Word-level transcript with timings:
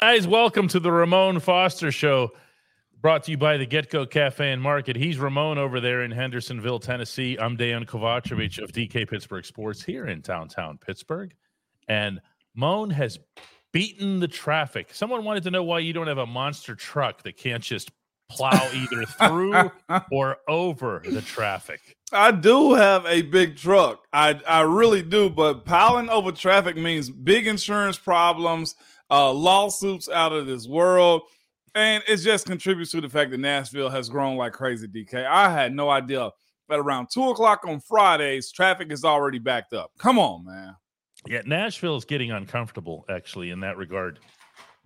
Guys, 0.00 0.26
welcome 0.26 0.66
to 0.66 0.80
the 0.80 0.90
Ramon 0.90 1.38
Foster 1.38 1.92
Show, 1.92 2.32
brought 3.00 3.22
to 3.24 3.30
you 3.30 3.38
by 3.38 3.56
the 3.56 3.64
GetGo 3.64 4.10
Cafe 4.10 4.50
and 4.50 4.60
Market. 4.60 4.96
He's 4.96 5.18
Ramon 5.18 5.56
over 5.56 5.78
there 5.78 6.02
in 6.02 6.10
Hendersonville, 6.10 6.80
Tennessee. 6.80 7.38
I'm 7.38 7.56
Dejan 7.56 7.86
Kovacevic 7.86 8.60
of 8.60 8.72
DK 8.72 9.08
Pittsburgh 9.08 9.44
Sports 9.44 9.84
here 9.84 10.08
in 10.08 10.20
downtown 10.20 10.78
Pittsburgh. 10.78 11.32
And 11.86 12.20
Moan 12.56 12.90
has 12.90 13.20
beaten 13.72 14.18
the 14.18 14.26
traffic. 14.26 14.92
Someone 14.92 15.22
wanted 15.22 15.44
to 15.44 15.52
know 15.52 15.62
why 15.62 15.78
you 15.78 15.92
don't 15.92 16.08
have 16.08 16.18
a 16.18 16.26
monster 16.26 16.74
truck 16.74 17.22
that 17.22 17.36
can't 17.36 17.62
just 17.62 17.92
plow 18.28 18.68
either 18.74 19.04
through 19.28 19.70
or 20.10 20.38
over 20.48 21.02
the 21.04 21.22
traffic. 21.22 21.96
I 22.12 22.32
do 22.32 22.74
have 22.74 23.06
a 23.06 23.22
big 23.22 23.56
truck. 23.56 24.06
I 24.12 24.40
I 24.46 24.62
really 24.62 25.02
do, 25.02 25.30
but 25.30 25.64
piling 25.64 26.08
over 26.08 26.32
traffic 26.32 26.76
means 26.76 27.10
big 27.10 27.46
insurance 27.46 27.96
problems, 27.96 28.74
uh, 29.10 29.32
lawsuits 29.32 30.08
out 30.08 30.32
of 30.32 30.46
this 30.46 30.66
world, 30.66 31.22
and 31.74 32.02
it 32.08 32.16
just 32.18 32.46
contributes 32.46 32.90
to 32.92 33.00
the 33.00 33.08
fact 33.08 33.30
that 33.30 33.38
Nashville 33.38 33.90
has 33.90 34.08
grown 34.08 34.36
like 34.36 34.52
crazy. 34.52 34.86
DK, 34.88 35.26
I 35.26 35.50
had 35.50 35.74
no 35.74 35.90
idea 35.90 36.30
that 36.68 36.78
around 36.78 37.08
two 37.12 37.28
o'clock 37.30 37.62
on 37.66 37.80
Fridays, 37.80 38.50
traffic 38.52 38.90
is 38.90 39.04
already 39.04 39.38
backed 39.38 39.72
up. 39.74 39.90
Come 39.98 40.18
on, 40.18 40.44
man. 40.44 40.74
Yeah, 41.28 41.42
Nashville 41.46 41.96
is 41.96 42.04
getting 42.04 42.30
uncomfortable 42.32 43.04
actually 43.08 43.50
in 43.50 43.60
that 43.60 43.76
regard 43.76 44.18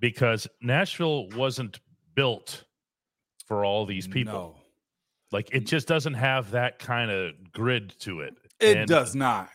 because 0.01 0.47
Nashville 0.62 1.28
wasn't 1.31 1.81
built 2.15 2.65
for 3.47 3.65
all 3.65 3.87
these 3.87 4.07
people. 4.07 4.33
No, 4.33 4.57
Like 5.33 5.49
it 5.53 5.67
just 5.67 5.89
doesn't 5.89 6.15
have 6.15 6.53
that 6.53 6.78
kind 6.78 7.11
of 7.11 7.33
grid 7.53 7.95
to 8.01 8.21
it. 8.21 8.34
it 8.61 8.77
And 8.77 8.89
does 8.89 9.15
not. 9.15 9.49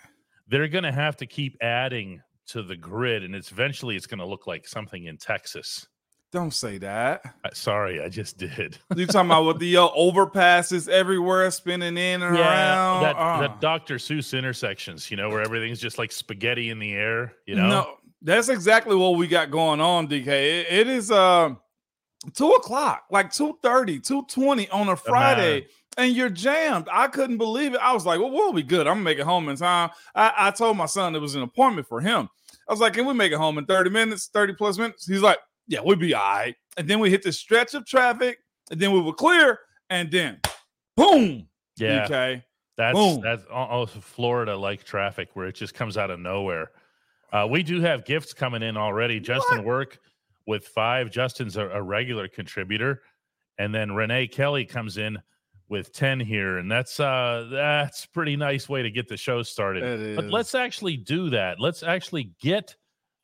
They're 0.47 0.67
going 0.67 0.83
to 0.83 0.91
have 0.91 1.15
to 1.17 1.25
keep 1.25 1.57
adding 1.61 2.21
to 2.47 2.61
the 2.63 2.75
grid, 2.75 3.23
and 3.23 3.35
it's 3.35 3.51
eventually 3.51 3.95
it's 3.95 4.07
going 4.07 4.19
to 4.19 4.25
look 4.25 4.47
like 4.47 4.67
something 4.67 5.05
in 5.05 5.17
Texas. 5.17 5.87
Don't 6.31 6.53
say 6.53 6.79
that. 6.79 7.21
Sorry, 7.53 8.03
I 8.03 8.09
just 8.09 8.37
did. 8.39 8.77
You 8.95 9.05
talking 9.05 9.29
about 9.29 9.45
with 9.45 9.59
the 9.59 9.77
uh, 9.77 9.87
overpasses 9.89 10.89
everywhere, 10.89 11.49
spinning 11.51 11.95
in 11.97 12.23
and 12.23 12.35
around? 12.35 13.03
that, 13.03 13.15
Uh. 13.15 13.39
that 13.41 13.61
Dr. 13.61 13.95
Seuss 13.95 14.35
intersections, 14.37 15.11
you 15.11 15.17
know, 15.17 15.29
where 15.29 15.41
everything's 15.41 15.79
just 15.79 15.97
like 15.99 16.11
spaghetti 16.11 16.69
in 16.71 16.79
the 16.79 16.93
air. 16.93 17.33
You 17.45 17.55
know, 17.55 17.67
No, 17.69 17.97
that's 18.23 18.49
exactly 18.49 18.95
what 18.95 19.15
we 19.17 19.27
got 19.27 19.51
going 19.51 19.79
on, 19.79 20.07
DK. 20.07 20.27
It- 20.27 20.67
it 20.71 20.87
is 20.87 21.11
uh 21.11 21.53
two 22.33 22.49
o'clock, 22.53 23.03
like 23.11 23.29
2:30, 23.31 23.99
2:20 24.01 24.69
on 24.71 24.89
a 24.89 24.95
Friday, 24.95 25.67
and 25.97 26.15
you're 26.15 26.29
jammed. 26.29 26.87
I 26.91 27.07
couldn't 27.07 27.37
believe 27.37 27.73
it. 27.73 27.79
I 27.81 27.93
was 27.93 28.05
like, 28.05 28.19
well, 28.19 28.31
we'll 28.31 28.53
be 28.53 28.63
good. 28.63 28.87
I'm 28.87 28.95
gonna 28.95 29.03
make 29.03 29.19
it 29.19 29.25
home 29.25 29.49
in 29.49 29.55
time. 29.55 29.89
I, 30.15 30.33
I 30.37 30.51
told 30.51 30.77
my 30.77 30.85
son 30.85 31.15
it 31.15 31.19
was 31.19 31.35
an 31.35 31.41
appointment 31.41 31.87
for 31.87 32.01
him. 32.01 32.29
I 32.67 32.73
was 32.73 32.79
like, 32.79 32.93
can 32.93 33.05
we 33.05 33.13
make 33.13 33.31
it 33.31 33.37
home 33.37 33.57
in 33.57 33.65
30 33.65 33.89
minutes, 33.89 34.29
30 34.33 34.53
plus 34.53 34.77
minutes? 34.77 35.05
He's 35.05 35.21
like, 35.21 35.39
yeah, 35.67 35.79
we'll 35.83 35.97
be 35.97 36.13
all 36.13 36.21
right. 36.21 36.55
And 36.77 36.87
then 36.87 36.99
we 36.99 37.09
hit 37.09 37.23
this 37.23 37.37
stretch 37.37 37.73
of 37.73 37.85
traffic, 37.85 38.39
and 38.71 38.79
then 38.79 38.91
we 38.91 39.01
were 39.01 39.13
clear, 39.13 39.59
and 39.89 40.09
then 40.09 40.39
boom. 40.95 41.47
yeah, 41.77 42.07
DK. 42.07 42.43
that's 42.77 42.97
boom. 42.97 43.21
that's 43.21 43.45
almost 43.51 43.93
Florida 43.95 44.55
like 44.55 44.83
traffic 44.83 45.29
where 45.33 45.47
it 45.47 45.55
just 45.55 45.73
comes 45.73 45.97
out 45.97 46.09
of 46.09 46.19
nowhere. 46.19 46.71
Uh, 47.31 47.47
we 47.49 47.63
do 47.63 47.81
have 47.81 48.05
gifts 48.05 48.33
coming 48.33 48.61
in 48.61 48.77
already. 48.77 49.19
Justin 49.19 49.63
Work 49.63 49.99
with 50.45 50.67
five. 50.67 51.09
Justin's 51.09 51.57
a, 51.57 51.67
a 51.69 51.81
regular 51.81 52.27
contributor, 52.27 53.01
and 53.57 53.73
then 53.73 53.93
Renee 53.93 54.27
Kelly 54.27 54.65
comes 54.65 54.97
in 54.97 55.17
with 55.73 55.91
ten 55.91 56.19
here, 56.19 56.59
and 56.59 56.71
that's 56.71 56.99
uh 56.99 57.47
that's 57.51 58.05
pretty 58.05 58.37
nice 58.37 58.69
way 58.69 58.83
to 58.83 58.91
get 58.91 59.07
the 59.07 59.17
show 59.17 59.41
started. 59.41 60.15
But 60.15 60.25
let's 60.25 60.53
actually 60.55 60.97
do 60.97 61.31
that. 61.31 61.59
Let's 61.59 61.81
actually 61.81 62.31
get 62.39 62.75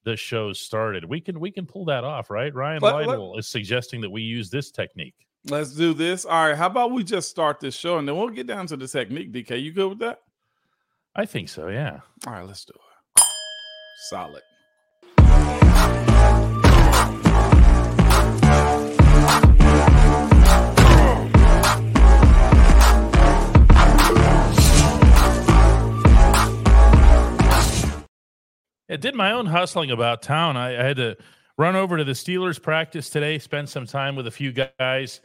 the 0.03 0.17
show 0.17 0.51
started. 0.51 1.05
We 1.05 1.21
can 1.21 1.39
we 1.39 1.51
can 1.51 1.67
pull 1.67 1.85
that 1.85 2.03
off, 2.03 2.31
right? 2.31 2.53
Ryan 2.53 2.81
Lytle 2.81 3.37
is 3.37 3.47
suggesting 3.47 4.01
that 4.01 4.09
we 4.09 4.23
use 4.23 4.49
this 4.49 4.71
technique. 4.71 5.15
Let's 5.45 5.75
do 5.75 5.93
this. 5.93 6.25
All 6.25 6.47
right. 6.47 6.57
How 6.57 6.65
about 6.65 6.91
we 6.91 7.03
just 7.03 7.29
start 7.29 7.59
this 7.59 7.75
show 7.75 7.99
and 7.99 8.07
then 8.07 8.17
we'll 8.17 8.29
get 8.29 8.47
down 8.47 8.65
to 8.67 8.77
the 8.77 8.87
technique, 8.87 9.31
DK. 9.31 9.61
You 9.61 9.71
good 9.71 9.89
with 9.89 9.99
that? 9.99 10.19
I 11.15 11.25
think 11.25 11.49
so. 11.49 11.69
Yeah. 11.69 11.99
All 12.25 12.33
right, 12.33 12.45
let's 12.45 12.65
do 12.65 12.73
it. 12.73 13.23
Solid. 14.09 14.41
I 28.89 28.95
did 28.95 29.15
my 29.15 29.31
own 29.31 29.45
hustling 29.45 29.91
about 29.91 30.21
town. 30.21 30.57
I, 30.57 30.79
I 30.79 30.83
had 30.83 30.97
to 30.97 31.17
run 31.57 31.75
over 31.75 31.97
to 31.97 32.03
the 32.03 32.13
Steelers 32.13 32.61
practice 32.61 33.09
today, 33.09 33.37
spend 33.37 33.69
some 33.69 33.85
time 33.85 34.15
with 34.15 34.27
a 34.27 34.31
few 34.31 34.51
guys. 34.51 35.21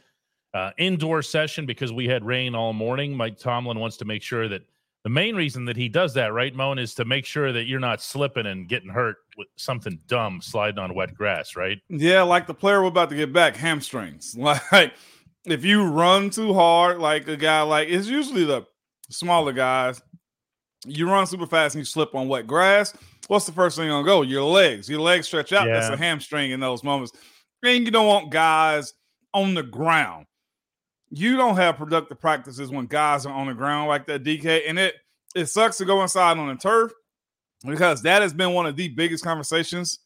Uh, 0.53 0.71
indoor 0.77 1.21
session 1.21 1.65
because 1.65 1.91
we 1.91 2.07
had 2.07 2.23
rain 2.23 2.55
all 2.55 2.71
morning. 2.71 3.13
Mike 3.13 3.37
Tomlin 3.37 3.77
wants 3.77 3.97
to 3.97 4.05
make 4.05 4.23
sure 4.23 4.47
that 4.47 4.61
the 5.03 5.09
main 5.09 5.35
reason 5.35 5.65
that 5.65 5.75
he 5.75 5.89
does 5.89 6.13
that, 6.13 6.33
right, 6.33 6.55
Moan, 6.55 6.79
is 6.79 6.95
to 6.95 7.03
make 7.03 7.25
sure 7.25 7.51
that 7.51 7.65
you're 7.65 7.79
not 7.79 8.01
slipping 8.01 8.45
and 8.45 8.67
getting 8.67 8.89
hurt 8.89 9.17
with 9.37 9.47
something 9.57 9.99
dumb 10.07 10.39
sliding 10.41 10.79
on 10.79 10.95
wet 10.95 11.13
grass, 11.13 11.57
right? 11.57 11.79
Yeah, 11.89 12.21
like 12.21 12.47
the 12.47 12.53
player 12.53 12.81
we're 12.81 12.87
about 12.87 13.09
to 13.09 13.15
get 13.15 13.33
back, 13.33 13.55
hamstrings. 13.55 14.35
Like 14.71 14.93
if 15.45 15.63
you 15.63 15.85
run 15.85 16.31
too 16.31 16.53
hard, 16.53 16.99
like 16.99 17.27
a 17.27 17.37
guy 17.37 17.61
like 17.61 17.89
it's 17.89 18.07
usually 18.07 18.45
the 18.45 18.65
smaller 19.09 19.53
guys. 19.53 20.01
You 20.85 21.07
run 21.07 21.27
super 21.27 21.45
fast 21.45 21.75
and 21.75 21.81
you 21.81 21.85
slip 21.85 22.15
on 22.15 22.27
wet 22.27 22.47
grass. 22.47 22.93
What's 23.27 23.45
the 23.45 23.51
first 23.51 23.77
thing 23.77 23.89
gonna 23.89 24.05
go? 24.05 24.21
Your 24.21 24.43
legs. 24.43 24.89
Your 24.89 25.01
legs 25.01 25.27
stretch 25.27 25.53
out. 25.53 25.67
That's 25.67 25.89
a 25.89 25.97
hamstring 25.97 26.51
in 26.51 26.59
those 26.59 26.83
moments. 26.83 27.13
And 27.63 27.85
you 27.85 27.91
don't 27.91 28.07
want 28.07 28.31
guys 28.31 28.93
on 29.33 29.53
the 29.53 29.63
ground. 29.63 30.27
You 31.09 31.37
don't 31.37 31.55
have 31.55 31.77
productive 31.77 32.19
practices 32.19 32.69
when 32.69 32.85
guys 32.85 33.25
are 33.25 33.33
on 33.33 33.47
the 33.47 33.53
ground 33.53 33.87
like 33.87 34.05
that, 34.07 34.23
DK. 34.23 34.63
And 34.67 34.77
it 34.77 34.95
it 35.35 35.47
sucks 35.47 35.77
to 35.77 35.85
go 35.85 36.01
inside 36.01 36.37
on 36.37 36.47
the 36.47 36.55
turf 36.55 36.91
because 37.65 38.01
that 38.03 38.21
has 38.21 38.33
been 38.33 38.53
one 38.53 38.65
of 38.65 38.75
the 38.75 38.89
biggest 38.89 39.23
conversations. 39.23 39.99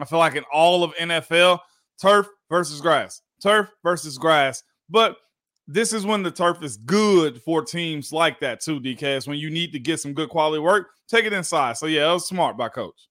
I 0.00 0.04
feel 0.04 0.18
like 0.18 0.34
in 0.34 0.44
all 0.52 0.82
of 0.82 0.94
NFL, 0.94 1.60
turf 2.00 2.28
versus 2.50 2.80
grass, 2.80 3.22
turf 3.40 3.68
versus 3.84 4.18
grass. 4.18 4.62
But 4.90 5.16
this 5.66 5.92
is 5.92 6.04
when 6.04 6.22
the 6.22 6.30
turf 6.30 6.62
is 6.62 6.76
good 6.76 7.40
for 7.42 7.62
teams 7.62 8.12
like 8.12 8.40
that 8.40 8.60
too, 8.60 8.80
DK. 8.80 9.02
It's 9.02 9.26
when 9.26 9.38
you 9.38 9.50
need 9.50 9.72
to 9.72 9.78
get 9.78 10.00
some 10.00 10.12
good 10.12 10.28
quality 10.28 10.60
work, 10.60 10.90
take 11.08 11.24
it 11.24 11.32
inside. 11.32 11.76
So 11.76 11.86
yeah, 11.86 12.10
it 12.10 12.14
was 12.14 12.28
smart 12.28 12.56
by 12.56 12.68
coach. 12.68 13.08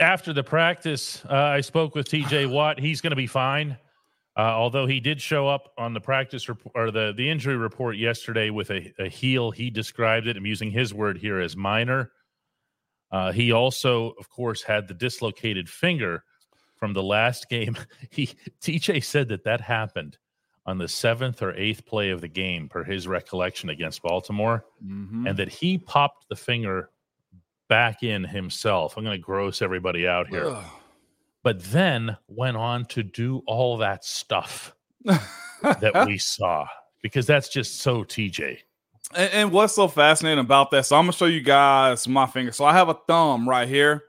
After 0.00 0.32
the 0.32 0.44
practice, 0.44 1.22
uh, 1.28 1.34
I 1.34 1.60
spoke 1.60 1.94
with 1.94 2.08
TJ 2.08 2.50
Watt. 2.52 2.78
He's 2.78 3.00
going 3.00 3.10
to 3.10 3.16
be 3.16 3.26
fine. 3.26 3.76
Uh, 4.34 4.40
although 4.40 4.86
he 4.86 4.98
did 4.98 5.20
show 5.20 5.46
up 5.46 5.72
on 5.76 5.92
the 5.92 6.00
practice 6.00 6.48
report 6.48 6.72
or 6.74 6.90
the, 6.90 7.12
the 7.14 7.28
injury 7.28 7.56
report 7.56 7.98
yesterday 7.98 8.48
with 8.48 8.70
a, 8.70 8.90
a 8.98 9.08
heel, 9.08 9.50
he 9.50 9.68
described 9.68 10.26
it. 10.26 10.36
I'm 10.38 10.46
using 10.46 10.70
his 10.70 10.94
word 10.94 11.18
here 11.18 11.38
as 11.38 11.54
minor. 11.54 12.12
Uh, 13.10 13.30
he 13.30 13.52
also, 13.52 14.14
of 14.18 14.30
course, 14.30 14.62
had 14.62 14.88
the 14.88 14.94
dislocated 14.94 15.68
finger 15.68 16.24
from 16.76 16.94
the 16.94 17.02
last 17.02 17.48
game. 17.50 17.76
He 18.10 18.30
TJ 18.62 19.04
said 19.04 19.28
that 19.28 19.44
that 19.44 19.60
happened 19.60 20.16
on 20.66 20.78
the 20.78 20.86
seventh 20.88 21.42
or 21.42 21.52
eighth 21.56 21.84
play 21.84 22.10
of 22.10 22.20
the 22.20 22.28
game, 22.28 22.68
per 22.68 22.84
his 22.84 23.08
recollection 23.08 23.68
against 23.70 24.02
Baltimore, 24.02 24.64
Mhm. 24.84 25.28
and 25.28 25.36
that 25.38 25.48
he 25.48 25.76
popped 25.78 26.28
the 26.28 26.36
finger 26.36 26.90
back 27.68 28.02
in 28.02 28.22
himself. 28.24 28.96
I'm 28.96 29.04
going 29.04 29.16
to 29.16 29.22
gross 29.22 29.62
everybody 29.62 30.06
out 30.06 30.28
here, 30.28 30.46
Ugh. 30.46 30.64
but 31.42 31.62
then 31.64 32.16
went 32.28 32.56
on 32.56 32.84
to 32.86 33.02
do 33.02 33.42
all 33.46 33.78
that 33.78 34.04
stuff 34.04 34.74
that 35.62 36.04
we 36.06 36.18
saw 36.18 36.66
because 37.02 37.26
that's 37.26 37.48
just 37.48 37.80
so 37.80 38.04
TJ. 38.04 38.58
And, 39.14 39.32
and 39.32 39.52
what's 39.52 39.74
so 39.74 39.88
fascinating 39.88 40.38
about 40.44 40.70
that? 40.70 40.86
So 40.86 40.96
I'm 40.96 41.02
gonna 41.04 41.12
show 41.12 41.26
you 41.26 41.40
guys 41.40 42.06
my 42.06 42.26
finger. 42.26 42.52
So 42.52 42.64
I 42.64 42.72
have 42.72 42.88
a 42.88 42.96
thumb 43.08 43.48
right 43.48 43.66
here. 43.68 44.04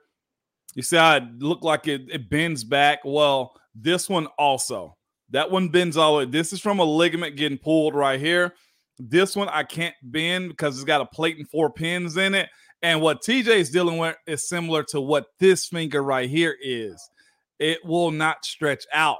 You 0.75 0.83
see 0.83 0.97
how 0.97 1.15
it 1.17 1.23
look 1.39 1.63
like 1.63 1.87
it, 1.87 2.03
it 2.11 2.29
bends 2.29 2.63
back? 2.63 2.99
Well, 3.03 3.55
this 3.75 4.07
one 4.09 4.27
also. 4.37 4.97
That 5.31 5.49
one 5.51 5.69
bends 5.69 5.97
all 5.97 6.13
the 6.13 6.25
way. 6.25 6.31
This 6.31 6.53
is 6.53 6.59
from 6.61 6.79
a 6.79 6.83
ligament 6.83 7.35
getting 7.35 7.57
pulled 7.57 7.95
right 7.95 8.19
here. 8.19 8.53
This 8.99 9.35
one 9.35 9.49
I 9.49 9.63
can't 9.63 9.95
bend 10.03 10.49
because 10.49 10.75
it's 10.75 10.83
got 10.85 11.01
a 11.01 11.05
plate 11.05 11.37
and 11.37 11.49
four 11.49 11.71
pins 11.71 12.17
in 12.17 12.35
it. 12.35 12.49
And 12.81 13.01
what 13.01 13.21
TJ 13.23 13.47
is 13.47 13.69
dealing 13.71 13.97
with 13.97 14.15
is 14.27 14.47
similar 14.47 14.83
to 14.89 15.01
what 15.01 15.25
this 15.39 15.67
finger 15.67 16.03
right 16.03 16.29
here 16.29 16.55
is. 16.61 17.01
It 17.59 17.79
will 17.85 18.11
not 18.11 18.45
stretch 18.45 18.85
out. 18.93 19.17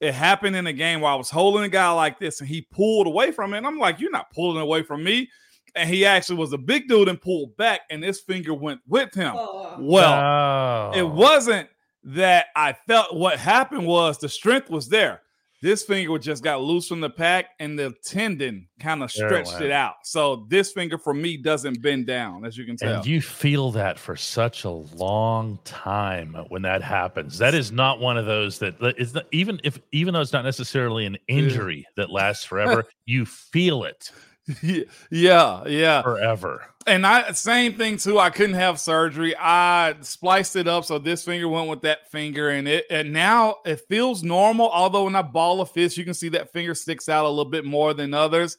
It 0.00 0.14
happened 0.14 0.56
in 0.56 0.66
a 0.66 0.72
game 0.72 1.00
where 1.02 1.10
I 1.12 1.16
was 1.16 1.28
holding 1.28 1.64
a 1.64 1.68
guy 1.68 1.90
like 1.90 2.18
this 2.18 2.40
and 2.40 2.48
he 2.48 2.66
pulled 2.72 3.06
away 3.06 3.32
from 3.32 3.52
it. 3.52 3.58
And 3.58 3.66
I'm 3.66 3.78
like, 3.78 4.00
You're 4.00 4.10
not 4.10 4.30
pulling 4.32 4.62
away 4.62 4.82
from 4.82 5.04
me. 5.04 5.28
And 5.74 5.88
he 5.88 6.06
actually 6.06 6.36
was 6.38 6.52
a 6.52 6.58
big 6.58 6.88
dude 6.88 7.08
and 7.08 7.20
pulled 7.20 7.56
back, 7.56 7.82
and 7.90 8.02
this 8.02 8.20
finger 8.20 8.52
went 8.52 8.80
with 8.88 9.14
him. 9.14 9.34
Oh. 9.36 9.76
Well, 9.78 10.90
Oh. 10.92 10.98
it 10.98 11.08
wasn't 11.08 11.68
that 12.02 12.46
I 12.56 12.72
felt 12.88 13.14
what 13.14 13.38
happened 13.38 13.86
was 13.86 14.18
the 14.18 14.28
strength 14.28 14.68
was 14.70 14.88
there. 14.88 15.20
This 15.62 15.84
finger 15.84 16.18
just 16.18 16.42
got 16.42 16.62
loose 16.62 16.88
from 16.88 17.00
the 17.00 17.10
pack, 17.10 17.50
and 17.58 17.78
the 17.78 17.94
tendon 18.02 18.66
kind 18.80 19.02
of 19.02 19.10
oh, 19.14 19.26
it 19.26 19.26
stretched 19.26 19.60
it 19.60 19.70
out. 19.70 19.96
So 20.04 20.46
this 20.48 20.72
finger 20.72 20.96
for 20.96 21.12
me 21.12 21.36
doesn't 21.36 21.82
bend 21.82 22.06
down, 22.06 22.46
as 22.46 22.56
you 22.56 22.64
can 22.64 22.76
tell. 22.76 22.96
And 22.96 23.06
you 23.06 23.20
feel 23.20 23.70
that 23.72 23.98
for 23.98 24.16
such 24.16 24.64
a 24.64 24.70
long 24.70 25.58
time 25.64 26.34
uh, 26.34 26.44
when 26.44 26.62
that 26.62 26.82
happens. 26.82 27.36
That 27.38 27.54
is 27.54 27.70
not 27.70 28.00
one 28.00 28.16
of 28.16 28.24
those 28.24 28.58
that 28.60 28.76
is 28.96 29.14
not, 29.14 29.26
even 29.32 29.60
if 29.62 29.78
even 29.92 30.14
though 30.14 30.22
it's 30.22 30.32
not 30.32 30.44
necessarily 30.44 31.04
an 31.04 31.18
injury 31.28 31.86
that 31.96 32.10
lasts 32.10 32.44
forever, 32.44 32.86
you 33.04 33.26
feel 33.26 33.84
it 33.84 34.10
yeah, 35.10 35.64
yeah. 35.66 36.02
forever. 36.02 36.64
And 36.86 37.06
I 37.06 37.32
same 37.32 37.74
thing 37.74 37.98
too. 37.98 38.18
I 38.18 38.30
couldn't 38.30 38.54
have 38.54 38.80
surgery. 38.80 39.34
I 39.38 39.94
spliced 40.00 40.56
it 40.56 40.66
up 40.66 40.84
so 40.84 40.98
this 40.98 41.24
finger 41.24 41.46
went 41.48 41.68
with 41.68 41.82
that 41.82 42.10
finger, 42.10 42.50
and 42.50 42.66
it 42.66 42.86
and 42.90 43.12
now 43.12 43.56
it 43.66 43.80
feels 43.88 44.22
normal. 44.22 44.70
Although 44.70 45.04
when 45.04 45.14
I 45.14 45.22
ball 45.22 45.60
a 45.60 45.66
fist, 45.66 45.96
you 45.98 46.04
can 46.04 46.14
see 46.14 46.30
that 46.30 46.52
finger 46.52 46.74
sticks 46.74 47.08
out 47.08 47.26
a 47.26 47.28
little 47.28 47.50
bit 47.50 47.64
more 47.66 47.92
than 47.92 48.14
others. 48.14 48.56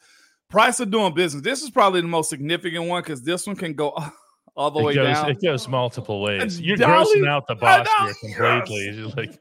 Price 0.50 0.80
of 0.80 0.92
doing 0.92 1.14
business. 1.14 1.44
This 1.44 1.64
is 1.64 1.70
probably 1.72 2.02
the 2.02 2.08
most 2.08 2.30
significant 2.30 2.86
one 2.86 3.02
because 3.02 3.24
this 3.24 3.48
one 3.48 3.56
can 3.56 3.74
go 3.74 3.98
all 4.56 4.70
the 4.70 4.80
It 4.82 4.84
way 4.84 4.96
goes, 4.96 5.16
down. 5.18 5.30
it 5.32 5.42
goes 5.42 5.68
multiple 5.68 6.22
ways. 6.22 6.60
You're 6.62 6.78
Dolly- 6.78 7.22
grossing 7.22 7.28
out 7.28 7.48
the 7.48 7.56
boss 7.56 7.88
here 8.22 8.34
completely. 8.36 8.92
Just 9.04 9.18
like 9.18 9.40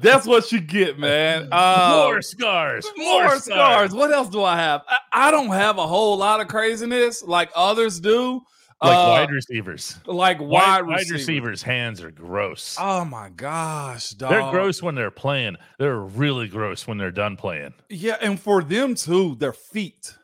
That's 0.00 0.26
what 0.26 0.50
you 0.52 0.60
get, 0.60 0.98
man. 0.98 1.48
Uh, 1.52 2.04
more 2.06 2.22
scars, 2.22 2.86
more 2.96 3.36
scars. 3.38 3.92
What 3.92 4.12
else 4.12 4.28
do 4.28 4.42
I 4.42 4.56
have? 4.56 4.82
I, 4.88 4.98
I 5.12 5.30
don't 5.30 5.48
have 5.50 5.78
a 5.78 5.86
whole 5.86 6.16
lot 6.16 6.40
of 6.40 6.48
craziness 6.48 7.22
like 7.22 7.50
others 7.54 8.00
do. 8.00 8.42
like 8.82 8.96
Uh, 8.96 9.08
wide 9.10 9.30
receivers. 9.30 9.98
like 10.06 10.40
Wide, 10.40 10.48
wide, 10.48 10.86
wide 10.86 10.92
receivers. 10.98 11.10
receivers' 11.12 11.62
hands 11.62 12.02
are 12.02 12.10
gross. 12.10 12.76
Oh 12.80 13.04
my 13.04 13.28
gosh, 13.30 14.10
dog. 14.10 14.30
They're 14.30 14.50
gross 14.50 14.82
when 14.82 14.94
they're 14.94 15.10
playing. 15.10 15.56
They're 15.78 15.98
really 16.00 16.48
gross 16.48 16.86
when 16.86 16.96
they're 16.98 17.10
done 17.10 17.36
playing. 17.36 17.74
Yeah, 17.88 18.16
and 18.20 18.38
for 18.40 18.62
them 18.62 18.94
too, 18.94 19.34
their 19.36 19.52
feet. 19.52 20.14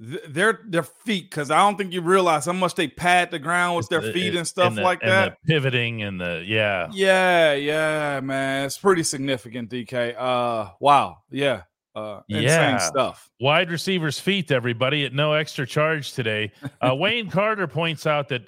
Th- 0.00 0.22
Their 0.28 0.60
their 0.66 0.82
feet, 0.82 1.30
because 1.30 1.50
I 1.52 1.58
don't 1.58 1.76
think 1.78 1.92
you 1.92 2.00
realize 2.00 2.46
how 2.46 2.52
much 2.52 2.74
they 2.74 2.88
pad 2.88 3.30
the 3.30 3.38
ground 3.38 3.76
with 3.76 3.88
their 3.88 4.00
The- 4.00 4.12
feet 4.12 4.34
and 4.34 4.46
stuff 4.46 4.74
the- 4.74 4.82
like 4.82 5.00
and 5.02 5.10
that. 5.12 5.36
The 5.44 5.52
pivoting 5.54 6.02
and 6.02 6.20
the 6.20 6.42
yeah. 6.44 6.88
Yeah, 6.92 7.52
yeah, 7.54 8.20
man. 8.20 8.66
It's 8.66 8.76
pretty 8.78 9.04
significant, 9.04 9.70
DK. 9.70 10.16
Uh 10.18 10.70
wow. 10.80 11.18
Yeah. 11.30 11.62
Uh 11.94 12.22
insane 12.28 12.44
Yeah. 12.48 12.78
stuff. 12.78 13.30
Wide 13.38 13.70
receivers' 13.70 14.18
feet, 14.18 14.50
everybody, 14.50 15.04
at 15.04 15.12
no 15.12 15.32
extra 15.34 15.64
charge 15.64 16.12
today. 16.12 16.50
Uh, 16.80 16.94
Wayne 16.98 17.30
Carter 17.30 17.68
points 17.68 18.04
out 18.04 18.28
that 18.30 18.42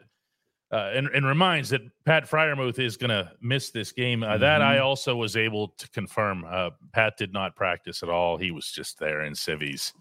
uh, 0.73 0.91
and, 0.95 1.07
and 1.15 1.25
reminds 1.25 1.69
that 1.71 1.81
Pat 2.05 2.29
Freiermuth 2.29 2.81
is 2.81 2.97
going 2.97 3.11
to 3.11 3.31
miss 3.41 3.71
this 3.71 3.93
game. 3.93 4.25
Uh, 4.25 4.37
That 4.37 4.63
I 4.63 4.79
Mhm. 4.79 4.83
also 4.85 5.15
was 5.15 5.37
able 5.37 5.69
to 5.79 5.89
confirm. 5.91 6.45
Uh, 6.45 6.71
Pat 6.93 7.17
did 7.17 7.33
not 7.33 7.55
practice 7.55 8.03
at 8.03 8.09
all. 8.09 8.37
He 8.37 8.51
was 8.51 8.73
just 8.73 8.99
there 8.99 9.23
in 9.23 9.37
civvies. 9.37 9.93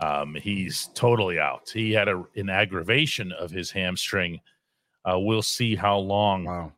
Um, 0.00 0.34
he's 0.34 0.88
totally 0.94 1.38
out. 1.38 1.68
He 1.72 1.92
had 1.92 2.08
a, 2.08 2.24
an 2.36 2.48
aggravation 2.50 3.32
of 3.32 3.50
his 3.50 3.70
hamstring. 3.70 4.40
Uh, 5.04 5.18
we'll 5.18 5.42
see 5.42 5.74
how 5.76 5.98
long 5.98 6.44
Wow. 6.44 6.72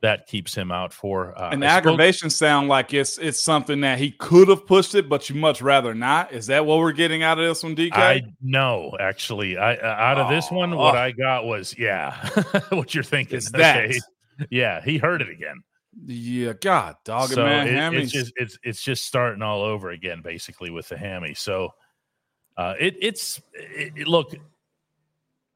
that 0.00 0.26
keeps 0.26 0.54
him 0.54 0.72
out 0.72 0.92
for. 0.92 1.38
Uh, 1.38 1.50
And 1.50 1.64
I 1.64 1.68
spoke- 1.68 1.78
aggravation 1.92 2.30
sound 2.30 2.68
like 2.68 2.92
it's 2.94 3.18
it's 3.18 3.42
something 3.42 3.80
that 3.82 3.98
he 3.98 4.10
could 4.12 4.48
have 4.48 4.66
pushed 4.66 4.94
it, 4.94 5.08
but 5.08 5.28
you 5.30 5.36
much 5.36 5.60
rather 5.62 5.94
not. 5.94 6.32
Is 6.32 6.46
that 6.48 6.64
what 6.66 6.78
we're 6.78 6.92
getting 6.92 7.22
out 7.22 7.38
of 7.38 7.46
this 7.46 7.62
one, 7.62 7.76
DK? 7.76 7.92
I 7.96 8.22
know 8.40 8.96
actually. 8.98 9.56
I 9.58 9.74
uh, 9.76 9.86
out 9.86 10.18
of 10.18 10.28
this 10.30 10.50
one, 10.50 10.74
what 10.76 10.94
Oh. 10.94 10.98
I 10.98 11.12
got 11.12 11.44
was 11.44 11.74
yeah, 11.78 12.16
what 12.70 12.94
you're 12.94 13.04
thinking. 13.04 13.36
It's 13.36 13.50
that. 13.52 13.90
Yeah, 14.50 14.80
he 14.82 14.96
heard 14.98 15.20
it 15.22 15.28
again. 15.28 15.62
yeah, 16.06 16.54
God, 16.60 16.96
dog 17.04 17.28
so 17.28 17.44
man. 17.44 17.68
it- 17.68 17.74
hammies. 17.74 18.02
it's 18.04 18.12
just 18.12 18.32
it's 18.36 18.58
it's 18.62 18.82
just 18.82 19.04
starting 19.04 19.42
all 19.42 19.60
over 19.62 19.90
again, 19.90 20.22
basically 20.22 20.70
with 20.70 20.88
the 20.88 20.96
hammy. 20.96 21.34
So 21.34 21.74
uh, 22.56 22.74
it 22.78 22.96
it's 23.00 23.40
it, 23.54 23.92
it- 23.96 24.08
look. 24.08 24.34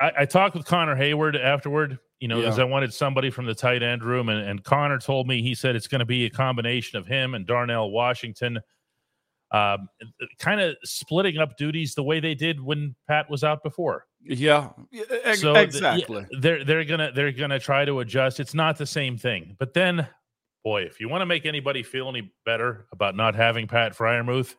I, 0.00 0.12
I 0.20 0.24
talked 0.26 0.54
with 0.54 0.66
Connor 0.66 0.94
Heyward 0.96 1.42
afterward. 1.42 1.98
You 2.20 2.28
know, 2.28 2.36
because 2.40 2.56
Yeah. 2.56 2.64
I 2.64 2.66
wanted 2.66 2.94
somebody 2.94 3.28
from 3.28 3.44
the 3.44 3.54
tight 3.54 3.82
end 3.82 4.02
room, 4.02 4.30
and, 4.30 4.40
and 4.40 4.64
Connor 4.64 4.98
told 4.98 5.26
me 5.28 5.42
he 5.42 5.54
said 5.54 5.76
it's 5.76 5.86
going 5.86 5.98
to 5.98 6.06
be 6.06 6.24
a 6.24 6.30
combination 6.30 6.98
of 6.98 7.06
him 7.06 7.34
and 7.34 7.46
Darnell 7.46 7.90
Washington, 7.90 8.58
um, 9.50 9.86
kind 10.38 10.62
of 10.62 10.76
splitting 10.82 11.36
up 11.36 11.58
duties 11.58 11.94
the 11.94 12.02
way 12.02 12.18
they 12.18 12.34
did 12.34 12.58
when 12.58 12.94
Pat 13.06 13.28
was 13.28 13.44
out 13.44 13.62
before. 13.62 14.06
yeah, 14.24 14.70
e- 14.94 15.00
e- 15.26 15.34
So 15.36 15.52
th- 15.52 15.66
exactly. 15.66 16.26
yeah, 16.30 16.38
they're 16.40 16.64
they're 16.64 16.84
gonna 16.86 17.12
they're 17.14 17.32
gonna 17.32 17.60
try 17.60 17.84
to 17.84 18.00
adjust. 18.00 18.40
It's 18.40 18.54
not 18.54 18.78
the 18.78 18.86
same 18.86 19.18
thing. 19.18 19.54
But 19.58 19.74
then, 19.74 20.08
boy, 20.64 20.84
if 20.84 20.98
you 21.00 21.10
want 21.10 21.20
to 21.20 21.26
make 21.26 21.44
anybody 21.44 21.82
feel 21.82 22.08
any 22.08 22.32
better 22.46 22.86
about 22.92 23.14
not 23.14 23.34
having 23.34 23.66
Pat 23.66 23.94
Freiermuth, 23.94 24.54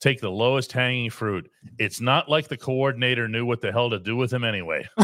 take 0.00 0.20
the 0.20 0.30
lowest 0.30 0.72
hanging 0.72 1.10
fruit. 1.10 1.50
It's 1.78 2.00
not 2.00 2.28
like 2.28 2.48
the 2.48 2.56
coordinator 2.56 3.28
knew 3.28 3.44
what 3.44 3.60
the 3.60 3.72
hell 3.72 3.90
to 3.90 3.98
do 3.98 4.16
with 4.16 4.32
him 4.32 4.44
anyway. 4.44 4.88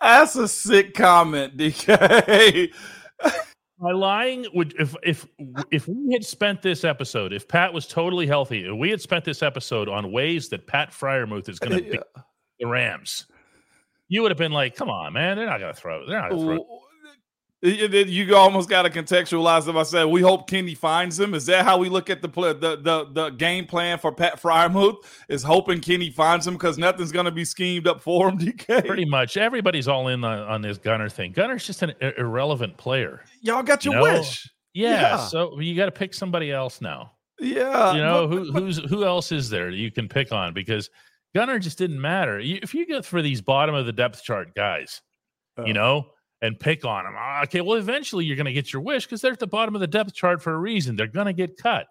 That's 0.00 0.36
a 0.36 0.48
sick 0.48 0.94
comment, 0.94 1.56
DK. 1.56 2.72
By 3.80 3.92
lying, 3.92 4.46
would 4.54 4.74
if 4.78 4.96
if 5.04 5.26
if 5.70 5.86
we 5.86 6.12
had 6.12 6.24
spent 6.24 6.62
this 6.62 6.82
episode, 6.82 7.32
if 7.32 7.46
Pat 7.46 7.72
was 7.72 7.86
totally 7.86 8.26
healthy, 8.26 8.64
and 8.64 8.78
we 8.78 8.90
had 8.90 9.00
spent 9.00 9.24
this 9.24 9.42
episode 9.42 9.88
on 9.88 10.10
ways 10.10 10.48
that 10.48 10.66
Pat 10.66 10.90
Freiermuth 10.90 11.48
is 11.48 11.60
going 11.60 11.76
to 11.84 11.90
beat 11.90 12.00
the 12.58 12.66
Rams, 12.66 13.26
you 14.08 14.22
would 14.22 14.32
have 14.32 14.38
been 14.38 14.50
like, 14.52 14.74
"Come 14.74 14.90
on, 14.90 15.12
man, 15.12 15.36
they're 15.36 15.46
not 15.46 15.60
going 15.60 15.72
to 15.72 15.80
throw. 15.80 16.06
They're 16.06 16.20
not 16.20 16.30
going 16.30 16.40
to 16.40 16.56
throw." 16.56 16.80
You 17.60 17.88
you 17.88 18.36
almost 18.36 18.68
got 18.68 18.82
to 18.82 18.90
contextualize 18.90 19.66
if 19.68 19.74
I 19.74 19.82
said 19.82 20.04
we 20.04 20.20
hope 20.20 20.48
Kenny 20.48 20.76
finds 20.76 21.18
him. 21.18 21.34
Is 21.34 21.46
that 21.46 21.64
how 21.64 21.76
we 21.76 21.88
look 21.88 22.08
at 22.08 22.22
the 22.22 22.28
play, 22.28 22.52
the, 22.52 22.76
the 22.76 23.06
the 23.12 23.30
game 23.30 23.66
plan 23.66 23.98
for 23.98 24.12
Pat 24.12 24.40
Freiermuth? 24.40 24.98
Is 25.28 25.42
hoping 25.42 25.80
Kenny 25.80 26.10
finds 26.10 26.46
him 26.46 26.54
because 26.54 26.78
nothing's 26.78 27.10
going 27.10 27.24
to 27.24 27.32
be 27.32 27.44
schemed 27.44 27.88
up 27.88 28.00
for 28.00 28.28
him. 28.28 28.38
DK, 28.38 28.86
Pretty 28.86 29.04
much 29.06 29.36
everybody's 29.36 29.88
all 29.88 30.06
in 30.06 30.22
on, 30.22 30.38
on 30.40 30.62
this 30.62 30.78
Gunner 30.78 31.08
thing. 31.08 31.32
Gunner's 31.32 31.66
just 31.66 31.82
an 31.82 31.94
i- 32.00 32.12
irrelevant 32.16 32.76
player. 32.76 33.24
y'all 33.40 33.64
got 33.64 33.84
your 33.84 33.94
No. 33.94 34.02
wish. 34.02 34.48
Yeah, 34.72 34.90
Yeah. 35.00 35.16
so 35.26 35.58
you 35.58 35.74
got 35.74 35.86
to 35.86 35.90
pick 35.92 36.14
somebody 36.14 36.52
else 36.52 36.80
now. 36.80 37.12
Yeah, 37.40 37.92
you 37.94 38.02
know 38.02 38.28
but- 38.28 38.36
who 38.36 38.52
who's 38.52 38.78
who 38.88 39.04
else 39.04 39.32
is 39.32 39.50
there 39.50 39.70
you 39.70 39.90
can 39.90 40.08
pick 40.08 40.30
on 40.30 40.54
because 40.54 40.90
Gunner 41.34 41.58
just 41.58 41.76
didn't 41.78 42.00
matter. 42.00 42.38
If 42.38 42.72
you 42.72 42.86
go 42.86 43.02
for 43.02 43.20
these 43.20 43.40
bottom 43.40 43.74
of 43.74 43.84
the 43.84 43.92
depth 43.92 44.22
chart 44.22 44.54
guys, 44.54 45.02
Uh. 45.58 45.64
you 45.64 45.72
know, 45.72 46.06
and 46.42 46.58
pick 46.58 46.84
on 46.84 47.04
them, 47.04 47.14
ah, 47.16 47.42
okay, 47.42 47.60
well, 47.60 47.78
eventually 47.78 48.24
you're 48.24 48.36
going 48.36 48.46
to 48.46 48.52
get 48.52 48.72
your 48.72 48.82
wish 48.82 49.06
because 49.06 49.20
they're 49.20 49.32
at 49.32 49.38
the 49.38 49.46
bottom 49.46 49.74
of 49.74 49.80
the 49.80 49.86
depth 49.86 50.14
chart 50.14 50.42
for 50.42 50.52
a 50.52 50.58
reason. 50.58 50.96
They're 50.96 51.06
going 51.06 51.26
to 51.26 51.32
get 51.32 51.56
cut. 51.56 51.86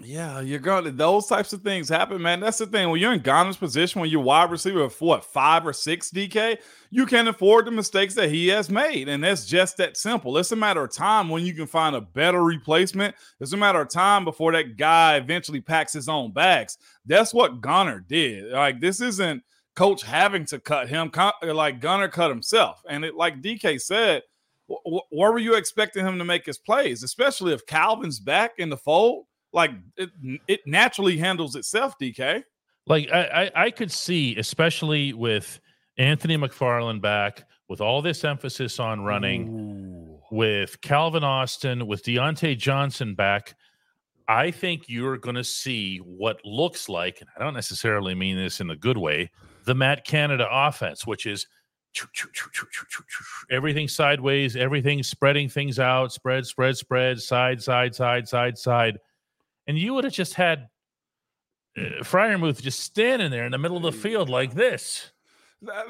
Yeah, 0.00 0.40
you're 0.40 0.60
going 0.60 0.84
to 0.84 0.92
those 0.92 1.26
types 1.26 1.52
of 1.52 1.62
things 1.62 1.88
happen, 1.88 2.22
man. 2.22 2.38
That's 2.38 2.58
the 2.58 2.66
thing. 2.66 2.88
When 2.88 3.00
you're 3.00 3.12
in 3.12 3.20
Gunner's 3.20 3.56
position, 3.56 4.00
when 4.00 4.10
you're 4.10 4.20
wide 4.20 4.50
receiver 4.50 4.82
of 4.82 4.98
what 5.00 5.24
five 5.24 5.66
or 5.66 5.72
six 5.72 6.10
DK, 6.10 6.58
you 6.90 7.04
can 7.04 7.26
afford 7.26 7.66
the 7.66 7.72
mistakes 7.72 8.14
that 8.14 8.30
he 8.30 8.46
has 8.48 8.70
made. 8.70 9.08
And 9.08 9.24
that's 9.24 9.44
just 9.44 9.76
that 9.78 9.96
simple. 9.96 10.38
It's 10.38 10.52
a 10.52 10.56
matter 10.56 10.84
of 10.84 10.92
time 10.92 11.28
when 11.28 11.44
you 11.44 11.52
can 11.52 11.66
find 11.66 11.96
a 11.96 12.00
better 12.00 12.44
replacement. 12.44 13.16
It's 13.40 13.52
a 13.52 13.56
matter 13.56 13.80
of 13.80 13.90
time 13.90 14.24
before 14.24 14.52
that 14.52 14.76
guy 14.76 15.16
eventually 15.16 15.60
packs 15.60 15.94
his 15.94 16.08
own 16.08 16.32
bags. 16.32 16.78
That's 17.04 17.34
what 17.34 17.60
Gunner 17.60 17.98
did. 17.98 18.52
Like, 18.52 18.80
this 18.80 19.00
isn't 19.00 19.42
coach 19.78 20.02
having 20.02 20.44
to 20.46 20.58
cut 20.58 20.88
him, 20.88 21.10
like 21.42 21.80
Gunner 21.80 22.08
cut 22.08 22.30
himself. 22.30 22.82
And 22.88 23.04
it, 23.04 23.14
like 23.14 23.40
DK 23.42 23.80
said, 23.80 24.22
where 24.66 25.32
were 25.32 25.38
you 25.38 25.54
expecting 25.54 26.06
him 26.06 26.18
to 26.18 26.24
make 26.24 26.44
his 26.44 26.58
plays, 26.58 27.02
especially 27.02 27.54
if 27.54 27.64
Calvin's 27.66 28.20
back 28.20 28.52
in 28.58 28.68
the 28.68 28.76
fold? 28.76 29.24
like 29.52 29.72
it, 29.96 30.10
it 30.46 30.60
naturally 30.66 31.16
handles 31.16 31.56
itself, 31.56 31.94
DK. 32.00 32.42
Like 32.86 33.10
I, 33.12 33.22
I, 33.24 33.64
I 33.64 33.70
could 33.70 33.92
see, 33.92 34.36
especially 34.36 35.12
with 35.12 35.60
Anthony 35.98 36.36
McFarland 36.36 37.00
back, 37.00 37.44
with 37.68 37.80
all 37.80 38.00
this 38.00 38.24
emphasis 38.24 38.78
on 38.78 39.02
running, 39.02 39.48
Ooh. 39.48 40.20
with 40.30 40.80
Calvin 40.80 41.24
Austin, 41.24 41.86
with 41.86 42.02
Diontae 42.04 42.56
Johnson 42.56 43.14
back. 43.14 43.54
I 44.26 44.50
think 44.50 44.84
you're 44.88 45.16
going 45.16 45.36
to 45.36 45.44
see 45.44 45.98
what 45.98 46.38
looks 46.44 46.88
like, 46.88 47.20
and 47.20 47.30
I 47.34 47.42
don't 47.42 47.54
necessarily 47.54 48.14
mean 48.14 48.36
this 48.36 48.60
in 48.60 48.70
a 48.70 48.76
good 48.76 48.98
way, 48.98 49.30
the 49.68 49.74
Matt 49.74 50.04
Canada 50.04 50.48
offense, 50.50 51.06
which 51.06 51.24
is 51.26 51.46
everything 53.50 53.88
sideways, 53.88 54.56
everything 54.56 55.02
spreading 55.02 55.48
things 55.48 55.78
out, 55.78 56.12
spread, 56.12 56.44
spread, 56.44 56.76
spread, 56.76 57.20
side, 57.20 57.62
side, 57.62 57.94
side, 57.94 58.28
side, 58.28 58.58
side 58.58 58.98
and 59.68 59.78
you 59.78 59.94
would 59.94 60.02
have 60.02 60.12
just 60.12 60.34
had 60.34 60.68
uh, 61.76 62.02
Freiermuth 62.02 62.60
just 62.60 62.80
standing 62.80 63.30
there 63.30 63.44
in 63.44 63.52
the 63.52 63.58
middle 63.58 63.76
of 63.76 63.82
the 63.84 63.92
field 63.92 64.28
like 64.28 64.54
this. 64.54 65.12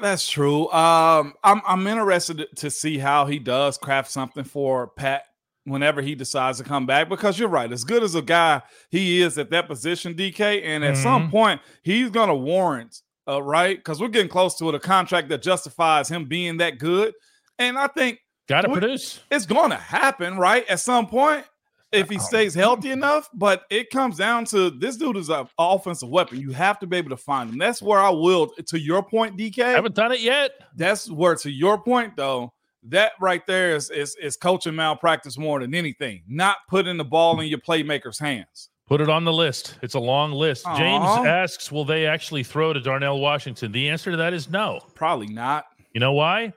That's 0.01 0.29
true. 0.29 0.69
Um, 0.71 1.33
I'm 1.43 1.61
I'm 1.65 1.87
interested 1.87 2.45
to 2.57 2.69
see 2.69 2.97
how 2.97 3.25
he 3.25 3.39
does 3.39 3.77
craft 3.77 4.11
something 4.11 4.43
for 4.43 4.87
Pat 4.87 5.23
whenever 5.63 6.01
he 6.01 6.15
decides 6.15 6.57
to 6.57 6.63
come 6.63 6.85
back 6.85 7.07
because 7.07 7.39
you're 7.39 7.49
right. 7.49 7.71
As 7.71 7.83
good 7.83 8.03
as 8.03 8.15
a 8.15 8.21
guy 8.21 8.61
he 8.89 9.21
is 9.21 9.37
at 9.37 9.51
that 9.51 9.67
position, 9.67 10.15
DK, 10.15 10.63
and 10.63 10.83
at 10.83 10.93
mm-hmm. 10.95 11.03
some 11.03 11.31
point 11.31 11.61
he's 11.83 12.09
gonna 12.09 12.35
warrant, 12.35 13.01
uh, 13.29 13.41
right? 13.41 13.77
Because 13.77 14.01
we're 14.01 14.07
getting 14.07 14.29
close 14.29 14.55
to 14.57 14.69
it, 14.69 14.75
a 14.75 14.79
contract 14.79 15.29
that 15.29 15.41
justifies 15.41 16.09
him 16.09 16.25
being 16.25 16.57
that 16.57 16.79
good. 16.79 17.13
And 17.59 17.77
I 17.77 17.87
think 17.87 18.19
got 18.47 18.61
to 18.61 18.69
produce. 18.69 19.19
It's 19.29 19.45
going 19.45 19.69
to 19.69 19.77
happen, 19.77 20.37
right? 20.37 20.67
At 20.67 20.79
some 20.79 21.07
point, 21.07 21.45
if 21.91 22.09
he 22.09 22.19
stays 22.19 22.53
healthy 22.53 22.91
enough. 22.91 23.29
But 23.33 23.63
it 23.69 23.89
comes 23.89 24.17
down 24.17 24.45
to 24.45 24.69
this 24.69 24.97
dude 24.97 25.17
is 25.17 25.29
an 25.29 25.47
offensive 25.57 26.09
weapon. 26.09 26.39
You 26.39 26.51
have 26.51 26.79
to 26.79 26.87
be 26.87 26.97
able 26.97 27.09
to 27.09 27.17
find 27.17 27.49
him. 27.49 27.57
That's 27.57 27.81
where 27.81 27.99
I 27.99 28.09
will. 28.09 28.47
To 28.67 28.79
your 28.79 29.03
point, 29.03 29.37
DK, 29.37 29.63
I 29.63 29.69
haven't 29.69 29.95
done 29.95 30.11
it 30.11 30.21
yet. 30.21 30.51
That's 30.75 31.09
where, 31.09 31.35
to 31.35 31.51
your 31.51 31.81
point, 31.81 32.15
though, 32.15 32.53
that 32.83 33.11
right 33.19 33.45
there 33.45 33.75
is 33.75 33.89
is, 33.89 34.15
is 34.21 34.37
coaching 34.37 34.75
malpractice 34.75 35.37
more 35.37 35.59
than 35.59 35.75
anything. 35.75 36.23
Not 36.27 36.57
putting 36.69 36.97
the 36.97 37.05
ball 37.05 37.39
in 37.39 37.47
your 37.47 37.59
playmaker's 37.59 38.19
hands. 38.19 38.69
Put 38.89 39.01
it 39.01 39.09
on 39.09 39.23
the 39.23 39.31
list. 39.31 39.77
It's 39.83 39.93
a 39.93 39.99
long 39.99 40.31
list. 40.31 40.65
Aww. 40.65 40.75
James 40.75 41.27
asks, 41.27 41.71
"Will 41.71 41.85
they 41.85 42.07
actually 42.07 42.43
throw 42.43 42.73
to 42.73 42.81
Darnell 42.81 43.19
Washington?" 43.19 43.71
The 43.71 43.87
answer 43.87 44.09
to 44.09 44.17
that 44.17 44.33
is 44.33 44.49
no. 44.49 44.79
Probably 44.95 45.27
not. 45.27 45.67
You 45.93 45.99
know 45.99 46.13
why? 46.13 46.53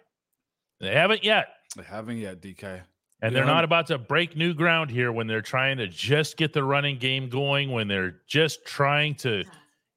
They 0.80 0.94
haven't 0.94 1.24
yet. 1.24 1.48
They 1.76 1.82
haven't 1.82 2.16
yet, 2.16 2.40
DK. 2.40 2.80
And 3.20 3.36
they're 3.36 3.44
not 3.44 3.64
about 3.64 3.86
to 3.88 3.98
break 3.98 4.34
new 4.34 4.52
ground 4.52 4.90
here 4.90 5.12
when 5.12 5.26
they're 5.28 5.42
trying 5.42 5.76
to 5.76 5.86
just 5.86 6.36
get 6.36 6.52
the 6.52 6.64
running 6.64 6.98
game 6.98 7.28
going, 7.28 7.70
when 7.70 7.86
they're 7.86 8.16
just 8.26 8.64
trying 8.64 9.14
to 9.16 9.44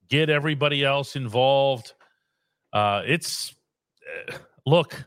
get 0.09 0.29
everybody 0.29 0.83
else 0.83 1.15
involved. 1.15 1.93
Uh, 2.71 3.01
it's 3.07 3.55
uh, 4.29 4.37
look, 4.65 5.05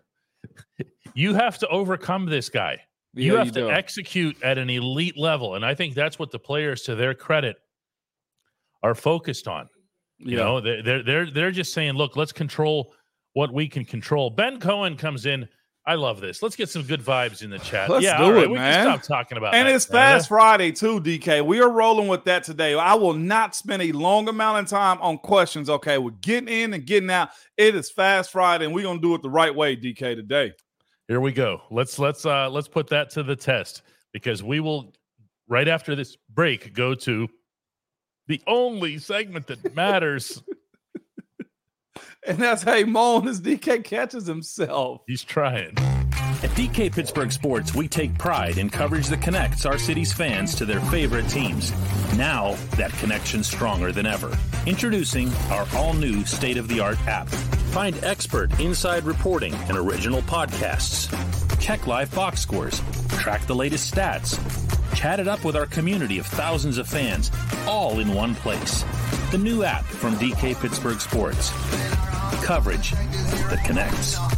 you 1.14 1.35
have 1.35 1.58
to 1.58 1.68
overcome 1.68 2.26
this 2.26 2.49
guy. 2.49 2.80
You 3.14 3.32
yeah, 3.32 3.38
have 3.38 3.46
you 3.48 3.52
to 3.52 3.60
do. 3.60 3.70
execute 3.70 4.40
at 4.42 4.58
an 4.58 4.70
elite 4.70 5.16
level. 5.16 5.54
And 5.54 5.64
I 5.64 5.74
think 5.74 5.94
that's 5.94 6.18
what 6.18 6.30
the 6.30 6.38
players, 6.38 6.82
to 6.82 6.94
their 6.94 7.14
credit, 7.14 7.56
are 8.82 8.94
focused 8.94 9.48
on. 9.48 9.68
You 10.18 10.36
yeah. 10.36 10.44
know, 10.44 10.60
they're 10.60 11.02
they're 11.02 11.30
they're 11.30 11.50
just 11.50 11.72
saying, 11.72 11.94
look, 11.94 12.16
let's 12.16 12.32
control 12.32 12.92
what 13.34 13.52
we 13.52 13.68
can 13.68 13.84
control. 13.84 14.30
Ben 14.30 14.58
Cohen 14.58 14.96
comes 14.96 15.26
in 15.26 15.48
I 15.88 15.94
love 15.94 16.20
this. 16.20 16.42
Let's 16.42 16.54
get 16.54 16.68
some 16.68 16.82
good 16.82 17.00
vibes 17.00 17.42
in 17.42 17.48
the 17.48 17.58
chat. 17.60 17.88
Let's 17.88 18.04
yeah, 18.04 18.18
do 18.18 18.34
right, 18.34 18.42
it, 18.42 18.50
we 18.50 18.56
man. 18.56 18.84
stop 18.84 19.02
talking 19.02 19.38
about 19.38 19.54
and 19.54 19.66
that, 19.66 19.74
it's 19.74 19.86
Fast 19.86 20.28
Friday 20.28 20.70
too, 20.70 21.00
DK. 21.00 21.42
We 21.46 21.62
are 21.62 21.70
rolling 21.70 22.08
with 22.08 22.24
that 22.24 22.44
today. 22.44 22.74
I 22.74 22.92
will 22.92 23.14
not 23.14 23.54
spend 23.54 23.80
a 23.80 23.90
long 23.92 24.28
amount 24.28 24.58
of 24.58 24.68
time 24.68 25.00
on 25.00 25.16
questions. 25.16 25.70
Okay, 25.70 25.96
we're 25.96 26.10
getting 26.10 26.50
in 26.50 26.74
and 26.74 26.84
getting 26.84 27.08
out. 27.08 27.30
It 27.56 27.74
is 27.74 27.90
Fast 27.90 28.32
Friday, 28.32 28.66
and 28.66 28.74
we're 28.74 28.84
gonna 28.84 29.00
do 29.00 29.14
it 29.14 29.22
the 29.22 29.30
right 29.30 29.54
way, 29.54 29.76
DK. 29.76 30.14
Today. 30.14 30.52
Here 31.08 31.20
we 31.20 31.32
go. 31.32 31.62
Let's 31.70 31.98
let's 31.98 32.24
uh 32.24 32.50
let's 32.50 32.68
put 32.68 32.88
that 32.88 33.10
to 33.10 33.22
the 33.22 33.36
test 33.36 33.82
because 34.12 34.42
we 34.42 34.60
will 34.60 34.92
right 35.48 35.66
after 35.66 35.96
this 35.96 36.16
break 36.28 36.74
go 36.74 36.94
to 36.94 37.28
the 38.26 38.42
only 38.46 38.98
segment 38.98 39.46
that 39.46 39.74
matters. 39.74 40.42
And 42.26 42.38
that's 42.38 42.62
how 42.62 42.74
he 42.74 42.84
moan 42.84 43.26
as 43.26 43.40
DK 43.40 43.84
catches 43.84 44.26
himself. 44.26 45.02
He's 45.06 45.24
trying. 45.24 45.74
At 45.78 46.50
DK 46.50 46.92
Pittsburgh 46.92 47.32
Sports, 47.32 47.74
we 47.74 47.88
take 47.88 48.16
pride 48.18 48.58
in 48.58 48.68
coverage 48.70 49.06
that 49.08 49.22
connects 49.22 49.64
our 49.64 49.78
city's 49.78 50.12
fans 50.12 50.54
to 50.56 50.66
their 50.66 50.80
favorite 50.82 51.28
teams. 51.28 51.72
Now, 52.16 52.54
that 52.76 52.92
connection's 52.94 53.46
stronger 53.46 53.92
than 53.92 54.06
ever. 54.06 54.36
Introducing 54.66 55.32
our 55.50 55.66
all 55.74 55.94
new 55.94 56.24
state 56.26 56.58
of 56.58 56.68
the 56.68 56.80
art 56.80 56.98
app. 57.06 57.28
Find 57.70 58.02
expert 58.02 58.58
inside 58.60 59.04
reporting 59.04 59.54
and 59.54 59.76
original 59.76 60.22
podcasts. 60.22 61.08
Check 61.60 61.87
live 61.87 62.12
box 62.14 62.40
scores. 62.40 62.82
Track 63.18 63.46
the 63.46 63.54
latest 63.54 63.94
stats. 63.94 64.38
Chat 64.94 65.20
it 65.20 65.28
up 65.28 65.44
with 65.44 65.54
our 65.54 65.66
community 65.66 66.18
of 66.18 66.26
thousands 66.26 66.78
of 66.78 66.88
fans, 66.88 67.30
all 67.66 68.00
in 68.00 68.14
one 68.14 68.34
place. 68.34 68.84
The 69.30 69.38
new 69.38 69.62
app 69.62 69.84
from 69.84 70.14
DK 70.14 70.60
Pittsburgh 70.60 71.00
Sports 71.00 71.50
coverage 72.42 72.92
that 72.92 73.62
connects. 73.66 74.38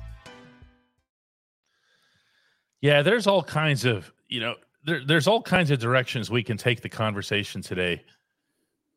Yeah, 2.81 3.01
there's 3.01 3.27
all 3.27 3.43
kinds 3.43 3.85
of, 3.85 4.11
you 4.27 4.39
know, 4.39 4.55
there, 4.85 5.01
there's 5.05 5.27
all 5.27 5.41
kinds 5.41 5.71
of 5.71 5.79
directions 5.79 6.29
we 6.29 6.43
can 6.43 6.57
take 6.57 6.81
the 6.81 6.89
conversation 6.89 7.61
today 7.61 8.03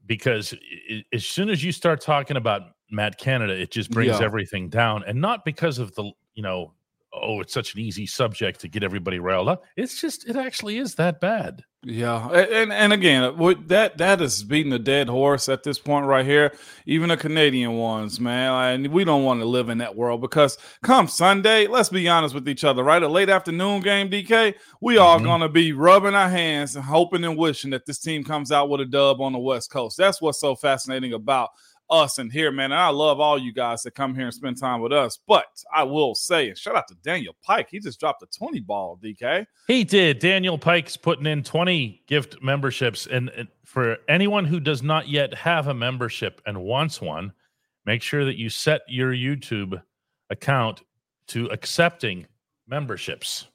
because 0.07 0.55
it, 0.89 1.05
as 1.13 1.27
soon 1.27 1.51
as 1.51 1.63
you 1.63 1.73
start 1.73 2.01
talking 2.01 2.37
about 2.37 2.63
Matt 2.91 3.19
Canada, 3.19 3.55
it 3.55 3.71
just 3.71 3.91
brings 3.91 4.19
yeah. 4.19 4.25
everything 4.25 4.69
down, 4.69 5.05
and 5.07 5.21
not 5.21 5.45
because 5.45 5.79
of 5.79 5.95
the 5.95 6.11
you 6.35 6.43
know, 6.43 6.73
oh, 7.15 7.41
it's 7.41 7.53
such 7.53 7.75
an 7.75 7.81
easy 7.81 8.07
subject 8.07 8.61
to 8.61 8.69
get 8.69 8.83
everybody 8.83 9.19
riled 9.19 9.49
up. 9.49 9.65
It's 9.77 10.01
just 10.01 10.29
it 10.29 10.37
actually 10.37 10.79
is 10.79 10.95
that 10.97 11.21
bad. 11.21 11.65
Yeah, 11.87 12.29
and 12.31 12.73
and 12.73 12.95
again, 12.95 13.37
that 13.67 13.99
that 13.99 14.23
is 14.23 14.43
beating 14.43 14.73
a 14.73 14.79
dead 14.79 15.07
horse 15.07 15.51
at 15.51 15.63
this 15.63 15.79
point 15.79 16.07
right 16.07 16.25
here. 16.25 16.55
Even 16.87 17.11
the 17.11 17.17
Canadian 17.17 17.75
ones, 17.75 18.19
man, 18.19 18.75
and 18.75 18.87
we 18.93 19.05
don't 19.05 19.25
want 19.25 19.41
to 19.41 19.47
live 19.47 19.69
in 19.69 19.79
that 19.79 19.95
world 19.95 20.23
because 20.23 20.57
come 20.83 21.09
Sunday, 21.09 21.67
let's 21.67 21.91
be 21.91 22.09
honest 22.09 22.35
with 22.35 22.49
each 22.49 22.65
other, 22.65 22.83
right? 22.83 23.03
A 23.03 23.09
late 23.09 23.29
afternoon 23.29 23.83
game, 23.83 24.09
DK, 24.09 24.55
we 24.81 24.97
all 24.97 25.17
mm-hmm. 25.17 25.27
gonna 25.27 25.49
be 25.49 25.73
rubbing 25.73 26.15
our 26.15 26.31
hands 26.31 26.75
and 26.75 26.85
hoping 26.85 27.25
and 27.25 27.37
wishing 27.37 27.71
that 27.73 27.85
this 27.85 27.99
team 27.99 28.25
comes 28.25 28.51
out 28.51 28.71
with 28.71 28.81
a 28.81 28.87
dub 28.87 29.21
on 29.21 29.35
the 29.35 29.39
West 29.39 29.71
Coast. 29.71 29.99
That's 29.99 30.23
what's 30.23 30.41
so 30.41 30.55
fascinating 30.57 31.13
about 31.13 31.51
us 31.95 32.19
and 32.19 32.33
here, 32.33 32.51
man. 32.51 32.73
And 32.73 32.81
I 32.81 32.89
love 32.89 33.21
all 33.21 33.39
you 33.39 33.53
guys 33.53 33.83
that 33.83 33.93
come 33.93 34.15
here 34.15 34.25
and 34.25 34.35
spend 34.35 34.59
time 34.59 34.81
with 34.81 34.93
us. 34.93 35.19
But 35.27 35.47
I 35.73 35.85
will 35.85 36.15
say, 36.15 36.49
and 36.49 36.59
shout 36.59 36.77
out 36.77 36.89
to 36.89 36.95
Daniel 36.97 37.37
Pike. 37.43 37.69
He 37.71 37.79
just 37.79 38.01
dropped 38.01 38.23
a 38.23 38.27
20 38.27 38.61
ball, 38.61 38.99
DK. 39.03 39.47
He 39.69 39.85
did. 39.85 40.19
Daniel 40.19 40.59
Pike's 40.59 40.97
putting 40.97 41.27
in 41.27 41.43
20 41.43 42.03
gift 42.07 42.43
memberships. 42.43 43.07
And, 43.07 43.49
for 43.65 43.97
anyone 44.09 44.45
who 44.45 44.61
does 44.61 44.85
not 44.85 45.09
yet 45.09 45.35
have 45.35 45.67
a 45.67 45.75
membership 45.75 46.41
and 46.47 46.63
wants 46.63 47.01
one, 47.01 47.33
make 47.85 48.03
sure 48.03 48.25
that 48.25 48.37
you 48.37 48.49
set 48.49 48.83
your 48.87 49.13
YouTube 49.13 49.83
account 50.31 50.83
to 51.29 51.47
accepting 51.47 52.27
memberships. 52.69 53.49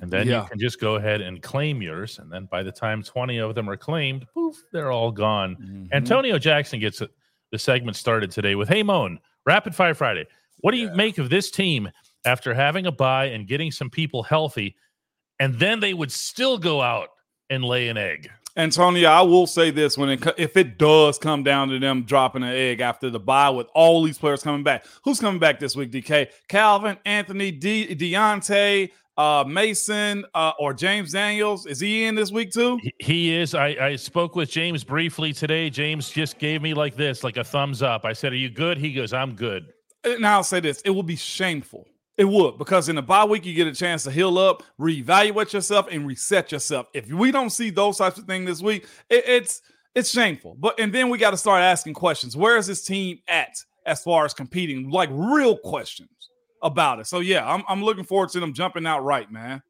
And 0.00 0.10
then 0.10 0.26
yeah. 0.26 0.42
you 0.42 0.48
can 0.48 0.58
just 0.58 0.80
go 0.80 0.96
ahead 0.96 1.20
and 1.20 1.42
claim 1.42 1.82
yours. 1.82 2.18
And 2.18 2.32
then 2.32 2.46
by 2.50 2.62
the 2.62 2.72
time 2.72 3.02
20 3.02 3.38
of 3.38 3.54
them 3.54 3.68
are 3.68 3.76
claimed, 3.76 4.26
poof, 4.32 4.56
they're 4.72 4.90
all 4.90 5.12
gone. 5.12 5.56
Mm-hmm. 5.56 5.84
Antonio 5.92 6.38
Jackson 6.38 6.80
gets 6.80 7.02
the 7.52 7.58
segment 7.58 7.96
started 7.96 8.30
today 8.30 8.54
with 8.54 8.68
Hey 8.68 8.82
Moan, 8.82 9.20
Rapid 9.46 9.74
Fire 9.74 9.94
Friday. 9.94 10.26
What 10.58 10.72
do 10.72 10.78
you 10.78 10.88
yeah. 10.88 10.94
make 10.94 11.18
of 11.18 11.30
this 11.30 11.50
team 11.50 11.90
after 12.24 12.54
having 12.54 12.86
a 12.86 12.92
bye 12.92 13.26
and 13.26 13.46
getting 13.46 13.70
some 13.70 13.90
people 13.90 14.22
healthy? 14.22 14.74
And 15.38 15.54
then 15.58 15.78
they 15.78 15.92
would 15.94 16.10
still 16.10 16.58
go 16.58 16.80
out 16.80 17.10
and 17.50 17.64
lay 17.64 17.88
an 17.88 17.98
egg. 17.98 18.30
Antonio, 18.56 19.08
I 19.08 19.22
will 19.22 19.46
say 19.46 19.70
this: 19.70 19.96
when 19.96 20.10
it 20.10 20.26
if 20.38 20.56
it 20.56 20.78
does 20.78 21.18
come 21.18 21.42
down 21.42 21.68
to 21.68 21.78
them 21.78 22.02
dropping 22.02 22.42
an 22.42 22.50
egg 22.50 22.80
after 22.80 23.08
the 23.10 23.20
bye 23.20 23.50
with 23.50 23.66
all 23.74 24.02
these 24.02 24.18
players 24.18 24.42
coming 24.42 24.62
back, 24.62 24.84
who's 25.04 25.20
coming 25.20 25.40
back 25.40 25.58
this 25.58 25.74
week? 25.74 25.90
DK, 25.90 26.28
Calvin, 26.48 26.98
Anthony, 27.04 27.50
De- 27.50 27.94
Diontae, 27.94 28.90
uh, 29.16 29.44
Mason 29.46 30.24
uh, 30.34 30.52
or 30.58 30.72
James 30.72 31.12
Daniels. 31.12 31.66
Is 31.66 31.80
he 31.80 32.04
in 32.04 32.14
this 32.14 32.30
week 32.30 32.50
too? 32.50 32.78
He 32.98 33.34
is. 33.34 33.54
I, 33.54 33.68
I 33.68 33.96
spoke 33.96 34.36
with 34.36 34.50
James 34.50 34.84
briefly 34.84 35.32
today. 35.32 35.70
James 35.70 36.10
just 36.10 36.38
gave 36.38 36.62
me 36.62 36.74
like 36.74 36.96
this, 36.96 37.22
like 37.22 37.36
a 37.36 37.44
thumbs 37.44 37.82
up. 37.82 38.04
I 38.04 38.12
said, 38.12 38.32
Are 38.32 38.36
you 38.36 38.50
good? 38.50 38.78
He 38.78 38.92
goes, 38.92 39.12
I'm 39.12 39.34
good. 39.34 39.72
Now 40.18 40.36
I'll 40.36 40.44
say 40.44 40.60
this 40.60 40.80
it 40.82 40.90
will 40.90 41.02
be 41.02 41.16
shameful. 41.16 41.86
It 42.18 42.24
would 42.24 42.58
because 42.58 42.88
in 42.88 42.96
the 42.96 43.02
bye 43.02 43.24
week 43.24 43.46
you 43.46 43.54
get 43.54 43.66
a 43.66 43.74
chance 43.74 44.04
to 44.04 44.10
heal 44.10 44.36
up, 44.38 44.62
reevaluate 44.78 45.52
yourself, 45.52 45.88
and 45.90 46.06
reset 46.06 46.52
yourself. 46.52 46.86
If 46.92 47.08
we 47.10 47.30
don't 47.30 47.50
see 47.50 47.70
those 47.70 47.98
types 47.98 48.18
of 48.18 48.26
things 48.26 48.46
this 48.46 48.60
week, 48.60 48.86
it, 49.08 49.24
it's 49.26 49.62
it's 49.94 50.10
shameful. 50.10 50.56
But 50.58 50.78
and 50.78 50.92
then 50.92 51.08
we 51.08 51.18
got 51.18 51.30
to 51.30 51.36
start 51.36 51.62
asking 51.62 51.94
questions. 51.94 52.36
Where 52.36 52.56
is 52.56 52.66
this 52.66 52.84
team 52.84 53.18
at 53.28 53.56
as 53.86 54.02
far 54.02 54.24
as 54.24 54.34
competing? 54.34 54.90
Like 54.90 55.08
real 55.12 55.56
questions 55.56 56.21
about 56.62 57.00
it. 57.00 57.06
So 57.06 57.20
yeah, 57.20 57.48
I'm 57.48 57.62
I'm 57.68 57.82
looking 57.82 58.04
forward 58.04 58.30
to 58.30 58.40
them 58.40 58.52
jumping 58.52 58.86
out 58.86 59.04
right, 59.04 59.30
man. 59.30 59.62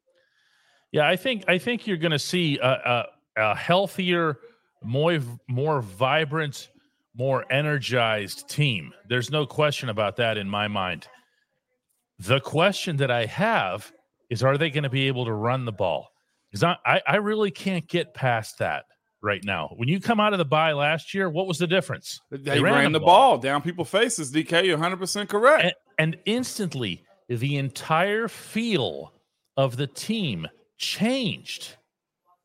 Yeah, 0.91 1.07
I 1.07 1.15
think 1.15 1.45
I 1.47 1.57
think 1.57 1.87
you're 1.87 1.97
going 1.97 2.11
to 2.11 2.19
see 2.19 2.59
a, 2.59 2.67
a, 2.67 3.05
a, 3.37 3.55
healthier, 3.55 4.37
more 4.83 5.19
more 5.47 5.81
vibrant, 5.81 6.69
more 7.15 7.51
energized 7.51 8.47
team. 8.47 8.93
There's 9.09 9.31
no 9.31 9.45
question 9.45 9.89
about 9.89 10.17
that 10.17 10.37
in 10.37 10.47
my 10.47 10.67
mind. 10.67 11.07
The 12.19 12.39
question 12.39 12.97
that 12.97 13.09
I 13.09 13.25
have 13.25 13.91
is, 14.29 14.43
are 14.43 14.57
they 14.57 14.69
going 14.69 14.83
to 14.83 14.89
be 14.89 15.07
able 15.07 15.25
to 15.25 15.33
run 15.33 15.65
the 15.65 15.71
ball? 15.71 16.09
Because 16.51 16.63
I, 16.63 16.77
I, 16.85 17.01
I 17.07 17.15
really 17.15 17.49
can't 17.49 17.87
get 17.87 18.13
past 18.13 18.59
that 18.59 18.85
right 19.23 19.43
now. 19.43 19.73
When 19.75 19.89
you 19.89 19.99
come 19.99 20.19
out 20.19 20.33
of 20.33 20.37
the 20.37 20.45
bye 20.45 20.73
last 20.73 21.15
year, 21.15 21.27
what 21.27 21.47
was 21.47 21.57
the 21.57 21.65
difference? 21.65 22.21
They, 22.29 22.37
they 22.37 22.59
ran, 22.59 22.73
ran, 22.73 22.91
the 22.91 22.99
ball. 22.99 23.31
ball. 23.31 23.37
down 23.39 23.63
people's 23.63 23.89
faces. 23.89 24.31
DK, 24.31 24.65
you're 24.65 24.77
100 24.77 24.97
percent 24.97 25.29
correct. 25.29 25.75
And, 25.97 26.17
instantly 26.25 27.03
the 27.29 27.57
entire 27.57 28.27
feel 28.27 29.13
of 29.57 29.77
the 29.77 29.87
team 29.87 30.47
changed. 30.77 31.75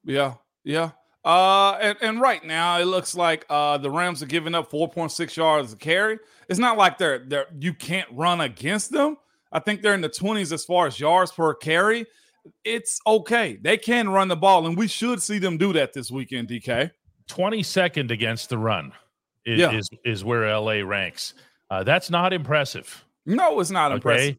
Yeah, 0.04 0.34
yeah. 0.64 0.90
Uh, 1.24 1.72
and, 1.80 1.98
and 2.00 2.20
right 2.20 2.44
now 2.44 2.78
it 2.78 2.84
looks 2.84 3.14
like 3.14 3.44
uh 3.50 3.76
the 3.76 3.90
Rams 3.90 4.22
are 4.22 4.26
giving 4.26 4.54
up 4.54 4.70
4.6 4.70 5.36
yards 5.36 5.72
a 5.72 5.76
carry. 5.76 6.18
It's 6.48 6.58
not 6.58 6.78
like 6.78 6.96
they're 6.96 7.18
they're 7.18 7.46
you 7.58 7.74
can't 7.74 8.08
run 8.12 8.40
against 8.40 8.92
them. 8.92 9.16
I 9.52 9.58
think 9.58 9.82
they're 9.82 9.94
in 9.94 10.00
the 10.00 10.08
20s 10.08 10.52
as 10.52 10.64
far 10.64 10.86
as 10.86 11.00
yards 11.00 11.32
per 11.32 11.54
carry. 11.54 12.06
It's 12.64 13.00
okay. 13.06 13.58
They 13.60 13.76
can 13.76 14.08
run 14.08 14.28
the 14.28 14.36
ball, 14.36 14.66
and 14.66 14.76
we 14.76 14.86
should 14.86 15.20
see 15.22 15.38
them 15.38 15.58
do 15.58 15.72
that 15.74 15.92
this 15.92 16.10
weekend, 16.10 16.48
DK. 16.48 16.90
22nd 17.28 18.10
against 18.10 18.48
the 18.48 18.56
run 18.56 18.92
is 19.44 19.60
yeah. 19.60 19.72
is, 19.72 19.90
is 20.04 20.24
where 20.24 20.48
LA 20.58 20.80
ranks. 20.84 21.34
Uh, 21.70 21.84
that's 21.84 22.10
not 22.10 22.32
impressive. 22.32 23.04
No, 23.28 23.60
it's 23.60 23.70
not 23.70 23.92
okay? 23.92 23.96
impressive. 23.96 24.36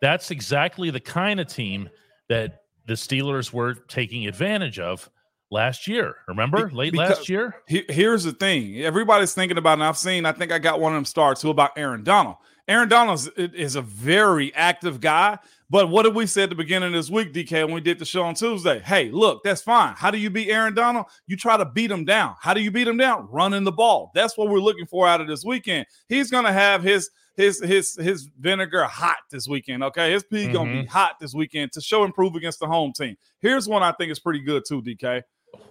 That's 0.00 0.30
exactly 0.30 0.90
the 0.90 1.00
kind 1.00 1.40
of 1.40 1.46
team 1.46 1.88
that 2.28 2.62
the 2.86 2.94
Steelers 2.94 3.52
were 3.52 3.74
taking 3.74 4.26
advantage 4.26 4.78
of 4.78 5.08
last 5.50 5.86
year. 5.86 6.16
Remember, 6.26 6.70
late 6.70 6.94
last 6.94 7.28
year? 7.28 7.56
He, 7.68 7.84
here's 7.88 8.24
the 8.24 8.32
thing 8.32 8.80
everybody's 8.80 9.32
thinking 9.32 9.58
about, 9.58 9.74
and 9.74 9.84
I've 9.84 9.96
seen, 9.96 10.26
I 10.26 10.32
think 10.32 10.50
I 10.50 10.58
got 10.58 10.80
one 10.80 10.92
of 10.92 10.96
them 10.96 11.04
starts 11.04 11.40
who 11.40 11.50
about 11.50 11.70
Aaron 11.76 12.02
Donald. 12.02 12.36
Aaron 12.68 12.88
Donald 12.88 13.18
is, 13.18 13.28
is 13.36 13.76
a 13.76 13.82
very 13.82 14.54
active 14.54 15.00
guy. 15.00 15.38
But 15.68 15.88
what 15.88 16.02
did 16.02 16.14
we 16.14 16.26
say 16.26 16.42
at 16.42 16.50
the 16.50 16.54
beginning 16.54 16.88
of 16.88 16.92
this 16.92 17.10
week, 17.10 17.32
DK, 17.32 17.64
when 17.64 17.72
we 17.72 17.80
did 17.80 17.98
the 17.98 18.04
show 18.04 18.24
on 18.24 18.34
Tuesday? 18.34 18.78
Hey, 18.80 19.10
look, 19.10 19.42
that's 19.42 19.62
fine. 19.62 19.94
How 19.96 20.10
do 20.10 20.18
you 20.18 20.28
beat 20.28 20.50
Aaron 20.50 20.74
Donald? 20.74 21.06
You 21.26 21.36
try 21.36 21.56
to 21.56 21.64
beat 21.64 21.90
him 21.90 22.04
down. 22.04 22.36
How 22.40 22.52
do 22.52 22.60
you 22.60 22.70
beat 22.70 22.86
him 22.86 22.98
down? 22.98 23.26
Running 23.30 23.64
the 23.64 23.72
ball. 23.72 24.10
That's 24.14 24.36
what 24.36 24.48
we're 24.48 24.60
looking 24.60 24.84
for 24.84 25.08
out 25.08 25.22
of 25.22 25.28
this 25.28 25.44
weekend. 25.44 25.86
He's 26.08 26.30
going 26.30 26.44
to 26.44 26.52
have 26.52 26.82
his 26.82 27.10
his 27.36 27.60
his 27.60 27.96
his 27.96 28.28
vinegar 28.38 28.84
hot 28.84 29.18
this 29.30 29.48
weekend. 29.48 29.82
Okay, 29.84 30.12
his 30.12 30.22
pee 30.22 30.44
mm-hmm. 30.44 30.52
gonna 30.52 30.72
be 30.72 30.78
mm-hmm. 30.80 30.88
hot 30.88 31.16
this 31.20 31.34
weekend 31.34 31.72
to 31.72 31.80
show 31.80 32.04
improve 32.04 32.34
against 32.34 32.60
the 32.60 32.66
home 32.66 32.92
team. 32.92 33.16
Here's 33.40 33.68
one 33.68 33.82
I 33.82 33.92
think 33.92 34.12
is 34.12 34.18
pretty 34.18 34.40
good 34.40 34.64
too, 34.66 34.82
DK. 34.82 35.22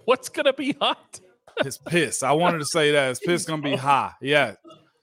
What's 0.04 0.28
gonna 0.28 0.52
be 0.52 0.72
hot? 0.72 1.20
His 1.62 1.78
piss. 1.78 2.22
I 2.22 2.32
wanted 2.32 2.58
to 2.58 2.66
say 2.66 2.92
that 2.92 3.08
his 3.08 3.20
piss 3.24 3.44
gonna 3.44 3.62
be 3.62 3.76
high. 3.76 4.12
Yeah. 4.20 4.54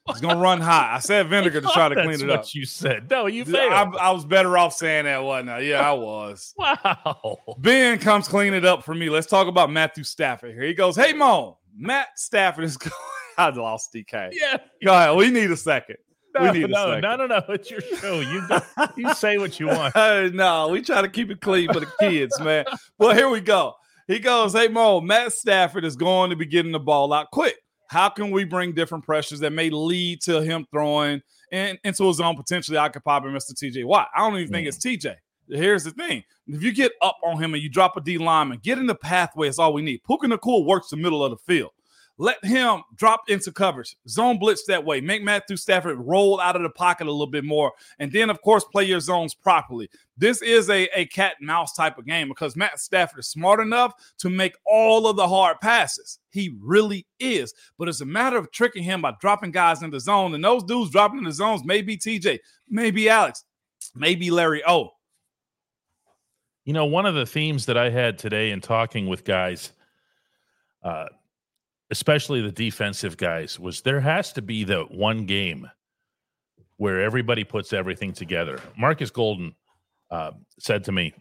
It's 0.08 0.20
gonna 0.20 0.40
run 0.40 0.60
hot. 0.60 0.90
I 0.92 0.98
said 0.98 1.28
vinegar 1.30 1.60
to 1.60 1.68
try 1.68 1.88
to 1.88 1.94
clean 1.94 2.20
it 2.20 2.30
up. 2.30 2.40
What 2.40 2.54
you 2.54 2.66
said? 2.66 3.08
No, 3.10 3.26
you 3.26 3.44
failed. 3.44 3.72
I, 3.72 3.82
I, 3.82 4.10
was 4.10 4.24
better 4.24 4.58
off 4.58 4.74
saying 4.74 5.04
that, 5.04 5.22
wasn't 5.22 5.50
I? 5.50 5.60
Yeah, 5.60 5.88
I 5.88 5.92
was. 5.92 6.52
wow. 6.58 7.38
Ben 7.58 7.98
comes 7.98 8.26
clean 8.26 8.54
it 8.54 8.64
up 8.64 8.82
for 8.82 8.94
me. 8.94 9.08
Let's 9.08 9.28
talk 9.28 9.46
about 9.46 9.70
Matthew 9.70 10.02
Stafford 10.02 10.52
here. 10.52 10.64
He 10.64 10.74
goes, 10.74 10.96
"Hey, 10.96 11.12
Mo, 11.12 11.58
Matt 11.76 12.08
Stafford 12.16 12.64
is 12.64 12.76
going." 12.76 12.92
I 13.38 13.50
lost 13.50 13.94
DK. 13.94 14.30
Yeah. 14.32 14.56
Go 14.84 14.92
ahead. 14.92 15.16
We 15.16 15.30
need 15.30 15.50
a 15.50 15.56
second. 15.56 15.96
No, 16.40 16.52
no, 16.52 17.00
no, 17.00 17.16
no, 17.16 17.26
no. 17.26 17.42
It's 17.48 17.70
your 17.70 17.80
show. 17.80 18.20
You 18.20 18.46
go, 18.48 18.60
you 18.96 19.12
say 19.14 19.38
what 19.38 19.58
you 19.58 19.66
want. 19.66 19.94
no, 20.34 20.68
we 20.68 20.80
try 20.80 21.02
to 21.02 21.08
keep 21.08 21.30
it 21.30 21.40
clean 21.40 21.72
for 21.72 21.80
the 21.80 21.90
kids, 21.98 22.38
man. 22.40 22.64
Well, 22.98 23.14
here 23.14 23.28
we 23.28 23.40
go. 23.40 23.74
He 24.06 24.18
goes, 24.18 24.52
Hey 24.52 24.68
Mo, 24.68 25.00
Matt 25.00 25.32
Stafford 25.32 25.84
is 25.84 25.96
going 25.96 26.30
to 26.30 26.36
be 26.36 26.46
getting 26.46 26.72
the 26.72 26.80
ball 26.80 27.12
out 27.12 27.30
quick. 27.30 27.56
How 27.88 28.08
can 28.08 28.30
we 28.30 28.44
bring 28.44 28.72
different 28.72 29.04
pressures 29.04 29.40
that 29.40 29.52
may 29.52 29.70
lead 29.70 30.20
to 30.22 30.42
him 30.42 30.66
throwing 30.70 31.20
in, 31.50 31.78
into 31.84 32.06
his 32.06 32.20
own 32.20 32.36
potentially 32.36 32.76
occupying 32.76 33.24
Mr. 33.24 33.52
TJ 33.52 33.84
Watt? 33.84 34.08
I 34.14 34.20
don't 34.20 34.38
even 34.38 34.52
think 34.52 34.68
it's 34.68 34.78
TJ. 34.78 35.16
Here's 35.48 35.84
the 35.84 35.90
thing. 35.90 36.22
If 36.46 36.62
you 36.62 36.72
get 36.72 36.92
up 37.02 37.18
on 37.24 37.42
him 37.42 37.54
and 37.54 37.62
you 37.62 37.68
drop 37.68 37.96
a 37.96 38.00
D 38.00 38.18
lineman, 38.18 38.60
get 38.62 38.78
in 38.78 38.86
the 38.86 38.94
pathway 38.94 39.48
is 39.48 39.58
all 39.58 39.72
we 39.72 39.82
need. 39.82 40.02
Puka 40.04 40.26
Nacua 40.26 40.64
works 40.64 40.90
the 40.90 40.96
middle 40.96 41.24
of 41.24 41.30
the 41.30 41.36
field. 41.38 41.70
Let 42.20 42.44
him 42.44 42.82
drop 42.96 43.30
into 43.30 43.50
coverage, 43.50 43.96
zone 44.06 44.38
blitz 44.38 44.66
that 44.66 44.84
way. 44.84 45.00
Make 45.00 45.22
Matthew 45.22 45.56
Stafford 45.56 45.96
roll 45.98 46.38
out 46.38 46.54
of 46.54 46.60
the 46.60 46.68
pocket 46.68 47.06
a 47.06 47.10
little 47.10 47.26
bit 47.26 47.44
more. 47.44 47.72
And 47.98 48.12
then, 48.12 48.28
of 48.28 48.42
course, 48.42 48.62
play 48.62 48.84
your 48.84 49.00
zones 49.00 49.32
properly. 49.32 49.88
This 50.18 50.42
is 50.42 50.68
a, 50.68 50.86
a 50.94 51.06
cat 51.06 51.36
and 51.38 51.46
mouse 51.46 51.72
type 51.72 51.96
of 51.96 52.04
game 52.04 52.28
because 52.28 52.56
Matt 52.56 52.78
Stafford 52.78 53.20
is 53.20 53.28
smart 53.28 53.58
enough 53.58 53.94
to 54.18 54.28
make 54.28 54.54
all 54.66 55.06
of 55.06 55.16
the 55.16 55.26
hard 55.26 55.60
passes. 55.62 56.18
He 56.28 56.54
really 56.60 57.06
is. 57.20 57.54
But 57.78 57.88
it's 57.88 58.02
a 58.02 58.04
matter 58.04 58.36
of 58.36 58.52
tricking 58.52 58.82
him 58.82 59.00
by 59.00 59.14
dropping 59.18 59.52
guys 59.52 59.82
in 59.82 59.88
the 59.88 59.98
zone. 59.98 60.34
And 60.34 60.44
those 60.44 60.62
dudes 60.64 60.90
dropping 60.90 61.20
in 61.20 61.24
the 61.24 61.32
zones 61.32 61.64
may 61.64 61.80
be 61.80 61.96
TJ, 61.96 62.40
maybe 62.68 63.08
Alex, 63.08 63.44
maybe 63.94 64.30
Larry 64.30 64.62
O. 64.68 64.90
You 66.66 66.74
know, 66.74 66.84
one 66.84 67.06
of 67.06 67.14
the 67.14 67.24
themes 67.24 67.64
that 67.64 67.78
I 67.78 67.88
had 67.88 68.18
today 68.18 68.50
in 68.50 68.60
talking 68.60 69.06
with 69.06 69.24
guys, 69.24 69.72
uh, 70.82 71.06
especially 71.90 72.40
the 72.40 72.52
defensive 72.52 73.16
guys, 73.16 73.58
was 73.58 73.82
there 73.82 74.00
has 74.00 74.32
to 74.34 74.42
be 74.42 74.64
the 74.64 74.82
one 74.84 75.26
game 75.26 75.68
where 76.76 77.02
everybody 77.02 77.44
puts 77.44 77.72
everything 77.72 78.12
together. 78.12 78.60
Markus 78.76 79.10
Golden 79.10 79.54
uh, 80.10 80.32
said 80.58 80.84
to 80.84 80.92
me, 80.92 81.12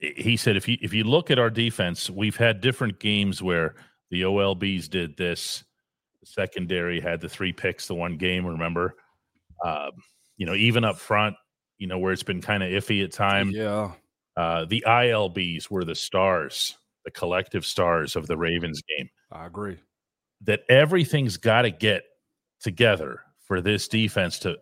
he 0.00 0.36
said, 0.36 0.56
if 0.56 0.68
you 0.68 0.76
if 0.80 0.94
you 0.94 1.04
look 1.04 1.30
at 1.30 1.38
our 1.38 1.50
defense, 1.50 2.08
we've 2.08 2.36
had 2.36 2.60
different 2.60 3.00
games 3.00 3.42
where 3.42 3.74
the 4.10 4.22
OLBs 4.22 4.88
did 4.88 5.16
this. 5.16 5.64
The 6.20 6.26
secondary 6.26 7.00
had 7.00 7.20
the 7.20 7.28
three 7.28 7.52
picks 7.52 7.88
the 7.88 7.94
one 7.94 8.16
game. 8.16 8.46
Remember, 8.46 8.94
uh, 9.64 9.90
you 10.36 10.46
know, 10.46 10.54
even 10.54 10.84
up 10.84 10.98
front, 10.98 11.34
you 11.78 11.88
know, 11.88 11.98
where 11.98 12.12
it's 12.12 12.22
been 12.22 12.40
kind 12.40 12.62
of 12.62 12.70
iffy 12.70 13.04
at 13.04 13.12
times. 13.12 13.54
Yeah. 13.56 13.92
Uh, 14.36 14.64
the 14.66 14.84
ILBs 14.86 15.68
were 15.68 15.84
the 15.84 15.96
stars 15.96 16.76
the 17.08 17.12
collective 17.12 17.64
stars 17.64 18.16
of 18.16 18.26
the 18.26 18.36
Ravens 18.36 18.82
game. 18.82 19.08
I 19.32 19.46
agree. 19.46 19.78
That 20.42 20.62
everything's 20.68 21.36
got 21.36 21.62
to 21.62 21.70
get 21.70 22.04
together 22.60 23.20
for 23.46 23.60
this 23.60 23.88
defense 23.88 24.38
to 24.40 24.56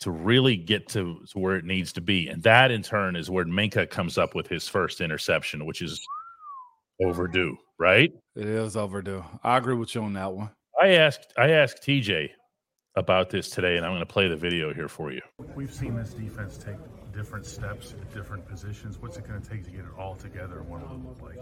to 0.00 0.10
really 0.12 0.56
get 0.56 0.88
to, 0.88 1.20
to 1.28 1.38
where 1.38 1.56
it 1.56 1.64
needs 1.64 1.92
to 1.92 2.00
be. 2.00 2.28
And 2.28 2.42
that 2.44 2.70
in 2.70 2.82
turn 2.82 3.16
is 3.16 3.28
where 3.28 3.44
Minkah 3.44 3.90
comes 3.90 4.16
up 4.16 4.34
with 4.34 4.46
his 4.46 4.68
first 4.68 5.00
interception, 5.00 5.66
which 5.66 5.82
is 5.82 6.00
overdue, 7.02 7.56
right? 7.78 8.12
It 8.36 8.46
is 8.46 8.76
overdue. 8.76 9.24
I 9.42 9.56
agree 9.56 9.74
with 9.74 9.94
you 9.94 10.02
on 10.02 10.12
that 10.12 10.32
one. 10.32 10.50
I 10.80 10.90
asked 10.90 11.32
I 11.36 11.50
asked 11.50 11.82
TJ 11.82 12.30
about 12.98 13.30
this 13.30 13.48
today, 13.48 13.76
and 13.76 13.86
I'm 13.86 13.92
going 13.92 14.00
to 14.00 14.06
play 14.06 14.28
the 14.28 14.36
video 14.36 14.74
here 14.74 14.88
for 14.88 15.12
you. 15.12 15.20
We've 15.54 15.72
seen 15.72 15.94
this 15.96 16.10
defense 16.10 16.58
take 16.58 16.76
different 17.12 17.46
steps 17.46 17.94
at 18.00 18.12
different 18.14 18.46
positions. 18.46 18.98
What's 19.00 19.16
it 19.16 19.26
going 19.26 19.40
to 19.40 19.48
take 19.48 19.64
to 19.64 19.70
get 19.70 19.80
it 19.80 19.98
all 19.98 20.14
together? 20.14 20.62
What 20.62 20.88
will 20.88 20.96
it 20.96 21.04
look 21.04 21.22
like? 21.22 21.38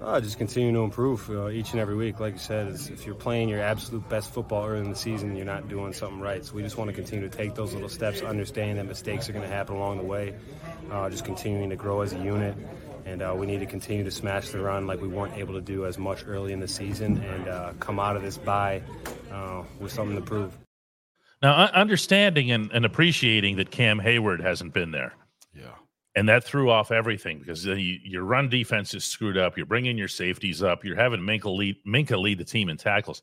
Uh, 0.00 0.20
just 0.20 0.38
continue 0.38 0.72
to 0.72 0.80
improve 0.80 1.28
uh, 1.30 1.48
each 1.48 1.72
and 1.72 1.80
every 1.80 1.96
week. 1.96 2.20
Like 2.20 2.34
you 2.34 2.38
said, 2.38 2.68
if 2.68 3.06
you're 3.06 3.14
playing 3.14 3.48
your 3.48 3.60
absolute 3.60 4.08
best 4.08 4.32
football 4.32 4.66
early 4.66 4.80
in 4.80 4.90
the 4.90 4.96
season, 4.96 5.34
you're 5.34 5.46
not 5.46 5.68
doing 5.68 5.92
something 5.92 6.20
right. 6.20 6.44
So 6.44 6.54
we 6.54 6.62
just 6.62 6.76
want 6.76 6.90
to 6.90 6.94
continue 6.94 7.28
to 7.28 7.36
take 7.36 7.54
those 7.54 7.72
little 7.72 7.88
steps, 7.88 8.22
understand 8.22 8.78
that 8.78 8.86
mistakes 8.86 9.28
are 9.28 9.32
going 9.32 9.48
to 9.48 9.54
happen 9.54 9.74
along 9.76 9.98
the 9.98 10.04
way, 10.04 10.34
uh, 10.90 11.10
just 11.10 11.24
continuing 11.24 11.70
to 11.70 11.76
grow 11.76 12.02
as 12.02 12.12
a 12.12 12.18
unit. 12.18 12.56
And 13.04 13.22
uh, 13.22 13.34
we 13.36 13.46
need 13.46 13.60
to 13.60 13.66
continue 13.66 14.04
to 14.04 14.10
smash 14.10 14.48
the 14.50 14.60
run 14.60 14.86
like 14.86 15.00
we 15.00 15.08
weren't 15.08 15.36
able 15.36 15.54
to 15.54 15.60
do 15.60 15.86
as 15.86 15.96
much 15.96 16.24
early 16.26 16.52
in 16.52 16.58
the 16.60 16.68
season 16.68 17.22
and 17.22 17.48
uh, 17.48 17.72
come 17.78 18.00
out 18.00 18.16
of 18.16 18.22
this 18.22 18.36
bye 18.36 18.82
uh, 19.32 19.62
with 19.78 19.92
something 19.92 20.16
to 20.16 20.22
prove. 20.22 20.56
Now, 21.42 21.66
understanding 21.66 22.50
and, 22.50 22.70
and, 22.72 22.84
appreciating 22.84 23.56
that 23.56 23.70
Cam 23.70 24.00
Heyward 24.00 24.40
hasn't 24.40 24.72
been 24.72 24.90
there. 24.90 25.12
Yeah. 25.54 25.74
And 26.14 26.28
that 26.30 26.44
threw 26.44 26.70
off 26.70 26.90
everything 26.90 27.40
because 27.40 27.66
you, 27.66 27.98
your 28.02 28.22
run 28.22 28.48
defense 28.48 28.94
is 28.94 29.04
screwed 29.04 29.36
up. 29.36 29.56
You're 29.56 29.66
bringing 29.66 29.98
your 29.98 30.08
safeties 30.08 30.62
up. 30.62 30.82
You're 30.82 30.96
having 30.96 31.20
Minkah 31.20 31.54
lead, 31.54 31.76
Minkah 31.86 32.18
lead 32.18 32.38
the 32.38 32.44
team 32.44 32.70
in 32.70 32.78
tackles. 32.78 33.20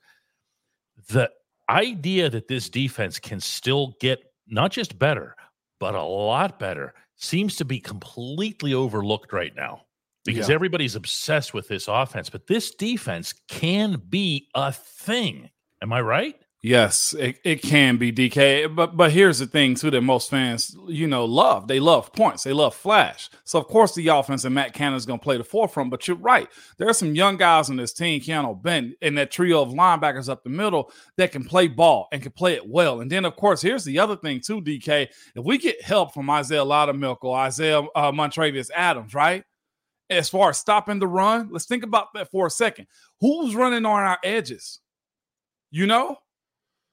The 1.09 1.31
idea 1.69 2.29
that 2.29 2.47
this 2.47 2.69
defense 2.69 3.17
can 3.17 3.39
still 3.39 3.95
get 3.99 4.19
not 4.47 4.71
just 4.71 4.99
better, 4.99 5.35
but 5.79 5.95
a 5.95 6.03
lot 6.03 6.59
better 6.59 6.93
seems 7.15 7.55
to 7.55 7.65
be 7.65 7.79
completely 7.79 8.75
overlooked 8.75 9.33
right 9.33 9.55
now 9.55 9.85
because 10.25 10.49
yeah. 10.49 10.55
everybody's 10.55 10.95
obsessed 10.95 11.53
with 11.53 11.67
this 11.67 11.87
offense. 11.87 12.29
But 12.29 12.47
this 12.47 12.75
defense 12.75 13.33
can 13.47 14.01
be 14.09 14.49
a 14.55 14.71
thing. 14.71 15.49
Am 15.81 15.91
I 15.91 16.01
right? 16.01 16.35
Yes, 16.65 17.13
it, 17.19 17.39
it 17.43 17.61
can 17.61 17.97
be 17.97 18.09
DK. 18.13 18.73
But 18.73 18.95
but 18.95 19.11
here's 19.11 19.39
the 19.39 19.45
thing 19.45 19.75
too 19.75 19.91
that 19.91 19.99
most 19.99 20.29
fans, 20.29 20.73
you 20.87 21.07
know, 21.07 21.25
love. 21.25 21.67
They 21.67 21.81
love 21.81 22.13
points. 22.13 22.43
They 22.43 22.53
love 22.53 22.73
flash. 22.73 23.29
So 23.43 23.59
of 23.59 23.67
course 23.67 23.93
the 23.93 24.07
offense 24.07 24.45
and 24.45 24.55
Matt 24.55 24.73
Canada 24.73 24.95
is 24.95 25.05
gonna 25.05 25.19
play 25.19 25.35
the 25.37 25.43
forefront. 25.43 25.91
But 25.91 26.07
you're 26.07 26.15
right. 26.15 26.47
There 26.77 26.87
are 26.87 26.93
some 26.93 27.15
young 27.15 27.35
guys 27.35 27.69
on 27.69 27.75
this 27.75 27.91
team, 27.91 28.21
Keanu 28.21 28.61
Ben, 28.61 28.95
and 29.01 29.17
that 29.17 29.29
trio 29.29 29.61
of 29.61 29.71
linebackers 29.73 30.29
up 30.29 30.41
the 30.45 30.49
middle 30.49 30.89
that 31.17 31.33
can 31.33 31.43
play 31.43 31.67
ball 31.67 32.07
and 32.13 32.21
can 32.23 32.31
play 32.31 32.53
it 32.53 32.65
well. 32.65 33.01
And 33.01 33.11
then 33.11 33.25
of 33.25 33.35
course, 33.35 33.61
here's 33.61 33.83
the 33.83 33.99
other 33.99 34.15
thing 34.15 34.39
too, 34.39 34.61
DK. 34.61 35.09
If 35.35 35.43
we 35.43 35.57
get 35.57 35.81
help 35.81 36.13
from 36.13 36.29
Isaiah 36.29 36.63
Loudermilk 36.63 37.17
or 37.23 37.37
Isaiah 37.39 37.81
uh, 37.81 38.13
Montravius 38.13 38.71
Adams, 38.73 39.13
right? 39.13 39.43
As 40.09 40.29
far 40.29 40.51
as 40.51 40.59
stopping 40.59 40.99
the 40.99 41.07
run, 41.07 41.49
let's 41.51 41.65
think 41.65 41.83
about 41.83 42.13
that 42.13 42.31
for 42.31 42.47
a 42.47 42.49
second. 42.49 42.87
Who's 43.19 43.53
running 43.53 43.85
on 43.85 44.03
our 44.03 44.19
edges? 44.23 44.79
You 45.69 45.87
know, 45.87 46.19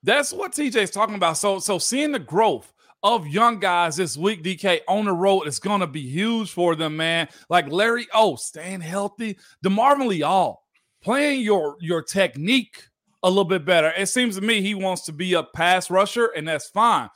that's 0.03 0.33
what 0.33 0.53
TJ's 0.53 0.91
talking 0.91 1.15
about. 1.15 1.37
So, 1.37 1.59
so 1.59 1.79
seeing 1.79 2.13
the 2.13 2.19
growth 2.19 2.73
of 3.03 3.27
young 3.27 3.59
guys 3.61 3.97
this 3.97 4.17
week, 4.17 4.43
DK 4.43 4.81
on 4.89 5.07
the 5.07 5.13
road 5.13 5.43
is 5.45 5.59
going 5.59 5.81
to 5.81 5.87
be 5.87 6.03
huge 6.03 6.53
for 6.53 6.75
them, 6.75 6.97
man. 6.97 7.29
Like 7.49 7.71
Larry 7.71 8.07
O, 8.15 8.37
staying 8.37 8.81
healthy, 8.81 9.39
DeMarvin 9.65 10.07
Leal 10.07 10.61
playing 11.03 11.41
your 11.41 11.77
your 11.81 12.03
technique 12.03 12.87
a 13.23 13.29
little 13.29 13.45
bit 13.45 13.65
better. 13.65 13.93
It 13.97 14.07
seems 14.07 14.37
to 14.37 14.41
me 14.41 14.61
he 14.61 14.75
wants 14.75 15.03
to 15.03 15.13
be 15.13 15.35
a 15.35 15.43
pass 15.43 15.91
rusher, 15.91 16.27
and 16.37 16.49
that's 16.49 16.69
fine. 16.71 17.11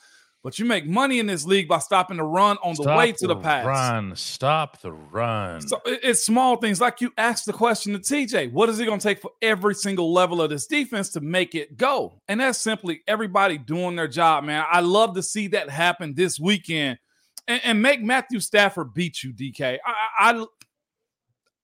But 0.45 0.59
you 0.59 0.67
make 0.67 0.85
money 0.85 1.21
in 1.21 1.27
this 1.27 1.47
league 1.47 1.69
by 1.69 1.79
stopping 1.79 2.19
the 2.19 2.23
run 2.23 2.59
on 2.63 2.75
Stop 2.75 2.87
the 2.87 2.97
way 2.97 3.13
to 3.13 3.27
the, 3.27 3.35
the 3.35 3.41
pass. 3.41 3.65
Run. 3.65 4.15
Stop 4.15 4.83
the 4.83 4.93
run. 4.93 5.67
So 5.67 5.81
it's 5.87 6.23
small 6.23 6.59
things 6.59 6.83
like 6.83 7.01
you 7.01 7.15
asked 7.17 7.47
the 7.47 7.55
question 7.55 7.95
to 7.95 7.99
TJ 7.99 8.53
what 8.53 8.69
is 8.69 8.79
it 8.79 8.85
going 8.85 8.99
to 8.99 9.03
take 9.03 9.23
for 9.23 9.31
every 9.41 9.75
single 9.75 10.13
level 10.13 10.43
of 10.43 10.51
this 10.51 10.67
defense 10.67 11.09
to 11.13 11.23
make 11.23 11.55
it 11.55 11.79
go? 11.79 12.21
And 12.29 12.41
that's 12.41 12.59
simply 12.59 13.01
everybody 13.09 13.57
doing 13.57 13.97
their 13.97 14.07
job, 14.07 14.45
man. 14.45 14.67
I 14.71 14.81
love 14.81 15.15
to 15.15 15.23
see 15.23 15.49
that 15.49 15.71
happen 15.71 16.13
this 16.13 16.39
weekend 16.39 16.99
and, 17.49 17.63
and 17.65 17.83
make 17.83 18.03
Matthew 18.03 18.39
Stafford 18.39 18.93
beat 18.93 19.23
you, 19.23 19.33
DK. 19.33 19.79
I, 19.83 19.95
I, 20.19 20.47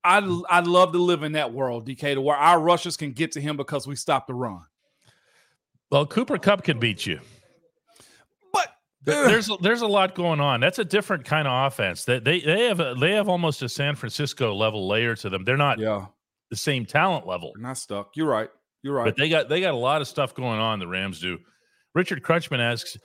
I, 0.03 0.43
I'd 0.49 0.67
love 0.67 0.93
to 0.93 0.99
live 0.99 1.23
in 1.23 1.33
that 1.33 1.53
world, 1.53 1.87
DK, 1.87 2.15
to 2.15 2.21
where 2.23 2.37
our 2.37 2.59
rushers 2.59 2.97
can 2.97 3.13
get 3.13 3.33
to 3.33 3.43
him 3.43 3.59
because 3.59 3.87
we 3.87 3.95
stopped 3.95 4.29
the 4.29 4.35
run. 4.35 4.63
Well, 5.91 6.07
Cooper 6.07 6.39
Kupp 6.39 6.65
can 6.65 6.79
beat 6.79 7.05
you 7.05 7.21
there's 9.05 9.51
there's 9.61 9.83
a 9.83 9.87
lot 9.87 10.15
going 10.15 10.41
on. 10.41 10.61
That's 10.61 10.79
a 10.79 10.85
different 10.85 11.25
kind 11.25 11.49
of 11.49 11.67
offense. 11.67 12.05
That 12.05 12.25
they 12.25 12.41
they 12.41 12.67
have 12.67 12.81
a, 12.81 12.95
they 12.99 13.13
have 13.13 13.29
almost 13.29 13.63
a 13.63 13.69
San 13.69 13.97
Francisco 13.97 14.55
level 14.55 14.89
layer 14.89 15.15
to 15.17 15.31
them. 15.31 15.45
They're 15.45 15.57
not 15.57 15.79
yeah. 15.79 16.07
the 16.51 16.57
same 16.57 16.85
talent 16.85 17.27
level. 17.27 17.53
They're 17.55 17.63
not 17.63 17.79
stuck. 17.79 18.11
You're 18.15 18.29
right. 18.29 18.51
You're 18.83 18.95
right. 18.95 19.05
But 19.05 19.17
they 19.17 19.29
got 19.29 19.49
they 19.49 19.61
got 19.61 19.75
a 19.75 19.79
lot 19.79 20.01
of 20.01 20.09
stuff 20.09 20.35
going 20.35 20.61
on. 20.61 20.79
The 20.79 20.87
Rams 20.87 21.21
do. 21.21 21.39
Richard 21.95 22.23
Crutchman 22.23 22.61
asks, 22.61 22.97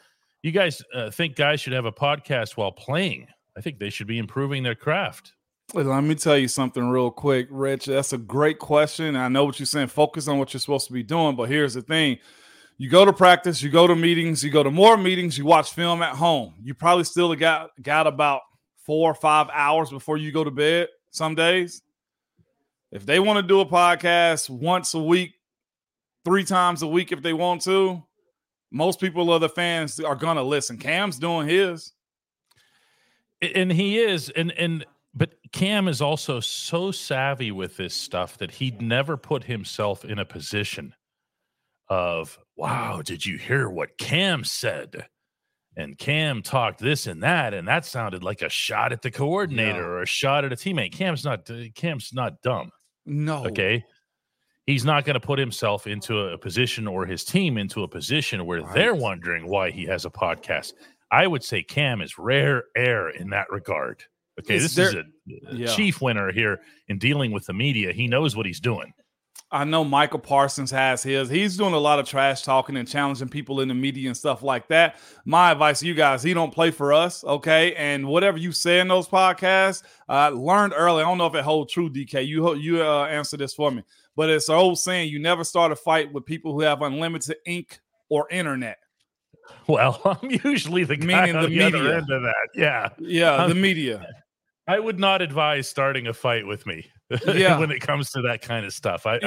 "You 0.43 0.51
guys 0.51 0.81
uh, 0.93 1.09
think 1.11 1.35
guys 1.35 1.61
should 1.61 1.73
have 1.73 1.85
a 1.85 1.91
podcast 1.91 2.57
while 2.57 2.71
playing? 2.71 3.27
I 3.57 3.61
think 3.61 3.79
they 3.79 3.89
should 3.89 4.07
be 4.07 4.17
improving 4.17 4.63
their 4.63 4.75
craft." 4.75 5.33
Let 5.73 6.03
me 6.03 6.13
tell 6.13 6.37
you 6.37 6.47
something 6.47 6.87
real 6.87 7.09
quick, 7.09 7.47
Rich. 7.49 7.85
That's 7.85 8.13
a 8.13 8.19
great 8.19 8.59
question. 8.59 9.15
I 9.15 9.27
know 9.29 9.45
what 9.45 9.59
you're 9.59 9.65
saying. 9.65 9.87
Focus 9.87 10.27
on 10.27 10.37
what 10.37 10.53
you're 10.53 10.61
supposed 10.61 10.87
to 10.87 10.93
be 10.93 11.03
doing. 11.03 11.35
But 11.35 11.49
here's 11.49 11.73
the 11.73 11.81
thing 11.81 12.19
you 12.77 12.89
go 12.89 13.05
to 13.05 13.13
practice, 13.13 13.61
you 13.61 13.69
go 13.69 13.87
to 13.87 13.95
meetings, 13.95 14.43
you 14.43 14.51
go 14.51 14.63
to 14.63 14.71
more 14.71 14.97
meetings, 14.97 15.37
you 15.37 15.45
watch 15.45 15.71
film 15.71 16.01
at 16.01 16.15
home. 16.15 16.53
You 16.61 16.73
probably 16.73 17.05
still 17.05 17.33
got 17.35 17.69
got 17.81 18.07
about 18.07 18.41
four 18.85 19.09
or 19.11 19.15
five 19.15 19.47
hours 19.51 19.89
before 19.89 20.17
you 20.17 20.31
go 20.31 20.43
to 20.43 20.51
bed 20.51 20.89
some 21.11 21.35
days. 21.35 21.81
If 22.91 23.05
they 23.05 23.19
want 23.19 23.37
to 23.37 23.43
do 23.43 23.61
a 23.61 23.65
podcast 23.65 24.49
once 24.49 24.93
a 24.93 25.01
week, 25.01 25.33
three 26.23 26.43
times 26.43 26.81
a 26.81 26.87
week 26.87 27.11
if 27.11 27.21
they 27.21 27.33
want 27.33 27.61
to, 27.63 28.03
most 28.71 28.99
people 28.99 29.33
of 29.33 29.41
the 29.41 29.49
fans 29.49 29.99
are 29.99 30.15
gonna 30.15 30.43
listen. 30.43 30.77
Cam's 30.77 31.17
doing 31.17 31.47
his. 31.47 31.93
And 33.41 33.71
he 33.71 33.99
is, 33.99 34.29
and 34.29 34.51
and 34.53 34.85
but 35.13 35.35
Cam 35.53 35.87
is 35.87 36.01
also 36.01 36.41
so 36.41 36.91
savvy 36.91 37.51
with 37.51 37.77
this 37.77 37.93
stuff 37.93 38.37
that 38.39 38.51
he'd 38.51 38.81
never 38.81 39.15
put 39.15 39.45
himself 39.45 40.03
in 40.03 40.19
a 40.19 40.25
position 40.25 40.93
of 41.87 42.39
wow, 42.55 43.01
did 43.01 43.25
you 43.25 43.37
hear 43.37 43.69
what 43.69 43.97
Cam 43.97 44.43
said? 44.43 45.07
And 45.77 45.97
Cam 45.97 46.41
talked 46.41 46.79
this 46.79 47.05
and 47.05 47.21
that, 47.23 47.53
and 47.53 47.67
that 47.67 47.85
sounded 47.85 48.23
like 48.23 48.41
a 48.41 48.49
shot 48.49 48.93
at 48.93 49.01
the 49.01 49.11
coordinator 49.11 49.85
or 49.85 50.01
a 50.03 50.05
shot 50.05 50.45
at 50.45 50.53
a 50.53 50.55
teammate. 50.55 50.93
Cam's 50.93 51.25
not 51.25 51.49
uh, 51.49 51.63
Cam's 51.75 52.11
not 52.13 52.41
dumb. 52.41 52.71
No. 53.05 53.45
Okay. 53.45 53.83
He's 54.65 54.85
not 54.85 55.05
going 55.05 55.13
to 55.13 55.19
put 55.19 55.37
himself 55.37 55.85
into 55.85 56.17
a 56.17 56.37
position 56.37 56.87
or 56.87 57.05
his 57.05 57.23
team 57.23 57.57
into 57.57 57.83
a 57.83 57.87
position 57.87 58.45
where 58.45 58.61
right. 58.61 58.73
they're 58.73 58.95
wondering 58.95 59.47
why 59.47 59.69
he 59.69 59.85
has 59.85 60.05
a 60.05 60.09
podcast. 60.09 60.73
I 61.11 61.27
would 61.27 61.43
say 61.43 61.61
Cam 61.61 62.01
is 62.01 62.17
rare 62.17 62.63
air 62.75 63.09
in 63.09 63.29
that 63.29 63.51
regard. 63.51 64.03
Okay, 64.39 64.55
is 64.55 64.75
this 64.75 64.91
there, 64.91 65.01
is 65.01 65.05
a, 65.49 65.51
a 65.51 65.55
yeah. 65.55 65.75
chief 65.75 66.01
winner 66.01 66.31
here 66.31 66.61
in 66.87 66.97
dealing 66.97 67.31
with 67.31 67.45
the 67.45 67.53
media. 67.53 67.93
He 67.93 68.07
knows 68.07 68.35
what 68.35 68.45
he's 68.45 68.59
doing. 68.59 68.91
I 69.51 69.63
know 69.63 69.85
Micah 69.85 70.17
Parsons 70.17 70.71
has 70.71 71.03
his. 71.03 71.29
He's 71.29 71.55
doing 71.55 71.73
a 71.73 71.79
lot 71.79 71.99
of 71.99 72.07
trash 72.07 72.41
talking 72.41 72.75
and 72.77 72.87
challenging 72.87 73.29
people 73.29 73.61
in 73.61 73.67
the 73.67 73.73
media 73.75 74.07
and 74.09 74.17
stuff 74.17 74.41
like 74.41 74.67
that. 74.69 74.97
My 75.23 75.51
advice 75.51 75.79
to 75.79 75.87
you 75.87 75.93
guys: 75.93 76.23
he 76.23 76.33
don't 76.33 76.53
play 76.53 76.71
for 76.71 76.91
us, 76.91 77.23
okay? 77.23 77.73
And 77.75 78.07
whatever 78.07 78.37
you 78.37 78.51
say 78.51 78.79
in 78.79 78.87
those 78.87 79.07
podcasts, 79.07 79.83
I 80.09 80.27
uh, 80.27 80.29
learned 80.31 80.73
early. 80.75 81.03
I 81.03 81.05
don't 81.05 81.17
know 81.17 81.27
if 81.27 81.35
it 81.35 81.43
holds 81.43 81.71
true, 81.71 81.89
DK. 81.89 82.25
You 82.27 82.55
you 82.55 82.83
uh, 82.83 83.05
answer 83.05 83.37
this 83.37 83.53
for 83.53 83.71
me, 83.71 83.83
but 84.15 84.29
it's 84.29 84.49
an 84.49 84.55
old 84.55 84.79
saying: 84.79 85.09
you 85.09 85.19
never 85.19 85.43
start 85.43 85.71
a 85.71 85.75
fight 85.75 86.11
with 86.11 86.25
people 86.25 86.53
who 86.53 86.61
have 86.61 86.81
unlimited 86.81 87.37
ink 87.45 87.79
or 88.09 88.27
internet. 88.29 88.77
Well, 89.67 90.01
I'm 90.21 90.39
usually 90.43 90.83
the 90.85 90.97
guy 90.97 91.05
Meaning 91.05 91.35
on 91.35 91.43
the, 91.43 91.49
the 91.49 91.55
media. 91.57 91.79
other 91.79 91.93
end 91.93 92.09
of 92.09 92.23
that. 92.23 92.47
Yeah, 92.55 92.89
yeah, 92.99 93.35
um, 93.35 93.49
the 93.49 93.55
media. 93.55 94.07
I 94.67 94.79
would 94.79 94.99
not 94.99 95.21
advise 95.21 95.69
starting 95.69 96.07
a 96.07 96.13
fight 96.13 96.47
with 96.47 96.65
me. 96.65 96.87
Yeah. 97.09 97.57
when 97.59 97.71
it 97.71 97.81
comes 97.81 98.11
to 98.11 98.21
that 98.23 98.41
kind 98.41 98.65
of 98.65 98.73
stuff. 98.73 99.05
I, 99.05 99.19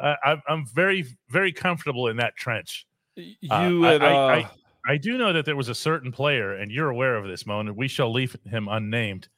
I, 0.00 0.36
am 0.48 0.66
very, 0.66 1.06
very 1.28 1.52
comfortable 1.52 2.08
in 2.08 2.16
that 2.18 2.36
trench. 2.36 2.86
You, 3.16 3.50
uh, 3.50 3.92
had, 3.92 4.02
I, 4.02 4.12
uh... 4.12 4.26
I, 4.26 4.50
I, 4.92 4.96
do 4.96 5.18
know 5.18 5.32
that 5.32 5.44
there 5.44 5.56
was 5.56 5.68
a 5.68 5.74
certain 5.74 6.12
player, 6.12 6.54
and 6.54 6.70
you're 6.70 6.88
aware 6.88 7.16
of 7.16 7.26
this, 7.26 7.46
Moan, 7.46 7.68
and 7.68 7.76
we 7.76 7.88
shall 7.88 8.12
leave 8.12 8.36
him 8.44 8.68
unnamed, 8.68 9.28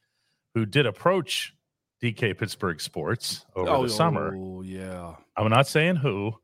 who 0.55 0.67
did 0.67 0.87
approach 0.87 1.55
DK 2.03 2.39
Pittsburgh 2.39 2.81
Sports 2.81 3.47
over 3.55 3.71
oh, 3.71 3.83
the 3.83 3.91
summer. 3.91 4.35
Oh, 4.37 4.63
yeah. 4.63 5.15
I'm 5.37 5.49
not 5.49 5.67
saying 5.67 5.97
who, 5.97 6.35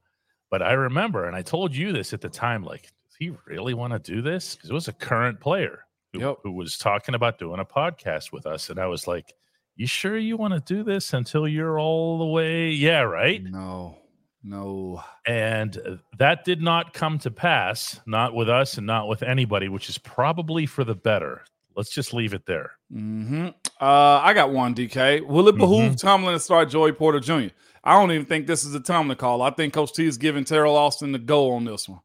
but 0.51 0.63
I 0.63 0.73
remember, 0.73 1.27
and 1.27 1.37
I 1.37 1.43
told 1.43 1.75
you 1.75 1.93
this 1.93 2.13
at 2.13 2.21
the 2.21 2.29
time, 2.29 2.63
like, 2.63 2.83
does 2.83 3.17
he 3.19 3.33
really 3.47 3.75
want 3.75 3.93
to 3.93 3.99
do 3.99 4.23
this? 4.23 4.55
Because 4.55 4.71
it 4.71 4.75
was 4.75 4.89
a 4.89 4.93
current 4.93 5.41
player 5.41 5.81
who, 6.13 6.21
yep. 6.21 6.37
who 6.43 6.53
was 6.53 6.79
talking 6.79 7.15
about 7.15 7.39
doing 7.39 7.61
a 7.61 7.65
podcast 7.65 8.33
with 8.33 8.47
us, 8.47 8.71
and 8.71 8.79
I 8.79 8.87
was 8.87 9.07
like– 9.07 9.35
You 9.77 9.87
sure 9.87 10.17
you 10.17 10.37
want 10.37 10.55
to 10.55 10.75
do 10.75 10.83
this 10.83 11.13
until 11.13 11.47
you're 11.47 11.79
all 11.79 12.19
the 12.19 12.25
way? 12.27 12.71
Yeah, 12.71 13.01
right. 13.01 13.43
No, 13.45 13.99
no. 14.43 15.03
And 15.27 15.77
uh, 15.77 15.97
that 16.19 16.45
did 16.45 16.63
not 16.63 16.95
come 16.95 17.19
to 17.21 17.31
pass, 17.31 18.01
not 18.07 18.35
with 18.35 18.49
us 18.49 18.79
and 18.79 18.87
not 18.87 19.07
with 19.09 19.23
anybody, 19.23 19.69
which 19.69 19.89
is 19.91 19.99
probably 19.99 20.65
for 20.65 20.83
the 20.83 20.95
better. 20.95 21.43
Let's 21.77 21.91
just 21.91 22.15
leave 22.15 22.33
it 22.33 22.47
there. 22.47 22.73
Mm-hmm. 22.91 23.49
Uh, 23.79 23.85
I 24.23 24.33
got 24.33 24.51
one, 24.51 24.75
DK. 24.75 25.27
Will 25.27 25.47
it 25.49 25.59
behoove 25.59 25.93
Mhm. 25.93 26.01
Tomlin 26.01 26.33
to 26.33 26.41
start 26.41 26.71
Joey 26.71 26.93
Porter 26.93 27.21
Jr.? 27.21 27.53
I 27.85 27.93
don't 28.01 28.11
even 28.13 28.25
think 28.27 28.47
this 28.47 28.65
is 28.65 28.75
a 28.75 28.81
Tomlin 28.81 29.19
call. 29.19 29.43
I 29.43 29.51
think 29.51 29.75
Coach 29.75 29.93
T 29.93 30.07
is 30.07 30.17
giving 30.17 30.45
Teryl 30.45 30.73
Austin 30.75 31.13
the 31.13 31.19
go 31.19 31.53
on 31.53 31.67
this 31.67 31.87
one. 31.87 32.01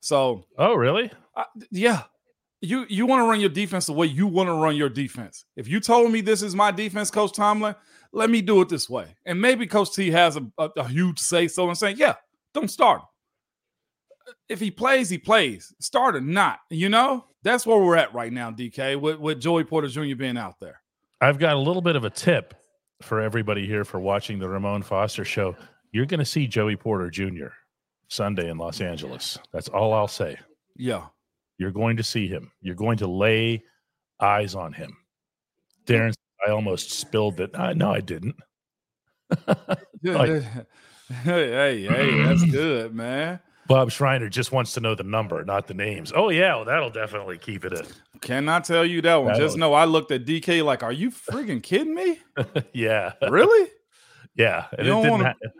So, 0.00 0.44
oh, 0.58 0.74
really? 0.74 1.10
Uh, 1.34 1.44
yeah. 1.70 2.02
You 2.64 2.86
you 2.88 3.06
want 3.06 3.20
to 3.20 3.28
run 3.28 3.40
your 3.40 3.50
defense 3.50 3.86
the 3.86 3.92
way 3.92 4.06
you 4.06 4.26
want 4.26 4.48
to 4.48 4.54
run 4.54 4.76
your 4.76 4.88
defense. 4.88 5.44
If 5.56 5.68
you 5.68 5.80
told 5.80 6.10
me 6.10 6.20
this 6.20 6.42
is 6.42 6.54
my 6.54 6.70
defense, 6.70 7.10
Coach 7.10 7.32
Tomlin, 7.32 7.74
let 8.12 8.30
me 8.30 8.40
do 8.40 8.60
it 8.62 8.68
this 8.68 8.88
way. 8.88 9.14
And 9.26 9.40
maybe 9.40 9.66
Coach 9.66 9.94
T 9.94 10.10
has 10.10 10.36
a, 10.36 10.46
a, 10.58 10.70
a 10.78 10.88
huge 10.88 11.18
say 11.18 11.48
so 11.48 11.68
and 11.68 11.76
saying, 11.76 11.96
yeah, 11.98 12.14
don't 12.54 12.70
start. 12.70 13.02
If 14.48 14.60
he 14.60 14.70
plays, 14.70 15.10
he 15.10 15.18
plays. 15.18 15.74
Start 15.80 16.16
or 16.16 16.20
not. 16.20 16.60
You 16.70 16.88
know, 16.88 17.26
that's 17.42 17.66
where 17.66 17.78
we're 17.78 17.96
at 17.96 18.14
right 18.14 18.32
now, 18.32 18.50
DK, 18.50 18.98
with, 18.98 19.18
with 19.18 19.40
Joey 19.40 19.64
Porter 19.64 19.88
Jr. 19.88 20.14
being 20.16 20.38
out 20.38 20.58
there. 20.60 20.80
I've 21.20 21.38
got 21.38 21.56
a 21.56 21.58
little 21.58 21.82
bit 21.82 21.96
of 21.96 22.04
a 22.04 22.10
tip 22.10 22.54
for 23.02 23.20
everybody 23.20 23.66
here 23.66 23.84
for 23.84 24.00
watching 24.00 24.38
the 24.38 24.48
Ramon 24.48 24.82
Foster 24.82 25.24
show. 25.24 25.56
You're 25.92 26.06
going 26.06 26.20
to 26.20 26.24
see 26.24 26.46
Joey 26.46 26.76
Porter 26.76 27.10
Jr. 27.10 27.48
Sunday 28.08 28.48
in 28.48 28.58
Los 28.58 28.80
Angeles. 28.80 29.38
That's 29.52 29.68
all 29.68 29.92
I'll 29.92 30.08
say. 30.08 30.38
Yeah. 30.76 31.06
You're 31.58 31.70
going 31.72 31.96
to 31.98 32.02
see 32.02 32.26
him. 32.28 32.50
You're 32.60 32.74
going 32.74 32.98
to 32.98 33.06
lay 33.06 33.62
eyes 34.20 34.54
on 34.54 34.72
him. 34.72 34.96
Darren, 35.86 36.14
I 36.46 36.50
almost 36.50 36.90
spilled 36.90 37.40
it. 37.40 37.54
Uh, 37.54 37.72
no, 37.74 37.90
I 37.92 38.00
didn't. 38.00 38.36
Like- 40.02 40.42
hey, 41.22 41.82
hey, 41.86 42.22
that's 42.24 42.44
good, 42.50 42.94
man. 42.94 43.40
Bob 43.66 43.90
Schreiner 43.90 44.28
just 44.28 44.52
wants 44.52 44.74
to 44.74 44.80
know 44.80 44.94
the 44.94 45.02
number, 45.02 45.42
not 45.44 45.66
the 45.66 45.72
names. 45.72 46.12
Oh 46.14 46.28
yeah, 46.28 46.54
well, 46.56 46.66
that'll 46.66 46.90
definitely 46.90 47.38
keep 47.38 47.64
it 47.64 47.72
in. 47.72 47.86
Cannot 48.20 48.64
tell 48.64 48.84
you 48.84 49.00
that 49.00 49.16
one. 49.16 49.28
That'll- 49.32 49.40
Just 49.46 49.56
know 49.56 49.72
I 49.72 49.86
looked 49.86 50.10
at 50.12 50.26
DK 50.26 50.62
like, 50.62 50.82
are 50.82 50.92
you 50.92 51.10
friggin' 51.30 51.62
kidding 51.62 51.94
me? 51.94 52.18
yeah, 52.74 53.12
Really? 53.30 53.70
yeah. 54.34 54.66
And 54.76 54.86
You 54.86 54.92
it 54.92 54.94
don't 54.94 55.02
didn't. 55.04 55.12
wanna- 55.12 55.34
ha- 55.42 55.50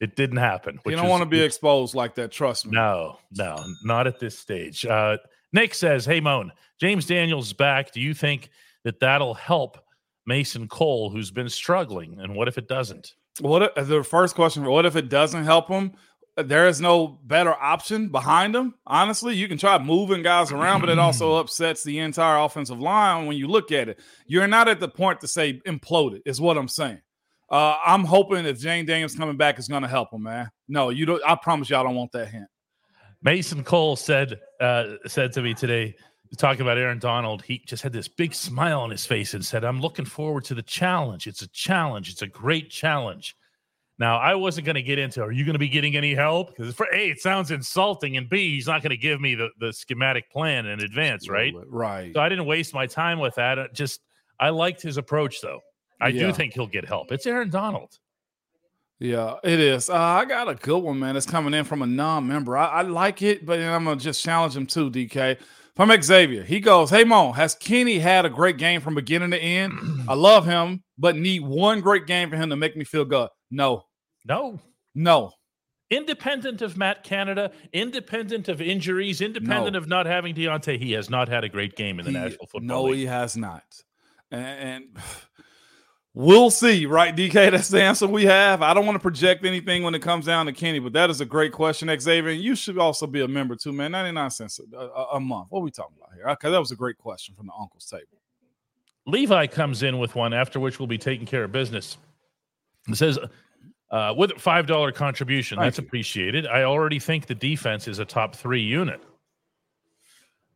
it 0.00 0.16
didn't 0.16 0.38
happen. 0.38 0.78
You 0.86 0.96
don't 0.96 1.06
is- 1.06 1.10
want 1.10 1.22
to 1.22 1.28
be 1.28 1.40
exposed 1.40 1.94
like 1.94 2.14
that. 2.16 2.30
Trust 2.30 2.66
me. 2.66 2.72
No, 2.72 3.18
no, 3.36 3.56
not 3.84 4.06
at 4.06 4.18
this 4.20 4.38
stage. 4.38 4.84
Uh, 4.86 5.16
Nick 5.52 5.74
says, 5.74 6.04
"Hey, 6.04 6.20
Moan, 6.20 6.52
James 6.80 7.06
Daniels 7.06 7.48
is 7.48 7.52
back. 7.52 7.92
Do 7.92 8.00
you 8.00 8.14
think 8.14 8.50
that 8.84 9.00
that'll 9.00 9.34
help 9.34 9.78
Mason 10.26 10.68
Cole, 10.68 11.10
who's 11.10 11.30
been 11.30 11.48
struggling? 11.48 12.18
And 12.20 12.34
what 12.34 12.48
if 12.48 12.58
it 12.58 12.68
doesn't? 12.68 13.14
What 13.40 13.62
if, 13.76 13.88
the 13.88 14.02
first 14.02 14.34
question? 14.34 14.64
What 14.64 14.86
if 14.86 14.96
it 14.96 15.08
doesn't 15.08 15.44
help 15.44 15.68
him? 15.68 15.92
There 16.36 16.68
is 16.68 16.80
no 16.80 17.18
better 17.24 17.52
option 17.52 18.10
behind 18.10 18.54
him. 18.54 18.74
Honestly, 18.86 19.34
you 19.34 19.48
can 19.48 19.58
try 19.58 19.76
moving 19.78 20.22
guys 20.22 20.52
around, 20.52 20.80
but 20.80 20.88
it 20.88 20.98
also 20.98 21.34
upsets 21.40 21.82
the 21.82 21.98
entire 21.98 22.38
offensive 22.38 22.78
line 22.78 23.26
when 23.26 23.36
you 23.36 23.48
look 23.48 23.72
at 23.72 23.88
it. 23.88 23.98
You're 24.26 24.46
not 24.46 24.68
at 24.68 24.78
the 24.78 24.88
point 24.88 25.20
to 25.22 25.28
say 25.28 25.60
imploded. 25.66 26.20
Is 26.26 26.40
what 26.40 26.56
I'm 26.56 26.68
saying. 26.68 27.00
Uh, 27.50 27.76
I'm 27.84 28.04
hoping 28.04 28.44
if 28.44 28.58
Jane 28.58 28.84
Daniels 28.84 29.14
coming 29.14 29.36
back 29.36 29.58
is 29.58 29.68
going 29.68 29.82
to 29.82 29.88
help 29.88 30.12
him, 30.12 30.24
man. 30.24 30.50
No, 30.68 30.90
you 30.90 31.06
don't. 31.06 31.22
I 31.26 31.34
promise 31.34 31.72
I 31.72 31.82
don't 31.82 31.94
want 31.94 32.12
that 32.12 32.28
hint. 32.28 32.46
Mason 33.22 33.64
Cole 33.64 33.96
said 33.96 34.38
uh, 34.60 34.94
said 35.06 35.32
to 35.32 35.42
me 35.42 35.54
today, 35.54 35.94
talking 36.36 36.62
about 36.62 36.78
Aaron 36.78 36.98
Donald. 36.98 37.42
He 37.42 37.62
just 37.66 37.82
had 37.82 37.92
this 37.92 38.06
big 38.06 38.34
smile 38.34 38.80
on 38.80 38.90
his 38.90 39.06
face 39.06 39.34
and 39.34 39.44
said, 39.44 39.64
"I'm 39.64 39.80
looking 39.80 40.04
forward 40.04 40.44
to 40.44 40.54
the 40.54 40.62
challenge. 40.62 41.26
It's 41.26 41.42
a 41.42 41.48
challenge. 41.48 42.10
It's 42.10 42.22
a 42.22 42.26
great 42.26 42.70
challenge." 42.70 43.34
Now, 43.98 44.18
I 44.18 44.36
wasn't 44.36 44.64
going 44.64 44.76
to 44.76 44.82
get 44.82 44.98
into. 45.00 45.22
Are 45.22 45.32
you 45.32 45.44
going 45.44 45.54
to 45.54 45.58
be 45.58 45.68
getting 45.68 45.96
any 45.96 46.14
help? 46.14 46.56
Because 46.56 46.72
for 46.74 46.86
a, 46.94 47.10
it 47.10 47.20
sounds 47.20 47.50
insulting, 47.50 48.16
and 48.16 48.28
b, 48.28 48.54
he's 48.54 48.68
not 48.68 48.82
going 48.82 48.90
to 48.90 48.96
give 48.96 49.20
me 49.20 49.34
the 49.34 49.48
the 49.58 49.72
schematic 49.72 50.30
plan 50.30 50.66
in 50.66 50.80
advance, 50.80 51.28
right? 51.28 51.52
Right. 51.66 52.14
So 52.14 52.20
I 52.20 52.28
didn't 52.28 52.46
waste 52.46 52.74
my 52.74 52.86
time 52.86 53.18
with 53.18 53.34
that. 53.36 53.58
Uh, 53.58 53.68
Just 53.72 54.00
I 54.38 54.50
liked 54.50 54.82
his 54.82 54.98
approach, 54.98 55.40
though. 55.40 55.60
I 56.00 56.08
Yeah. 56.08 56.26
do 56.28 56.32
think 56.32 56.54
he'll 56.54 56.66
get 56.66 56.84
help. 56.86 57.10
It's 57.12 57.26
Aaron 57.26 57.50
Donald. 57.50 57.98
Yeah, 59.00 59.34
it 59.44 59.60
is. 59.60 59.88
Uh, 59.90 59.94
I 59.96 60.24
got 60.24 60.48
a 60.48 60.54
good 60.56 60.78
one, 60.78 60.98
man. 60.98 61.16
It's 61.16 61.26
coming 61.26 61.54
in 61.54 61.64
from 61.64 61.82
a 61.82 61.86
non-member. 61.86 62.56
I, 62.56 62.66
I 62.66 62.82
like 62.82 63.22
it, 63.22 63.46
but 63.46 63.60
I'm 63.60 63.84
gonna 63.84 63.96
just 64.00 64.24
challenge 64.24 64.56
him 64.56 64.66
too, 64.66 64.90
DK. 64.90 65.38
From 65.76 65.92
Xavier, 66.02 66.42
he 66.42 66.58
goes, 66.58 66.90
"Hey, 66.90 67.04
Mo, 67.04 67.30
has 67.30 67.54
Kenny 67.54 68.00
had 68.00 68.26
a 68.26 68.28
great 68.30 68.58
game 68.58 68.80
from 68.80 68.96
beginning 68.96 69.30
to 69.30 69.38
end? 69.38 69.72
I 70.08 70.14
love 70.14 70.44
him, 70.46 70.82
but 70.98 71.14
need 71.16 71.42
one 71.42 71.80
great 71.80 72.06
game 72.08 72.28
for 72.30 72.36
him 72.36 72.50
to 72.50 72.56
make 72.56 72.76
me 72.76 72.84
feel 72.84 73.04
good. 73.04 73.28
No, 73.52 73.84
No, 74.26 74.58
no, 74.96 75.30
independent 75.90 76.60
of 76.62 76.76
Matt 76.76 77.04
Canada, 77.04 77.52
independent 77.72 78.48
of 78.48 78.60
injuries, 78.60 79.20
independent 79.20 79.74
No. 79.74 79.78
of 79.78 79.86
not 79.86 80.06
having 80.06 80.34
Diontae, 80.34 80.76
he 80.82 80.90
has 80.92 81.08
not 81.08 81.28
had 81.28 81.44
a 81.44 81.48
great 81.48 81.76
game 81.76 82.00
in 82.00 82.04
the 82.04 82.10
He- 82.10 82.18
National 82.18 82.46
Football 82.48 82.62
no, 82.66 82.82
League. 82.86 82.96
he 82.96 83.06
has 83.06 83.36
not. 83.36 83.62
And, 84.32 84.44
and 84.44 84.98
we'll 86.18 86.50
see, 86.50 86.84
right, 86.84 87.14
DK? 87.14 87.32
That's 87.50 87.68
the 87.68 87.80
answer 87.80 88.06
we 88.06 88.24
have. 88.24 88.60
I 88.60 88.74
don't 88.74 88.84
want 88.84 88.96
to 88.96 89.02
project 89.02 89.44
anything 89.44 89.84
when 89.84 89.94
it 89.94 90.02
comes 90.02 90.26
down 90.26 90.46
to 90.46 90.52
Kenny, 90.52 90.80
but 90.80 90.92
that 90.92 91.08
is 91.08 91.20
a 91.20 91.24
great 91.24 91.52
question, 91.52 91.88
Xavier. 91.98 92.32
And 92.32 92.42
you 92.42 92.56
should 92.56 92.76
also 92.76 93.06
be 93.06 93.22
a 93.22 93.28
member 93.28 93.56
too, 93.56 93.72
man. 93.72 93.92
99 93.92 94.30
cents 94.30 94.60
a, 94.60 94.76
a, 94.76 95.04
a 95.14 95.20
month. 95.20 95.46
What 95.50 95.60
are 95.60 95.62
we 95.62 95.70
talking 95.70 95.96
about 95.96 96.12
here? 96.14 96.28
Okay, 96.30 96.50
that 96.50 96.58
was 96.58 96.72
a 96.72 96.76
great 96.76 96.98
question 96.98 97.34
from 97.34 97.46
the 97.46 97.52
uncle's 97.58 97.86
table. 97.86 98.18
Levi 99.06 99.46
comes 99.46 99.82
in 99.82 99.98
with 99.98 100.14
one, 100.14 100.34
after 100.34 100.60
which 100.60 100.78
we'll 100.78 100.88
be 100.88 100.98
taking 100.98 101.26
care 101.26 101.44
of 101.44 101.52
business. 101.52 101.96
It 102.88 102.96
says, 102.96 103.18
uh, 103.90 104.14
with 104.16 104.32
a 104.32 104.38
five 104.38 104.66
dollar 104.66 104.92
contribution, 104.92 105.56
Thank 105.56 105.66
that's 105.66 105.78
appreciated. 105.78 106.46
I 106.46 106.64
already 106.64 106.98
think 106.98 107.26
the 107.26 107.34
defense 107.34 107.88
is 107.88 108.00
a 108.00 108.04
top 108.04 108.34
three 108.34 108.60
unit, 108.60 109.00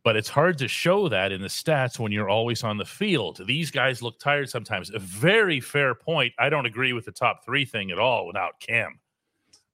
but 0.03 0.15
it's 0.15 0.29
hard 0.29 0.57
to 0.57 0.67
show 0.67 1.07
that 1.09 1.31
in 1.31 1.41
the 1.41 1.47
stats 1.47 1.97
when 1.97 2.11
you're 2.11 2.29
always 2.29 2.63
on 2.63 2.77
the 2.77 2.85
field. 2.85 3.41
These 3.45 3.71
guys 3.71 4.01
look 4.01 4.19
tired 4.19 4.49
sometimes. 4.49 4.91
A 4.93 4.99
very 4.99 5.59
fair 5.59 5.95
point. 5.95 6.33
I 6.37 6.49
don't 6.49 6.65
agree 6.65 6.93
with 6.93 7.05
the 7.05 7.11
top 7.11 7.45
three 7.45 7.65
thing 7.65 7.91
at 7.91 7.99
all 7.99 8.27
without 8.27 8.59
Cam, 8.59 8.99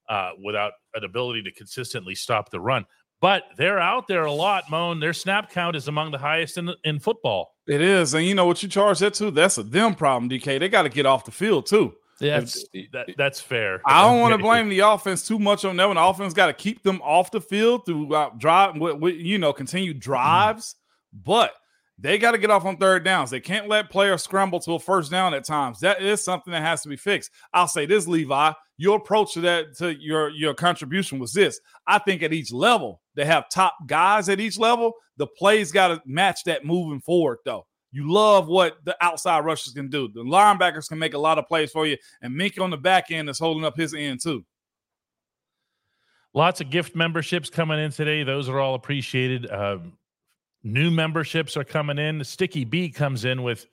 uh, 0.07 0.31
without 0.43 0.73
an 0.93 1.03
ability 1.03 1.43
to 1.43 1.51
consistently 1.51 2.15
stop 2.15 2.51
the 2.51 2.59
run. 2.59 2.85
But 3.21 3.43
they're 3.57 3.79
out 3.79 4.07
there 4.07 4.25
a 4.25 4.31
lot, 4.31 4.69
Moan. 4.69 4.99
Their 4.99 5.13
snap 5.13 5.51
count 5.51 5.75
is 5.75 5.87
among 5.87 6.11
the 6.11 6.17
highest 6.17 6.57
in 6.57 6.71
in 6.83 6.99
football. 6.99 7.55
It 7.67 7.81
is. 7.81 8.13
And 8.13 8.25
you 8.25 8.33
know 8.33 8.45
what 8.45 8.63
you 8.63 8.69
charge 8.69 8.99
that 8.99 9.13
to? 9.15 9.29
That's 9.29 9.57
a 9.57 9.63
them 9.63 9.93
problem, 9.93 10.29
DK. 10.29 10.59
They 10.59 10.69
got 10.69 10.83
to 10.83 10.89
get 10.89 11.05
off 11.05 11.25
the 11.25 11.31
field 11.31 11.65
too. 11.65 11.95
That's 12.19 12.65
that, 12.91 13.09
that's 13.17 13.39
fair. 13.39 13.81
I 13.85 14.01
don't 14.03 14.19
want 14.19 14.33
to 14.33 14.37
blame 14.37 14.69
the 14.69 14.79
offense 14.79 15.27
too 15.27 15.39
much 15.39 15.65
on 15.65 15.77
them. 15.77 15.91
And 15.91 15.97
the 15.97 16.03
offense 16.03 16.33
got 16.33 16.47
to 16.47 16.53
keep 16.53 16.83
them 16.83 17.01
off 17.01 17.31
the 17.31 17.41
field 17.41 17.85
through 17.85 18.13
uh, 18.13 18.31
drive, 18.37 18.77
with, 18.77 18.97
with, 18.97 19.15
you 19.15 19.37
know, 19.37 19.53
continued 19.53 19.99
drives. 19.99 20.75
But 21.13 21.51
they 21.97 22.17
got 22.17 22.31
to 22.31 22.37
get 22.37 22.51
off 22.51 22.65
on 22.65 22.77
third 22.77 23.03
downs. 23.03 23.29
They 23.29 23.39
can't 23.39 23.67
let 23.67 23.89
players 23.89 24.23
scramble 24.23 24.59
to 24.61 24.73
a 24.73 24.79
first 24.79 25.11
down 25.11 25.33
at 25.33 25.45
times. 25.45 25.79
That 25.79 26.01
is 26.01 26.23
something 26.23 26.51
that 26.51 26.61
has 26.61 26.81
to 26.83 26.89
be 26.89 26.95
fixed. 26.95 27.31
I'll 27.53 27.67
say 27.67 27.85
this, 27.85 28.07
Levi. 28.07 28.53
Your 28.77 28.97
approach 28.97 29.33
to 29.33 29.41
that 29.41 29.75
to 29.79 29.93
your 29.99 30.29
your 30.29 30.53
contribution 30.53 31.19
was 31.19 31.33
this. 31.33 31.59
I 31.85 31.99
think 31.99 32.23
at 32.23 32.31
each 32.31 32.53
level 32.53 33.01
they 33.15 33.25
have 33.25 33.49
top 33.49 33.75
guys 33.85 34.29
at 34.29 34.39
each 34.39 34.57
level. 34.57 34.93
The 35.17 35.27
plays 35.27 35.73
got 35.73 35.89
to 35.89 36.01
match 36.05 36.45
that 36.45 36.63
moving 36.63 37.01
forward, 37.01 37.39
though. 37.43 37.65
You 37.91 38.11
love 38.11 38.47
what 38.47 38.77
the 38.85 38.95
outside 39.01 39.43
rushers 39.45 39.73
can 39.73 39.89
do. 39.89 40.07
The 40.07 40.21
linebackers 40.23 40.87
can 40.87 40.99
make 40.99 41.13
a 41.15 41.17
lot 41.17 41.39
of 41.39 41.47
plays 41.47 41.71
for 41.71 41.87
you, 41.87 41.97
and 42.21 42.35
Minky 42.35 42.61
on 42.61 42.69
the 42.69 42.77
back 42.77 43.09
end 43.09 43.29
is 43.29 43.39
holding 43.39 43.65
up 43.65 43.75
his 43.75 43.93
end 43.93 44.21
too. 44.21 44.45
Lots 46.33 46.61
of 46.61 46.69
gift 46.69 46.95
memberships 46.95 47.49
coming 47.49 47.79
in 47.79 47.91
today. 47.91 48.23
Those 48.23 48.47
are 48.49 48.59
all 48.59 48.75
appreciated. 48.75 49.49
Um, 49.51 49.97
new 50.63 50.91
memberships 50.91 51.57
are 51.57 51.63
coming 51.63 51.97
in. 51.97 52.23
Sticky 52.23 52.63
B 52.65 52.89
comes 52.91 53.25
in 53.25 53.41
with, 53.41 53.65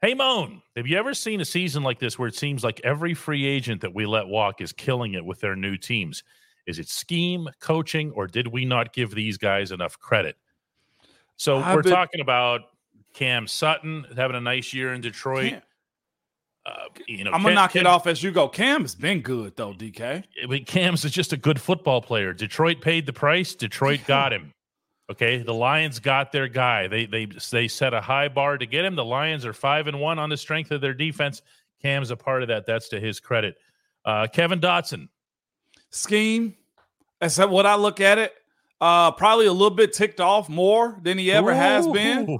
"Hey 0.00 0.14
Moan, 0.14 0.62
have 0.76 0.86
you 0.86 0.96
ever 0.96 1.12
seen 1.12 1.40
a 1.40 1.44
season 1.44 1.82
like 1.82 1.98
this 1.98 2.16
where 2.16 2.28
it 2.28 2.36
seems 2.36 2.62
like 2.62 2.80
every 2.84 3.14
free 3.14 3.44
agent 3.44 3.80
that 3.80 3.92
we 3.92 4.06
let 4.06 4.28
walk 4.28 4.60
is 4.60 4.72
killing 4.72 5.14
it 5.14 5.24
with 5.24 5.40
their 5.40 5.56
new 5.56 5.76
teams? 5.76 6.22
Is 6.66 6.78
it 6.78 6.88
scheme, 6.88 7.48
coaching, 7.60 8.12
or 8.12 8.28
did 8.28 8.46
we 8.46 8.64
not 8.64 8.92
give 8.92 9.10
these 9.12 9.36
guys 9.36 9.72
enough 9.72 9.98
credit?" 9.98 10.36
So 11.36 11.58
I've 11.58 11.74
we're 11.74 11.82
been- 11.82 11.92
talking 11.92 12.20
about 12.20 12.60
Cam 13.14 13.46
Sutton 13.46 14.04
having 14.16 14.36
a 14.36 14.40
nice 14.40 14.72
year 14.74 14.92
in 14.92 15.00
Detroit. 15.00 15.50
Cam- 15.50 15.62
Uh, 16.66 16.72
you 17.06 17.24
know, 17.24 17.30
I'm 17.30 17.42
gonna 17.42 17.48
Cam- 17.48 17.54
knock 17.54 17.72
Cam- 17.72 17.80
it 17.80 17.86
off 17.86 18.06
as 18.06 18.22
you 18.22 18.30
go. 18.30 18.48
Cam 18.48 18.82
has 18.82 18.94
been 18.94 19.20
good 19.20 19.54
though, 19.56 19.72
DK. 19.74 20.24
I 20.42 20.46
mean, 20.46 20.64
Cam's 20.64 21.04
is 21.04 21.12
just 21.12 21.32
a 21.32 21.36
good 21.36 21.60
football 21.60 22.00
player. 22.00 22.32
Detroit 22.32 22.80
paid 22.80 23.04
the 23.06 23.12
price. 23.12 23.54
Detroit 23.54 24.00
got 24.06 24.32
him. 24.32 24.50
Okay, 25.10 25.42
the 25.42 25.52
Lions 25.52 25.98
got 25.98 26.32
their 26.32 26.48
guy. 26.48 26.86
They 26.88 27.04
they 27.04 27.26
they 27.26 27.68
set 27.68 27.92
a 27.92 28.00
high 28.00 28.28
bar 28.28 28.56
to 28.56 28.64
get 28.64 28.84
him. 28.86 28.94
The 28.96 29.04
Lions 29.04 29.44
are 29.44 29.52
five 29.52 29.86
and 29.88 30.00
one 30.00 30.18
on 30.18 30.30
the 30.30 30.36
strength 30.38 30.70
of 30.70 30.80
their 30.80 30.94
defense. 30.94 31.42
Cam's 31.82 32.10
a 32.10 32.16
part 32.16 32.40
of 32.40 32.48
that. 32.48 32.64
That's 32.64 32.88
to 32.88 32.98
his 33.00 33.20
credit. 33.20 33.56
Uh, 34.06 34.26
Kevin 34.32 34.58
Dotson. 34.60 35.08
Scheme. 35.90 36.54
That's 37.20 37.36
what 37.38 37.66
I 37.66 37.74
look 37.76 38.00
at 38.00 38.16
it. 38.18 38.32
Uh, 38.80 39.10
probably 39.10 39.46
a 39.46 39.52
little 39.52 39.76
bit 39.76 39.92
ticked 39.92 40.20
off 40.20 40.48
more 40.48 40.98
than 41.02 41.18
he 41.18 41.30
ever 41.30 41.52
has 41.54 41.86
been. 41.86 42.38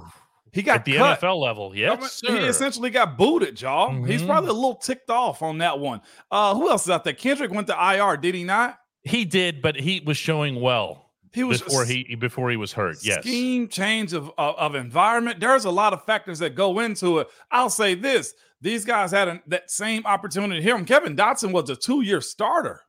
He 0.55 0.61
got 0.63 0.77
at 0.79 0.85
the 0.85 0.95
cut. 0.95 1.19
NFL 1.19 1.39
level. 1.39 1.75
Yes, 1.75 2.23
I 2.27 2.31
mean, 2.31 2.41
he 2.41 2.47
essentially 2.47 2.89
got 2.89 3.17
booted, 3.17 3.61
y'all. 3.61 3.91
He's 4.05 4.23
Mhm. 4.23 4.27
probably 4.27 4.49
a 4.49 4.53
little 4.53 4.75
ticked 4.75 5.09
off 5.09 5.41
on 5.41 5.57
that 5.59 5.79
one. 5.79 6.01
Uh, 6.31 6.55
who 6.55 6.69
else 6.69 6.85
is 6.85 6.89
out 6.89 7.03
there? 7.03 7.13
Kendrick 7.13 7.51
went 7.51 7.67
to 7.67 7.73
IR, 7.77 8.15
did 8.17 8.33
he 8.33 8.43
not? 8.45 8.79
He 9.03 9.25
did, 9.25 9.61
but 9.61 9.75
he 9.75 10.01
was 10.05 10.15
showing 10.17 10.59
well. 10.61 11.11
He 11.33 11.43
was 11.43 11.61
before 11.61 11.83
he 11.83 12.15
before 12.15 12.49
he 12.49 12.55
was 12.55 12.71
hurt. 12.71 12.97
Yes. 13.03 13.19
Scheme 13.19 13.67
change 13.67 14.13
of, 14.13 14.31
of 14.37 14.55
of 14.55 14.75
environment. 14.75 15.41
There's 15.41 15.65
a 15.65 15.69
lot 15.71 15.91
of 15.91 16.05
factors 16.05 16.39
that 16.39 16.55
go 16.55 16.79
into 16.79 17.19
it. 17.19 17.27
I'll 17.51 17.69
say 17.69 17.93
this: 17.93 18.33
these 18.61 18.85
guys 18.85 19.11
had 19.11 19.27
an, 19.27 19.43
that 19.47 19.69
same 19.69 20.05
opportunity 20.05 20.61
here. 20.61 20.81
Kevin 20.85 21.17
Dotson 21.17 21.51
was 21.51 21.69
a 21.69 21.75
two 21.75 21.99
year 22.01 22.21
starter. 22.21 22.79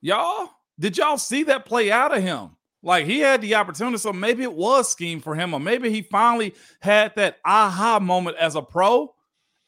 Y'all, 0.00 0.50
did 0.78 0.96
y'all 0.96 1.18
see 1.18 1.42
that 1.44 1.64
play 1.64 1.90
out 1.90 2.16
of 2.16 2.22
him? 2.22 2.50
Like 2.82 3.06
he 3.06 3.20
had 3.20 3.40
the 3.40 3.54
opportunity, 3.54 3.98
so 3.98 4.12
maybe 4.12 4.42
it 4.42 4.52
was 4.52 4.90
scheme 4.90 5.20
for 5.20 5.34
him, 5.36 5.54
or 5.54 5.60
maybe 5.60 5.90
he 5.90 6.02
finally 6.02 6.54
had 6.80 7.14
that 7.16 7.38
aha 7.44 8.00
moment 8.00 8.36
as 8.38 8.56
a 8.56 8.62
pro 8.62 9.14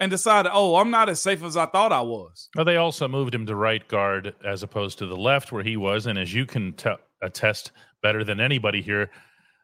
and 0.01 0.11
decided, 0.11 0.51
oh, 0.53 0.77
I'm 0.77 0.91
not 0.91 1.09
as 1.09 1.23
safe 1.23 1.43
as 1.45 1.57
I 1.57 1.67
thought 1.67 1.93
I 1.93 2.01
was. 2.01 2.49
Well, 2.57 2.65
they 2.65 2.77
also 2.77 3.07
moved 3.07 3.33
him 3.35 3.47
to 3.47 3.55
right 3.55 3.87
guard 3.87 4.35
as 4.45 4.65
opposed 4.65 4.99
to 4.99 5.07
the 5.07 5.17
left 5.17 5.53
where 5.53 5.63
he 5.63 5.77
was, 5.77 6.07
and 6.07 6.19
as 6.19 6.35
you 6.35 6.45
can 6.45 6.73
te- 6.73 6.97
attest 7.23 7.71
better 8.03 8.25
than 8.25 8.41
anybody 8.41 8.83
here, 8.83 9.09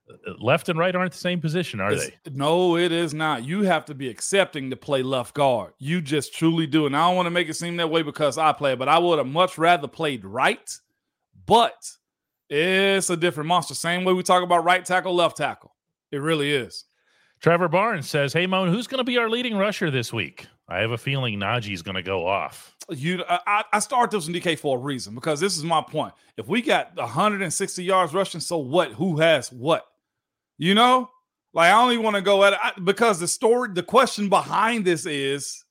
uh, 0.09 0.33
left 0.39 0.69
and 0.69 0.79
right 0.79 0.95
aren't 0.95 1.13
the 1.13 1.19
same 1.19 1.41
position, 1.41 1.81
are 1.81 1.91
It's- 1.93 2.09
they? 2.25 2.31
No, 2.31 2.77
it 2.77 2.93
is 2.93 3.13
not. 3.13 3.45
You 3.45 3.63
have 3.63 3.85
to 3.87 3.95
be 3.95 4.09
accepting 4.09 4.71
to 4.71 4.77
play 4.77 5.03
left 5.03 5.35
guard. 5.35 5.73
You 5.79 6.01
just 6.01 6.33
truly 6.35 6.69
do. 6.69 6.87
And 6.87 6.97
I 6.97 7.09
don't 7.09 7.17
want 7.17 7.27
to 7.27 7.31
make 7.31 7.49
it 7.49 7.55
seem 7.55 7.77
that 7.79 7.91
way 7.91 8.03
because 8.03 8.39
I 8.39 8.53
play, 8.53 8.77
but 8.77 8.89
I 8.89 8.99
would 8.99 9.19
have 9.19 9.27
much 9.27 9.59
rather 9.59 9.89
played 9.89 10.25
right. 10.25 10.73
But 11.47 11.75
it's 12.51 13.11
a 13.11 13.17
different 13.17 13.49
monster. 13.49 13.75
Same 13.75 14.05
way 14.05 14.13
we 14.13 14.23
talk 14.23 14.43
about 14.43 14.65
right 14.65 14.85
tackle, 14.85 15.15
left 15.15 15.37
tackle. 15.37 15.75
It 16.11 16.19
really 16.19 16.53
is. 16.53 16.85
Trevor 17.41 17.69
Barnes 17.69 18.09
says, 18.09 18.33
"Hey 18.33 18.47
Moan, 18.47 18.69
who's 18.69 18.87
going 18.87 18.99
to 18.99 19.05
be 19.05 19.17
our 19.17 19.31
leading 19.31 19.57
rusher 19.57 19.91
this 19.91 20.13
week? 20.13 20.47
I 20.69 20.79
have 20.79 20.91
a 20.91 20.99
feeling 20.99 21.39
Najee's 21.39 21.83
going 21.83 21.95
to 21.95 22.03
go 22.03 22.27
off." 22.27 22.77
You, 22.91 23.25
I, 23.29 23.65
I 23.73 23.79
started 23.79 24.17
this 24.17 24.27
in 24.27 24.35
DK 24.35 24.59
for 24.59 24.77
a 24.77 24.81
reason 24.81 25.15
because 25.15 25.41
this 25.41 25.57
is 25.57 25.65
my 25.65 25.81
point. 25.81 26.13
If 26.37 26.49
we 26.49 26.61
got 26.61 26.95
160 26.97 27.85
yards 27.85 28.13
rushing, 28.13 28.41
so 28.41 28.59
what? 28.59 28.93
Who 28.93 29.19
has 29.19 29.51
what? 29.51 29.87
You 30.59 30.75
know, 30.75 31.09
like 31.55 31.73
I 31.73 31.81
only 31.81 31.97
want 31.97 32.17
to 32.17 32.23
go 32.23 32.45
at 32.45 32.53
it 32.53 32.59
I, 32.63 32.73
because 32.85 33.21
the 33.21 33.29
story, 33.29 33.71
the 33.73 33.83
question 33.83 34.29
behind 34.29 34.85
this 34.85 35.07
is, 35.07 35.65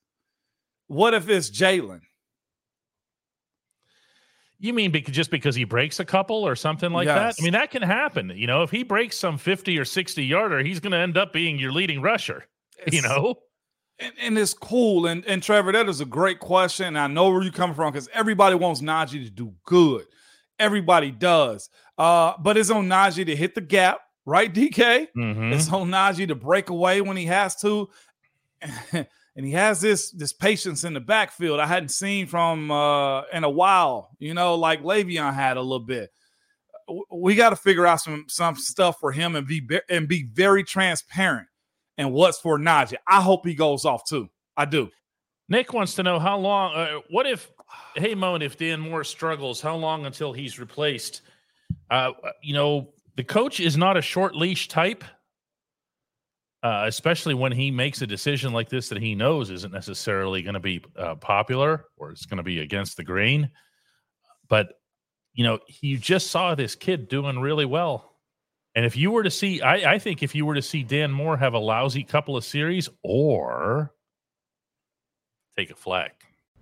what 0.88 1.14
if 1.14 1.28
it's 1.28 1.50
Jalen? 1.50 2.00
You 4.62 4.74
mean 4.74 4.90
because, 4.90 5.14
just 5.14 5.30
because 5.30 5.54
he 5.56 5.64
breaks 5.64 5.98
a 6.00 6.04
couple 6.04 6.36
or 6.46 6.54
something 6.54 6.92
like 6.92 7.06
that? 7.06 7.34
I 7.38 7.42
mean, 7.42 7.54
that 7.54 7.70
can 7.70 7.80
happen. 7.82 8.30
You 8.36 8.46
know, 8.46 8.62
if 8.62 8.70
he 8.70 8.82
breaks 8.82 9.16
some 9.18 9.38
50 9.38 9.78
or 9.78 9.86
60 9.86 10.22
yarder, 10.24 10.60
he's 10.60 10.80
going 10.80 10.92
to 10.92 10.98
end 10.98 11.16
up 11.16 11.32
being 11.32 11.58
your 11.58 11.72
leading 11.72 12.02
rusher. 12.02 12.46
you 12.86 13.00
know? 13.00 13.36
and, 13.98 14.12
and 14.20 14.38
it's 14.38 14.52
cool. 14.52 15.06
And 15.06 15.24
and 15.26 15.42
Trevor, 15.42 15.72
that 15.72 15.88
is 15.88 16.00
a 16.02 16.04
great 16.04 16.40
question. 16.40 16.86
And 16.88 16.98
I 16.98 17.06
know 17.06 17.30
where 17.30 17.42
you 17.42 17.50
come 17.50 17.74
from 17.74 17.90
because 17.92 18.08
everybody 18.12 18.54
wants 18.54 18.82
Najee 18.82 19.24
to 19.24 19.30
do 19.30 19.54
good. 19.64 20.04
Everybody 20.58 21.10
does. 21.10 21.70
Uh, 21.96 22.34
but 22.38 22.58
it's 22.58 22.70
on 22.70 22.86
Najee 22.86 23.24
to 23.26 23.36
hit 23.36 23.54
the 23.54 23.60
gap, 23.62 24.00
right, 24.26 24.52
DK? 24.52 25.06
Mhm. 25.16 25.54
It's 25.54 25.72
on 25.72 25.88
Najee 25.90 26.28
to 26.28 26.34
break 26.34 26.68
away 26.68 27.00
when 27.00 27.16
he 27.16 27.24
has 27.26 27.56
to. 27.62 27.88
and 29.36 29.46
he 29.46 29.52
has 29.52 29.80
this 29.80 30.10
this 30.10 30.32
patience 30.32 30.84
in 30.84 30.94
the 30.94 31.00
backfield 31.00 31.60
I 31.60 31.66
hadn't 31.66 31.90
seen 31.90 32.26
from 32.26 32.70
uh 32.70 33.22
in 33.32 33.44
a 33.44 33.50
while, 33.50 34.10
you 34.18 34.34
know, 34.34 34.54
like 34.54 34.82
Le'Veon 34.82 35.34
had 35.34 35.56
a 35.56 35.62
little 35.62 35.86
bit. 35.86 36.10
We 37.12 37.36
got 37.36 37.50
to 37.50 37.56
figure 37.56 37.86
out 37.86 38.00
some 38.00 38.24
some 38.28 38.56
stuff 38.56 38.98
for 38.98 39.12
him 39.12 39.36
and 39.36 39.46
be 39.46 39.66
and 39.88 40.08
be 40.08 40.24
very 40.32 40.64
transparent 40.64 41.46
and 41.96 42.12
what's 42.12 42.40
for 42.40 42.58
Najee. 42.58 42.96
I 43.06 43.20
hope 43.20 43.46
he 43.46 43.54
goes 43.54 43.84
off 43.84 44.04
too. 44.08 44.28
I 44.56 44.64
do. 44.64 44.90
Nick 45.50 45.72
wants 45.72 45.94
to 45.96 46.02
know 46.02 46.18
how 46.18 46.38
long. 46.38 46.74
Uh, 46.74 47.00
what 47.10 47.26
if, 47.26 47.50
hey 47.96 48.14
Moan, 48.14 48.40
if 48.40 48.56
Dan 48.56 48.80
Moore 48.80 49.04
struggles, 49.04 49.60
how 49.60 49.76
long 49.76 50.06
until 50.06 50.32
he's 50.32 50.58
replaced? 50.58 51.22
Uh, 51.90 52.12
you 52.42 52.54
know, 52.54 52.92
the 53.16 53.24
coach 53.24 53.60
is 53.60 53.76
not 53.76 53.96
a 53.96 54.02
short 54.02 54.34
leash 54.34 54.68
type, 54.68 55.04
uh, 56.62 56.84
especially 56.86 57.34
when 57.34 57.52
he 57.52 57.70
makes 57.70 58.02
a 58.02 58.06
decision 58.06 58.52
like 58.52 58.68
this 58.68 58.88
that 58.90 59.00
he 59.00 59.14
knows 59.14 59.50
isn't 59.50 59.72
necessarily 59.72 60.42
going 60.42 60.54
to 60.54 60.60
be 60.60 60.82
uh, 60.96 61.14
popular 61.14 61.86
or 61.96 62.10
it's 62.10 62.26
going 62.26 62.36
to 62.36 62.42
be 62.42 62.60
against 62.60 62.96
the 62.96 63.04
grain. 63.04 63.50
But 64.48 64.74
you 65.32 65.44
know, 65.44 65.60
you 65.80 65.96
just 65.96 66.30
saw 66.30 66.54
this 66.54 66.74
kid 66.74 67.08
doing 67.08 67.38
really 67.38 67.64
well. 67.64 68.10
And 68.74 68.84
if 68.84 68.96
you 68.96 69.10
were 69.10 69.22
to 69.22 69.30
see, 69.30 69.60
I, 69.60 69.94
I 69.94 69.98
think 69.98 70.22
if 70.22 70.34
you 70.34 70.46
were 70.46 70.54
to 70.54 70.62
see 70.62 70.82
Dan 70.82 71.10
Moore 71.10 71.36
have 71.36 71.54
a 71.54 71.58
lousy 71.58 72.04
couple 72.04 72.36
of 72.36 72.44
series 72.44 72.88
or 73.02 73.92
take 75.56 75.70
a 75.70 75.74
flag. 75.74 76.12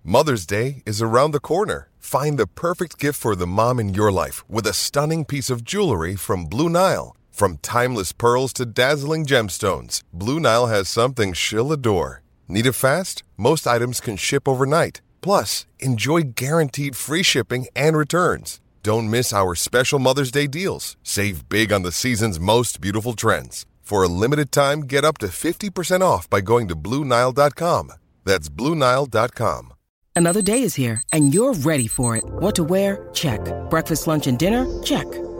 Mother's 0.03 0.45
Day 0.45 0.81
is 0.85 1.01
around 1.01 1.31
the 1.31 1.39
corner. 1.39 1.89
Find 1.99 2.39
the 2.39 2.47
perfect 2.47 2.97
gift 2.97 3.19
for 3.19 3.35
the 3.35 3.45
mom 3.45 3.79
in 3.79 3.93
your 3.93 4.11
life 4.11 4.49
with 4.49 4.65
a 4.65 4.73
stunning 4.73 5.25
piece 5.25 5.49
of 5.49 5.63
jewelry 5.63 6.15
from 6.15 6.45
Blue 6.45 6.69
Nile. 6.69 7.15
From 7.39 7.55
timeless 7.59 8.11
pearls 8.11 8.51
to 8.55 8.65
dazzling 8.65 9.25
gemstones, 9.25 10.01
Blue 10.11 10.41
Nile 10.41 10.67
has 10.67 10.89
something 10.89 11.31
she'll 11.31 11.71
adore. 11.71 12.21
Need 12.49 12.65
it 12.65 12.73
fast? 12.73 13.23
Most 13.37 13.65
items 13.65 14.01
can 14.01 14.17
ship 14.17 14.45
overnight. 14.45 14.99
Plus, 15.21 15.65
enjoy 15.79 16.33
guaranteed 16.35 16.97
free 16.97 17.23
shipping 17.23 17.67
and 17.77 17.95
returns. 17.95 18.59
Don't 18.83 19.09
miss 19.09 19.31
our 19.31 19.55
special 19.55 19.99
Mother's 19.99 20.31
Day 20.31 20.47
deals. 20.47 20.97
Save 21.01 21.47
big 21.47 21.71
on 21.71 21.83
the 21.83 21.93
season's 21.93 22.41
most 22.41 22.81
beautiful 22.81 23.13
trends. 23.13 23.65
For 23.83 24.03
a 24.03 24.09
limited 24.09 24.51
time, 24.51 24.81
get 24.81 25.05
up 25.05 25.17
to 25.19 25.27
50% 25.27 26.01
off 26.01 26.29
by 26.29 26.41
going 26.41 26.67
to 26.67 26.75
BlueNile.com. 26.75 27.93
That's 28.25 28.49
BlueNile.com. 28.49 29.73
Another 30.13 30.41
day 30.41 30.61
is 30.61 30.75
here, 30.75 31.01
and 31.13 31.33
you're 31.33 31.53
ready 31.53 31.87
for 31.87 32.17
it. 32.17 32.25
What 32.27 32.55
to 32.55 32.65
wear? 32.65 33.07
Check. 33.13 33.39
Breakfast, 33.69 34.07
lunch, 34.07 34.27
and 34.27 34.37
dinner? 34.37 34.67
Check. 34.83 35.07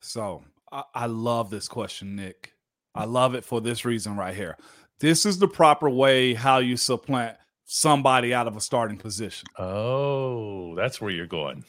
So 0.00 0.44
I, 0.72 0.84
I 0.94 1.06
love 1.06 1.50
this 1.50 1.68
question, 1.68 2.16
Nick. 2.16 2.52
I 2.94 3.04
love 3.04 3.34
it 3.34 3.44
for 3.44 3.60
this 3.60 3.84
reason 3.84 4.16
right 4.16 4.34
here. 4.34 4.56
This 5.00 5.24
is 5.24 5.38
the 5.38 5.48
proper 5.48 5.88
way 5.88 6.34
how 6.34 6.58
you 6.58 6.76
supplant 6.76 7.36
somebody 7.64 8.34
out 8.34 8.48
of 8.48 8.56
a 8.56 8.60
starting 8.60 8.96
position. 8.96 9.46
Oh, 9.58 10.74
that's 10.74 11.00
where 11.00 11.10
you're 11.10 11.26
going. 11.26 11.64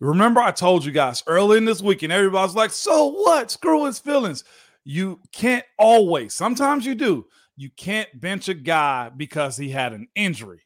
Remember, 0.00 0.40
I 0.40 0.50
told 0.50 0.84
you 0.84 0.92
guys 0.92 1.22
early 1.26 1.56
in 1.56 1.64
this 1.64 1.80
week, 1.80 2.02
and 2.02 2.12
everybody's 2.12 2.56
like, 2.56 2.72
so 2.72 3.12
what? 3.12 3.50
Screw 3.50 3.86
his 3.86 3.98
feelings. 3.98 4.44
You 4.84 5.20
can't 5.32 5.64
always, 5.78 6.34
sometimes 6.34 6.84
you 6.84 6.94
do. 6.94 7.26
You 7.56 7.70
can't 7.76 8.08
bench 8.20 8.48
a 8.48 8.54
guy 8.54 9.10
because 9.16 9.56
he 9.56 9.70
had 9.70 9.92
an 9.92 10.08
injury. 10.14 10.63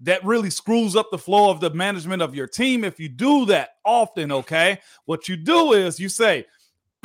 That 0.00 0.24
really 0.24 0.50
screws 0.50 0.96
up 0.96 1.10
the 1.10 1.18
flow 1.18 1.50
of 1.50 1.60
the 1.60 1.70
management 1.70 2.20
of 2.20 2.34
your 2.34 2.48
team 2.48 2.82
if 2.84 2.98
you 2.98 3.08
do 3.08 3.46
that 3.46 3.70
often, 3.84 4.32
okay? 4.32 4.80
What 5.04 5.28
you 5.28 5.36
do 5.36 5.72
is 5.72 6.00
you 6.00 6.08
say, 6.08 6.46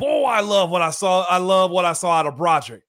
Boy, 0.00 0.24
I 0.24 0.40
love 0.40 0.70
what 0.70 0.80
I 0.80 0.88
saw. 0.88 1.26
I 1.28 1.36
love 1.36 1.70
what 1.70 1.84
I 1.84 1.92
saw 1.92 2.12
out 2.12 2.26
of 2.26 2.38
Broderick. 2.38 2.84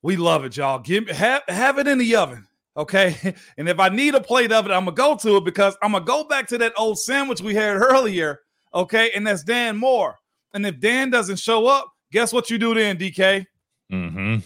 We 0.00 0.16
love 0.16 0.46
it, 0.46 0.56
y'all. 0.56 0.78
Give 0.78 1.06
have, 1.10 1.42
have 1.48 1.78
it 1.78 1.86
in 1.86 1.98
the 1.98 2.16
oven. 2.16 2.46
Okay. 2.78 3.34
And 3.58 3.68
if 3.68 3.78
I 3.78 3.90
need 3.90 4.14
a 4.14 4.22
plate 4.22 4.50
of 4.50 4.64
it, 4.64 4.72
I'm 4.72 4.86
gonna 4.86 4.96
go 4.96 5.16
to 5.16 5.36
it 5.36 5.44
because 5.44 5.76
I'm 5.82 5.92
gonna 5.92 6.04
go 6.04 6.24
back 6.24 6.48
to 6.48 6.58
that 6.58 6.72
old 6.78 6.98
sandwich 6.98 7.42
we 7.42 7.54
had 7.54 7.76
earlier. 7.76 8.40
Okay. 8.72 9.10
And 9.14 9.26
that's 9.26 9.44
Dan 9.44 9.76
Moore. 9.76 10.18
And 10.54 10.64
if 10.64 10.80
Dan 10.80 11.10
doesn't 11.10 11.38
show 11.38 11.66
up, 11.66 11.92
guess 12.10 12.32
what 12.32 12.48
you 12.48 12.56
do 12.56 12.72
then, 12.72 12.96
DK? 12.96 13.44
Mm-hmm. 13.92 14.38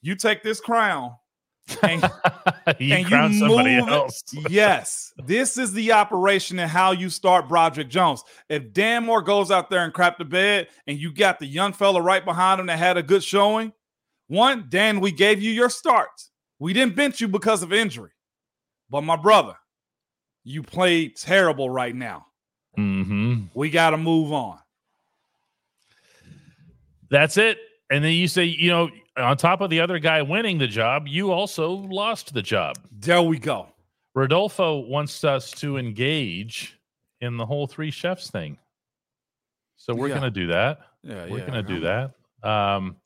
You 0.00 0.14
take 0.14 0.44
this 0.44 0.60
crown 0.60 1.16
and, 1.82 2.02
you 2.78 2.94
and 2.94 3.06
crown 3.06 3.32
somebody 3.32 3.80
move 3.80 3.88
else. 3.88 4.22
yes, 4.50 5.12
this 5.24 5.56
is 5.56 5.72
the 5.72 5.92
operation 5.92 6.58
and 6.58 6.70
how 6.70 6.92
you 6.92 7.08
start 7.08 7.48
Broderick 7.48 7.88
Jones. 7.88 8.22
If 8.48 8.72
Dan 8.72 9.06
Moore 9.06 9.22
goes 9.22 9.50
out 9.50 9.70
there 9.70 9.84
and 9.84 9.92
crap 9.92 10.18
the 10.18 10.24
bed, 10.24 10.68
and 10.86 10.98
you 10.98 11.12
got 11.12 11.38
the 11.38 11.46
young 11.46 11.72
fella 11.72 12.02
right 12.02 12.24
behind 12.24 12.60
him 12.60 12.66
that 12.66 12.78
had 12.78 12.96
a 12.96 13.02
good 13.02 13.24
showing, 13.24 13.72
one, 14.28 14.66
Dan, 14.68 15.00
we 15.00 15.10
gave 15.10 15.42
you 15.42 15.50
your 15.50 15.70
start. 15.70 16.10
We 16.58 16.72
didn't 16.72 16.96
bench 16.96 17.20
you 17.20 17.28
because 17.28 17.62
of 17.62 17.72
injury, 17.72 18.12
but 18.90 19.02
my 19.02 19.16
brother, 19.16 19.54
you 20.44 20.62
played 20.62 21.16
terrible 21.16 21.70
right 21.70 21.94
now. 21.94 22.26
Mm-hmm. 22.78 23.44
We 23.54 23.70
got 23.70 23.90
to 23.90 23.96
move 23.96 24.32
on. 24.32 24.58
That's 27.10 27.36
it. 27.36 27.58
And 27.90 28.04
then 28.04 28.12
you 28.12 28.28
say, 28.28 28.44
you 28.44 28.70
know, 28.70 28.90
on 29.16 29.36
top 29.36 29.60
of 29.60 29.70
the 29.70 29.80
other 29.80 29.98
guy 29.98 30.22
winning 30.22 30.58
the 30.58 30.66
job, 30.66 31.06
you 31.06 31.30
also 31.32 31.70
lost 31.70 32.34
the 32.34 32.42
job. 32.42 32.76
There 32.90 33.22
we 33.22 33.38
go. 33.38 33.68
Rodolfo 34.14 34.78
wants 34.80 35.24
us 35.24 35.50
to 35.52 35.76
engage 35.76 36.78
in 37.20 37.36
the 37.36 37.46
whole 37.46 37.66
three 37.66 37.90
chefs 37.90 38.30
thing. 38.30 38.58
So 39.76 39.94
we're 39.94 40.08
Yeah. 40.08 40.14
going 40.20 40.32
to 40.32 40.40
do 40.40 40.46
that. 40.48 40.80
Yeah, 41.02 41.26
we're 41.26 41.38
yeah, 41.38 41.46
going 41.46 41.64
to 41.66 41.74
do 41.74 41.80
that. 41.80 42.48
Um, 42.48 42.96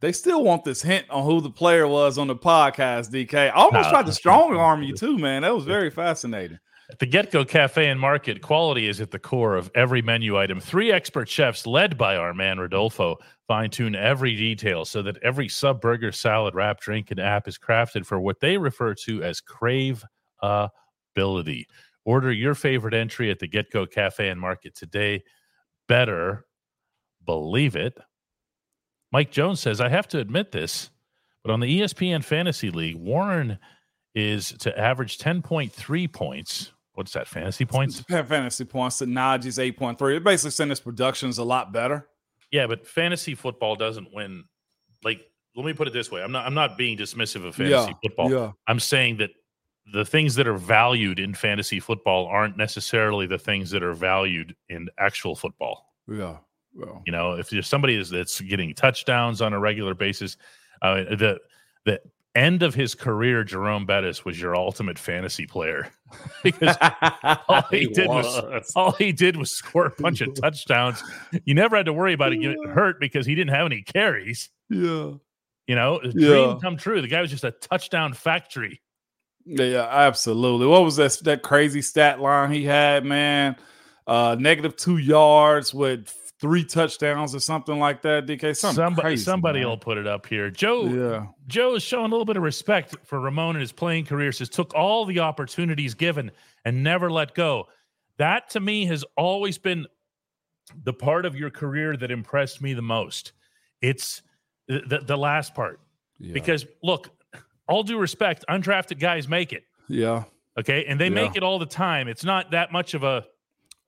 They 0.00 0.12
still 0.12 0.44
want 0.44 0.62
this 0.64 0.80
hint 0.80 1.06
on 1.10 1.24
who 1.24 1.40
the 1.40 1.50
player 1.50 1.88
was 1.88 2.18
on 2.18 2.28
the 2.28 2.36
podcast, 2.36 3.10
DK. 3.10 3.34
I 3.34 3.48
almost 3.50 3.86
Nah. 3.86 3.90
tried 3.90 4.06
to 4.06 4.12
strong 4.12 4.54
arm 4.56 4.82
you 4.82 4.92
too, 4.96 5.18
man. 5.18 5.42
That 5.42 5.54
was 5.54 5.64
very 5.64 5.90
fascinating. 5.90 6.58
At 6.90 7.00
the 7.00 7.06
GetGo 7.06 7.46
Cafe 7.46 7.86
and 7.86 8.00
Market, 8.00 8.40
quality 8.40 8.88
is 8.88 9.00
at 9.02 9.10
the 9.10 9.18
core 9.18 9.56
of 9.56 9.70
every 9.74 10.00
menu 10.00 10.38
item. 10.38 10.58
Three 10.58 10.90
expert 10.90 11.28
chefs, 11.28 11.66
led 11.66 11.98
by 11.98 12.16
our 12.16 12.32
man 12.32 12.58
Rodolfo, 12.58 13.18
fine 13.46 13.68
tune 13.68 13.94
every 13.94 14.34
detail 14.34 14.86
so 14.86 15.02
that 15.02 15.18
every 15.22 15.48
sub 15.48 15.82
burger, 15.82 16.12
salad, 16.12 16.54
wrap, 16.54 16.80
drink, 16.80 17.10
and 17.10 17.20
app 17.20 17.46
is 17.46 17.58
crafted 17.58 18.06
for 18.06 18.18
what 18.18 18.40
they 18.40 18.56
refer 18.56 18.94
to 18.94 19.22
as 19.22 19.40
crave 19.42 20.02
ability. 20.40 21.68
Order 22.06 22.32
your 22.32 22.54
favorite 22.54 22.94
entry 22.94 23.30
at 23.30 23.38
the 23.38 23.48
GetGo 23.48 23.90
Cafe 23.90 24.26
and 24.26 24.40
Market 24.40 24.74
today. 24.74 25.22
Better 25.88 26.46
believe 27.26 27.76
it. 27.76 27.98
Mike 29.12 29.30
Jones 29.30 29.60
says, 29.60 29.82
I 29.82 29.90
have 29.90 30.08
to 30.08 30.18
admit 30.20 30.52
this, 30.52 30.88
but 31.44 31.52
on 31.52 31.60
the 31.60 31.80
ESPN 31.80 32.24
Fantasy 32.24 32.70
League, 32.70 32.96
Warren 32.96 33.58
is 34.14 34.52
to 34.52 34.78
average 34.78 35.18
10.3 35.18 36.10
points. 36.12 36.72
What's 36.98 37.12
that, 37.12 37.28
fantasy 37.28 37.64
points? 37.64 38.00
Fantasy 38.08 38.64
points 38.64 38.98
to 38.98 39.06
Najee's 39.06 39.56
8.3. 39.58 40.16
It 40.16 40.24
basically 40.24 40.50
saying 40.50 40.70
his 40.70 40.80
production's 40.80 41.38
a 41.38 41.44
lot 41.44 41.72
better. 41.72 42.08
Yeah, 42.50 42.66
but 42.66 42.84
fantasy 42.88 43.36
football 43.36 43.76
doesn't 43.76 44.12
win. 44.12 44.46
Like, 45.04 45.20
let 45.54 45.64
me 45.64 45.74
put 45.74 45.86
it 45.86 45.92
this 45.92 46.10
way: 46.10 46.24
I'm 46.24 46.32
not. 46.32 46.44
I'm 46.44 46.54
not 46.54 46.76
being 46.76 46.98
dismissive 46.98 47.44
of 47.46 47.54
fantasy 47.54 47.90
Yeah, 47.92 47.92
football. 48.02 48.32
yeah. 48.32 48.50
I'm 48.66 48.80
saying 48.80 49.18
that 49.18 49.30
the 49.92 50.04
things 50.04 50.34
that 50.34 50.48
are 50.48 50.56
valued 50.58 51.20
in 51.20 51.34
fantasy 51.34 51.78
football 51.78 52.26
aren't 52.26 52.56
necessarily 52.56 53.26
the 53.28 53.38
things 53.38 53.70
that 53.70 53.84
are 53.84 53.94
valued 53.94 54.56
in 54.68 54.88
actual 54.98 55.36
football. 55.36 55.94
Yeah. 56.08 56.38
Well, 56.74 57.02
You 57.06 57.12
know, 57.12 57.34
if 57.34 57.48
there's 57.48 57.68
somebody 57.68 57.94
is- 57.94 58.10
that's 58.10 58.40
getting 58.40 58.74
touchdowns 58.74 59.40
on 59.40 59.52
a 59.52 59.58
regular 59.60 59.94
basis, 59.94 60.36
uh, 60.82 60.96
the 61.04 61.38
the 61.84 62.00
end 62.34 62.62
of 62.62 62.74
his 62.74 62.94
career, 62.94 63.42
Jerome 63.44 63.86
Bettis 63.86 64.24
was 64.24 64.40
your 64.40 64.54
ultimate 64.54 64.98
fantasy 64.98 65.46
player 65.46 65.88
because 66.42 66.76
all 67.48 67.62
he, 67.70 67.80
He 67.80 67.86
did 67.88 68.08
was. 68.08 68.26
was. 68.26 68.72
all 68.76 68.92
he 68.92 69.12
did 69.12 69.36
was 69.36 69.50
score 69.56 69.86
a 69.86 70.02
bunch 70.02 70.20
of 70.20 70.34
touchdowns. 70.40 71.02
You 71.44 71.54
never 71.54 71.76
had 71.76 71.86
to 71.86 71.92
worry 71.92 72.12
about 72.12 72.32
it 72.32 72.36
getting 72.38 72.62
hurt 72.68 73.00
because 73.00 73.26
he 73.26 73.34
didn't 73.34 73.54
have 73.54 73.66
any 73.66 73.82
carries. 73.82 74.50
Yeah. 74.70 75.12
You 75.66 75.74
know, 75.76 76.00
a 76.02 76.08
Yeah. 76.08 76.28
dream 76.28 76.60
come 76.60 76.76
true. 76.76 77.02
The 77.02 77.08
guy 77.08 77.20
was 77.20 77.30
just 77.30 77.44
a 77.44 77.50
touchdown 77.50 78.12
factory. 78.14 78.80
Yeah, 79.44 79.64
yeah, 79.64 79.86
absolutely. 79.90 80.66
What 80.66 80.84
was 80.84 80.96
that 80.96 81.18
that 81.24 81.42
crazy 81.42 81.80
stat 81.82 82.20
line 82.20 82.52
he 82.52 82.64
had, 82.64 83.04
man? 83.04 83.56
Uh 84.06 84.36
negative 84.38 84.76
two 84.76 84.96
yards 84.98 85.72
with 85.74 86.14
three 86.40 86.64
touchdowns 86.64 87.34
or 87.34 87.40
something 87.40 87.78
like 87.78 88.02
that. 88.02 88.26
DK, 88.26 88.56
something 88.56 88.76
somebody 88.76 89.02
crazy, 89.02 89.24
somebody 89.24 89.60
man. 89.60 89.68
will 89.68 89.78
put 89.78 89.98
it 89.98 90.06
up 90.06 90.26
here. 90.26 90.50
Joe 90.50 90.86
Yeah. 90.86 91.26
Joe 91.46 91.74
is 91.74 91.82
showing 91.82 92.06
a 92.06 92.08
little 92.08 92.24
bit 92.24 92.36
of 92.36 92.42
respect 92.42 92.94
for 93.04 93.18
Ramon 93.20 93.56
in 93.56 93.60
his 93.60 93.72
playing 93.72 94.04
career. 94.04 94.30
Says 94.32 94.48
took 94.48 94.74
all 94.74 95.04
the 95.04 95.18
opportunities 95.20 95.94
given 95.94 96.30
and 96.64 96.82
never 96.82 97.10
let 97.10 97.34
go. 97.34 97.66
That 98.18 98.50
to 98.50 98.60
me 98.60 98.86
has 98.86 99.04
always 99.16 99.58
been 99.58 99.86
the 100.84 100.92
part 100.92 101.24
of 101.26 101.34
your 101.34 101.50
career 101.50 101.96
that 101.96 102.10
impressed 102.10 102.60
me 102.62 102.74
the 102.74 102.82
most. 102.82 103.32
It's 103.80 104.22
the, 104.68 104.80
the, 104.86 104.98
the 104.98 105.16
last 105.16 105.54
part. 105.54 105.80
Because 106.20 106.66
look, 106.82 107.10
all 107.68 107.82
due 107.82 107.98
respect, 107.98 108.44
undrafted 108.48 108.98
guys 108.98 109.28
make 109.28 109.52
it. 109.52 109.62
Yeah. 109.88 110.24
Okay. 110.58 110.84
And 110.86 111.00
they 111.00 111.04
Yeah. 111.06 111.10
make 111.14 111.36
it 111.36 111.42
all 111.42 111.58
the 111.58 111.66
time. 111.66 112.06
It's 112.08 112.24
not 112.24 112.50
that 112.50 112.70
much 112.72 112.94
of 112.94 113.02
a 113.04 113.24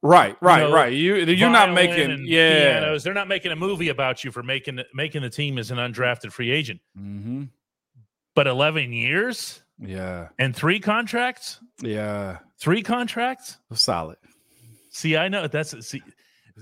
Right, 0.03 0.37
right, 0.41 0.61
know, 0.61 0.73
right. 0.73 0.93
You 0.93 1.17
you're 1.17 1.51
not 1.51 1.75
making 1.75 2.25
yeah. 2.27 2.81
pianos. 2.81 3.05
They're 3.05 3.13
not 3.13 3.29
making 3.29 3.53
a 3.53 3.57
movie 3.57 3.89
about 3.89 4.25
you 4.25 4.33
for 4.33 4.43
making 4.43 4.81
making 4.95 5.23
the 5.23 5.31
team 5.31 5.59
as 5.59 5.71
an 5.71 5.77
undrafted 5.79 6.33
free 6.33 6.51
agent. 6.51 6.81
Mm-hmm. 6.99 7.45
But 8.35 8.47
11 8.47 8.93
years 8.93 9.63
Yeah. 9.79 10.29
and 10.39 10.57
three 10.57 10.81
contracts, 10.81 11.61
Yeah. 11.83 12.39
three 12.59 12.83
contracts. 12.83 13.59
Solid. 13.73 14.17
See, 14.91 15.17
I 15.17 15.29
know 15.29 15.47
that's 15.47 15.87
see. 15.87 16.03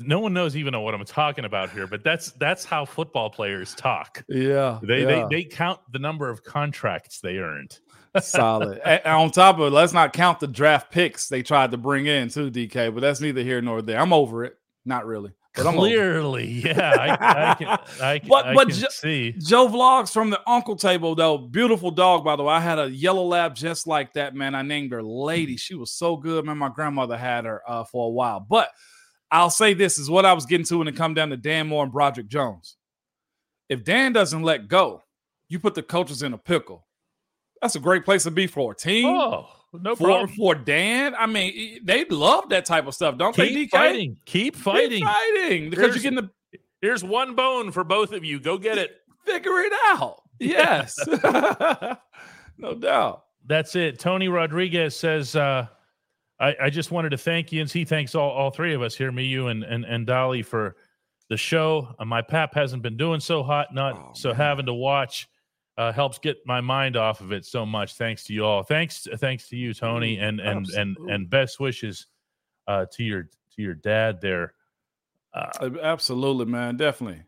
No 0.00 0.20
one 0.20 0.32
knows 0.32 0.56
even 0.56 0.78
what 0.80 0.94
I'm 0.94 1.04
talking 1.04 1.44
about 1.44 1.70
here, 1.70 1.86
but 1.86 2.02
that's 2.02 2.32
that's 2.32 2.64
how 2.64 2.84
football 2.84 3.30
players 3.30 3.74
talk. 3.74 4.24
Yeah. 4.28 4.80
They 4.82 5.02
yeah. 5.02 5.26
they 5.28 5.42
they 5.42 5.44
count 5.44 5.80
the 5.92 5.98
number 6.00 6.28
of 6.28 6.42
contracts 6.42 7.20
they 7.20 7.38
earned. 7.38 7.78
Solid. 8.20 8.78
and 8.84 9.04
on 9.06 9.30
top 9.30 9.58
of 9.58 9.66
it, 9.68 9.74
let's 9.74 9.92
not 9.92 10.12
count 10.12 10.40
the 10.40 10.46
draft 10.46 10.90
picks 10.90 11.28
they 11.28 11.42
tried 11.42 11.70
to 11.72 11.76
bring 11.76 12.06
in 12.06 12.28
too, 12.28 12.50
DK. 12.50 12.92
But 12.94 13.00
that's 13.00 13.20
neither 13.20 13.42
here 13.42 13.60
nor 13.60 13.82
there. 13.82 13.98
I'm 14.00 14.12
over 14.12 14.44
it. 14.44 14.56
Not 14.84 15.06
really. 15.06 15.32
But 15.54 15.66
I'm 15.66 15.78
over 15.78 15.86
it. 15.86 15.90
Clearly, 15.90 16.46
yeah, 16.46 16.94
I, 16.98 17.50
I 17.50 17.54
can 17.54 17.78
I, 18.00 18.18
can- 18.20 18.28
But 18.28 18.46
I 18.46 18.54
but 18.54 18.68
can 18.68 18.76
Jo- 18.78 18.86
see. 18.90 19.32
Joe 19.38 19.66
Vlogs 19.68 20.12
from 20.12 20.30
the 20.30 20.40
Uncle 20.48 20.76
Table 20.76 21.14
though, 21.14 21.36
beautiful 21.38 21.90
dog 21.90 22.24
by 22.24 22.36
the 22.36 22.44
way. 22.44 22.54
I 22.54 22.60
had 22.60 22.78
a 22.78 22.88
yellow 22.90 23.24
lab 23.24 23.54
just 23.54 23.86
like 23.86 24.12
that, 24.12 24.34
man. 24.34 24.54
I 24.54 24.62
named 24.62 24.92
her 24.92 25.02
Lady. 25.02 25.56
She 25.56 25.74
was 25.74 25.90
so 25.90 26.16
good, 26.16 26.44
man. 26.44 26.58
My 26.58 26.68
grandmother 26.68 27.16
had 27.16 27.44
her 27.44 27.62
uh, 27.68 27.84
for 27.84 28.06
a 28.06 28.10
while. 28.10 28.40
But 28.40 28.70
I'll 29.30 29.50
say 29.50 29.74
this 29.74 29.98
is 29.98 30.08
what 30.08 30.24
I 30.24 30.32
was 30.32 30.46
getting 30.46 30.64
to 30.66 30.78
when 30.78 30.88
it 30.88 30.96
come 30.96 31.12
down 31.14 31.30
to 31.30 31.36
Dan 31.36 31.66
Moore 31.66 31.82
and 31.82 31.92
Broderick 31.92 32.28
Jones. 32.28 32.76
If 33.68 33.84
Dan 33.84 34.14
doesn't 34.14 34.42
let 34.42 34.68
go, 34.68 35.02
you 35.48 35.58
put 35.58 35.74
the 35.74 35.82
coaches 35.82 36.22
in 36.22 36.32
a 36.32 36.38
pickle. 36.38 36.86
That's 37.62 37.76
a 37.76 37.80
great 37.80 38.04
place 38.04 38.22
to 38.24 38.30
be 38.30 38.46
for 38.46 38.72
a 38.72 38.74
team. 38.76 39.06
Oh, 39.06 39.48
no 39.72 39.94
for, 39.96 40.04
problem. 40.04 40.28
For 40.36 40.54
Dan, 40.54 41.14
I 41.18 41.26
mean, 41.26 41.80
they 41.84 42.04
love 42.06 42.48
that 42.50 42.64
type 42.64 42.86
of 42.86 42.94
stuff, 42.94 43.18
don't 43.18 43.34
they? 43.36 43.48
Keep 43.48 43.70
DK? 43.70 43.76
fighting. 43.76 44.16
Keep 44.24 44.56
fighting. 44.56 44.90
Keep 45.00 45.06
fighting 45.06 45.70
because 45.70 45.78
you're 45.78 45.88
Here's- 45.88 46.02
getting 46.02 46.16
the 46.16 46.30
Here's 46.80 47.02
one 47.02 47.34
bone 47.34 47.72
for 47.72 47.82
both 47.82 48.12
of 48.12 48.24
you. 48.24 48.38
Go 48.38 48.56
get 48.56 48.78
it. 48.78 48.92
figure 49.26 49.58
it 49.60 49.72
out. 49.88 50.22
Yes, 50.38 50.96
no 52.58 52.74
doubt. 52.78 53.24
That's 53.46 53.74
it. 53.76 53.98
Tony 53.98 54.28
Rodriguez 54.28 54.94
says, 54.96 55.34
uh, 55.34 55.66
I, 56.38 56.54
I 56.62 56.70
just 56.70 56.90
wanted 56.90 57.10
to 57.10 57.18
thank 57.18 57.50
you, 57.50 57.60
and 57.60 57.70
he 57.70 57.84
thanks 57.84 58.14
all, 58.14 58.30
all 58.30 58.50
three 58.50 58.74
of 58.74 58.82
us 58.82 58.94
here, 58.94 59.10
me, 59.10 59.24
you, 59.24 59.48
and 59.48 59.64
and, 59.64 59.84
and 59.84 60.06
Dolly 60.06 60.42
for 60.42 60.76
the 61.28 61.36
show. 61.36 61.94
Uh, 61.98 62.04
my 62.04 62.22
pap 62.22 62.54
hasn't 62.54 62.82
been 62.82 62.96
doing 62.96 63.20
so 63.20 63.42
hot, 63.42 63.74
not 63.74 63.94
Oh, 63.94 64.10
so 64.14 64.32
having 64.32 64.66
to 64.66 64.74
watch 64.74 65.28
uh, 65.78 65.92
helps 65.92 66.18
get 66.18 66.36
my 66.44 66.60
mind 66.60 66.96
off 66.96 67.20
of 67.22 67.32
it 67.32 67.46
so 67.46 67.64
much. 67.64 67.94
Thanks 67.94 68.24
to 68.24 68.34
you 68.34 68.44
all. 68.44 68.62
Thanks, 68.64 69.06
thanks 69.16 69.48
to 69.48 69.56
you, 69.56 69.72
Tony, 69.72 70.18
and 70.18 70.40
and 70.40 70.66
and 70.70 70.96
and 71.08 71.30
best 71.30 71.58
wishes 71.60 72.06
uh, 72.66 72.84
to 72.92 73.02
your 73.04 73.22
to 73.22 73.62
your 73.62 73.74
dad 73.74 74.20
there. 74.20 74.52
Uh, 75.32 75.70
Absolutely, 75.82 76.44
man. 76.46 76.76
Definitely. 76.76 77.22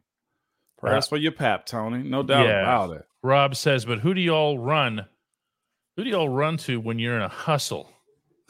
Prayers 0.78 1.06
for 1.06 1.16
your 1.16 1.32
pap, 1.32 1.64
Tony. 1.66 2.02
No 2.02 2.22
doubt 2.22 2.46
Yeah. 2.46 2.62
about 2.62 2.96
it. 2.96 3.04
Rob 3.22 3.54
says, 3.54 3.84
but 3.84 3.98
who 4.00 4.14
do 4.14 4.20
y'all 4.20 4.58
run? 4.58 5.04
Who 5.96 6.04
do 6.04 6.10
y'all 6.10 6.28
run 6.30 6.56
to 6.58 6.80
when 6.80 6.98
you're 6.98 7.16
in 7.16 7.22
a 7.22 7.28
hustle? 7.28 7.90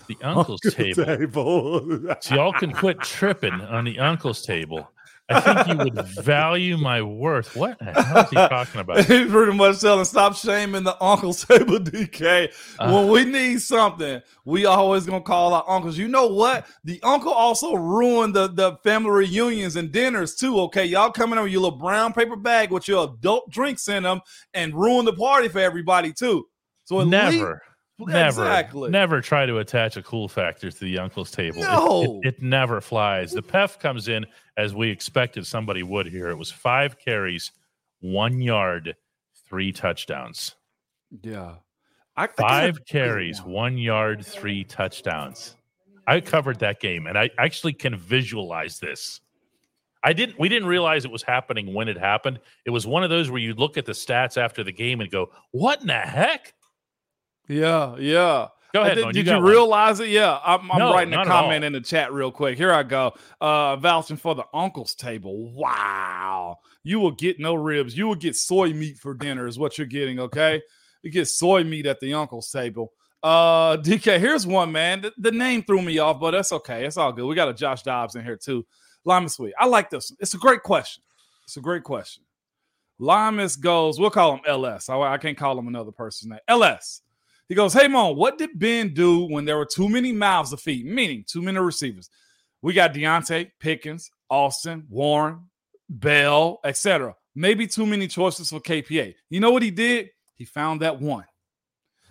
The 0.07 0.16
uncle's 0.22 0.61
table. 0.61 1.05
table. 1.05 2.01
So 2.20 2.36
y'all 2.36 2.53
can 2.53 2.72
quit 2.72 3.01
tripping 3.03 3.53
on 3.61 3.84
the 3.84 3.98
uncle's 3.98 4.42
table. 4.42 4.88
I 5.31 5.41
think 5.64 5.68
you 5.68 5.85
would 5.95 6.07
value 6.09 6.76
my 6.76 7.03
worth. 7.03 7.55
What 7.57 7.78
the 7.78 7.93
hell 7.93 8.24
is 8.24 8.31
he 8.31 8.37
talking 8.37 8.81
about? 8.81 9.05
He's 9.05 9.31
pretty 9.31 9.53
much 9.53 9.81
telling 9.81 10.05
stop 10.05 10.35
shaming 10.37 10.85
the 10.85 11.03
uncle's 11.03 11.45
table, 11.45 11.78
DK. 11.78 12.53
Uh. 12.78 12.93
when 12.93 13.09
we 13.09 13.24
need 13.24 13.61
something, 13.61 14.20
we 14.45 14.66
always 14.66 15.07
gonna 15.07 15.20
call 15.22 15.55
our 15.55 15.64
uncles. 15.68 15.97
You 15.97 16.09
know 16.09 16.26
what? 16.26 16.66
The 16.85 17.01
uncle 17.03 17.33
also 17.33 17.74
ruined 17.74 18.35
the, 18.35 18.49
the 18.49 18.76
family 18.85 19.11
reunions 19.11 19.76
and 19.76 19.93
dinners 19.93 20.35
too. 20.35 20.59
Okay, 20.62 20.85
y'all 20.85 21.11
coming 21.11 21.37
in 21.39 21.45
with 21.45 21.53
your 21.53 21.62
little 21.62 21.78
brown 21.78 22.12
paper 22.12 22.37
bag 22.37 22.70
with 22.70 22.89
your 22.89 23.05
adult 23.05 23.51
drinks 23.51 23.89
in 23.89 24.03
them 24.03 24.20
and 24.55 24.74
ruin 24.74 25.05
the 25.05 25.12
party 25.12 25.49
for 25.49 25.61
everybody 25.61 26.12
too. 26.12 26.47
So 26.85 27.05
Never. 27.05 27.31
least- 27.31 27.47
Never, 28.03 28.45
Exactly. 28.45 28.89
never 28.89 29.20
try 29.20 29.45
to 29.45 29.59
attach 29.59 29.99
a 29.99 30.03
cool 30.03 30.26
factor 30.26 30.70
to 30.70 30.81
the 30.81 30.99
uncle's 30.99 31.31
table. 31.31 31.59
It- 31.59 31.66
No. 31.66 32.20
It, 32.24 32.28
it 32.37 32.43
never 32.43 32.81
flies. 32.81 33.31
The 33.33 33.43
PEF 33.43 33.78
comes 33.78 34.09
in 34.09 34.24
as 34.61 34.74
we 34.74 34.90
expected 34.90 35.46
somebody 35.46 35.82
would 35.82 36.06
here. 36.06 36.28
It 36.28 36.36
was 36.36 36.50
five 36.50 36.98
carries, 36.98 37.50
one 38.00 38.42
yard, 38.42 38.94
three 39.48 39.72
touchdowns. 39.72 40.54
Yeah. 41.22 41.54
I, 42.16 42.26
Five 42.26 42.78
I 42.80 42.90
carries, 42.90 43.42
one 43.42 43.78
yard, 43.78 44.24
three 44.26 44.64
touchdowns. 44.64 45.56
I 46.06 46.20
covered 46.20 46.58
that 46.58 46.78
game, 46.80 47.06
and 47.06 47.16
I 47.16 47.30
actually 47.38 47.72
can 47.72 47.96
visualize 47.96 48.78
this. 48.78 49.20
I 50.02 50.12
didn't. 50.12 50.38
We 50.38 50.48
didn't 50.48 50.68
realize 50.68 51.04
it 51.04 51.11
was 51.11 51.22
happening 51.22 51.72
when 51.72 51.88
it 51.88 51.96
happened. 51.96 52.40
It 52.66 52.70
was 52.70 52.86
one 52.86 53.02
of 53.02 53.11
those 53.11 53.30
where 53.30 53.40
you 53.40 53.54
look 53.54 53.78
at 53.78 53.86
the 53.86 53.92
stats 53.92 54.36
after 54.36 54.62
the 54.62 54.72
game 54.72 55.00
and 55.00 55.11
go, 55.11 55.30
"What 55.52 55.80
in 55.80 55.86
the 55.86 55.94
heck?" 55.94 56.52
Yeah, 57.48 57.96
yeah. 57.96 58.48
Go 58.72 58.82
ahead. 58.82 58.96
Did, 58.96 59.04
Moan, 59.04 59.14
did 59.14 59.26
you, 59.26 59.34
you, 59.34 59.46
realize 59.46 60.00
it? 60.00 60.08
Yeah, 60.08 60.38
I'm, 60.44 60.70
I'm 60.70 60.78
no, 60.78 60.92
writing 60.92 61.14
a 61.14 61.24
comment 61.24 61.64
in 61.64 61.72
the 61.72 61.80
chat 61.80 62.12
real 62.12 62.30
quick. 62.30 62.56
Here 62.56 62.72
I 62.72 62.82
go. 62.82 63.12
Uh, 63.40 63.76
vouching 63.76 64.16
for 64.16 64.34
the 64.34 64.44
uncle's 64.54 64.94
table. 64.94 65.52
Wow, 65.52 66.58
you 66.84 67.00
will 67.00 67.10
get 67.12 67.40
no 67.40 67.54
ribs. 67.54 67.96
You 67.96 68.06
will 68.06 68.14
get 68.14 68.36
soy 68.36 68.72
meat 68.72 68.98
for 68.98 69.14
dinner. 69.14 69.46
Is 69.46 69.58
what 69.58 69.76
you're 69.76 69.86
getting. 69.86 70.20
Okay, 70.20 70.62
you 71.02 71.10
get 71.10 71.26
soy 71.26 71.64
meat 71.64 71.86
at 71.86 72.00
the 72.00 72.14
uncle's 72.14 72.50
table. 72.50 72.92
Uh, 73.22 73.76
DK, 73.82 74.18
here's 74.18 74.46
one 74.46 74.72
man. 74.72 75.02
The, 75.02 75.12
the, 75.18 75.32
name 75.32 75.62
threw 75.62 75.82
me 75.82 75.98
off, 75.98 76.20
but 76.20 76.30
that's 76.32 76.52
okay. 76.52 76.84
It's 76.84 76.96
all 76.96 77.12
good. 77.12 77.26
We 77.26 77.34
got 77.34 77.48
a 77.48 77.54
Josh 77.54 77.82
Dobbs 77.82 78.14
in 78.14 78.24
here 78.24 78.36
too. 78.36 78.64
Limas 79.04 79.34
Sweet. 79.34 79.54
I 79.58 79.66
like 79.66 79.90
this. 79.90 80.12
It's 80.20 80.34
a 80.34 80.38
great 80.38 80.62
question. 80.62 81.02
It's 81.44 81.56
a 81.56 81.60
great 81.60 81.84
question. 81.84 82.22
Limas 82.98 83.56
goes. 83.56 83.98
We'll 83.98 84.10
call 84.10 84.34
him 84.34 84.40
LS. 84.46 84.88
I, 84.88 84.98
I 84.98 85.18
can't 85.18 85.36
call 85.36 85.58
him 85.58 85.68
another 85.68 85.90
person's 85.90 86.30
name. 86.30 86.40
LS. 86.48 87.02
He 87.51 87.57
goes, 87.57 87.74
Hey, 87.74 87.88
Mom, 87.88 88.16
what 88.16 88.38
did 88.38 88.57
Ben 88.59 88.94
do 88.94 89.24
when 89.24 89.44
there 89.44 89.59
were 89.59 89.66
too 89.66 89.88
many 89.88 90.12
mouths 90.12 90.51
to 90.51 90.57
feed? 90.57 90.86
Meaning, 90.86 91.24
too 91.26 91.42
many 91.42 91.59
receivers. 91.59 92.09
We 92.62 92.72
got 92.72 92.94
Diontae, 92.94 93.51
Pickens, 93.59 94.09
Austin, 94.30 94.86
Warren, 94.88 95.40
Bell, 95.88 96.61
etc. 96.64 97.16
Maybe 97.34 97.66
too 97.66 97.86
many 97.86 98.07
choices 98.07 98.51
for 98.51 98.61
KPA. 98.61 99.16
You 99.30 99.40
know 99.40 99.51
what 99.51 99.64
he 99.64 99.72
did? 99.72 100.11
He 100.36 100.44
found 100.44 100.82
that 100.82 101.01
one. 101.01 101.24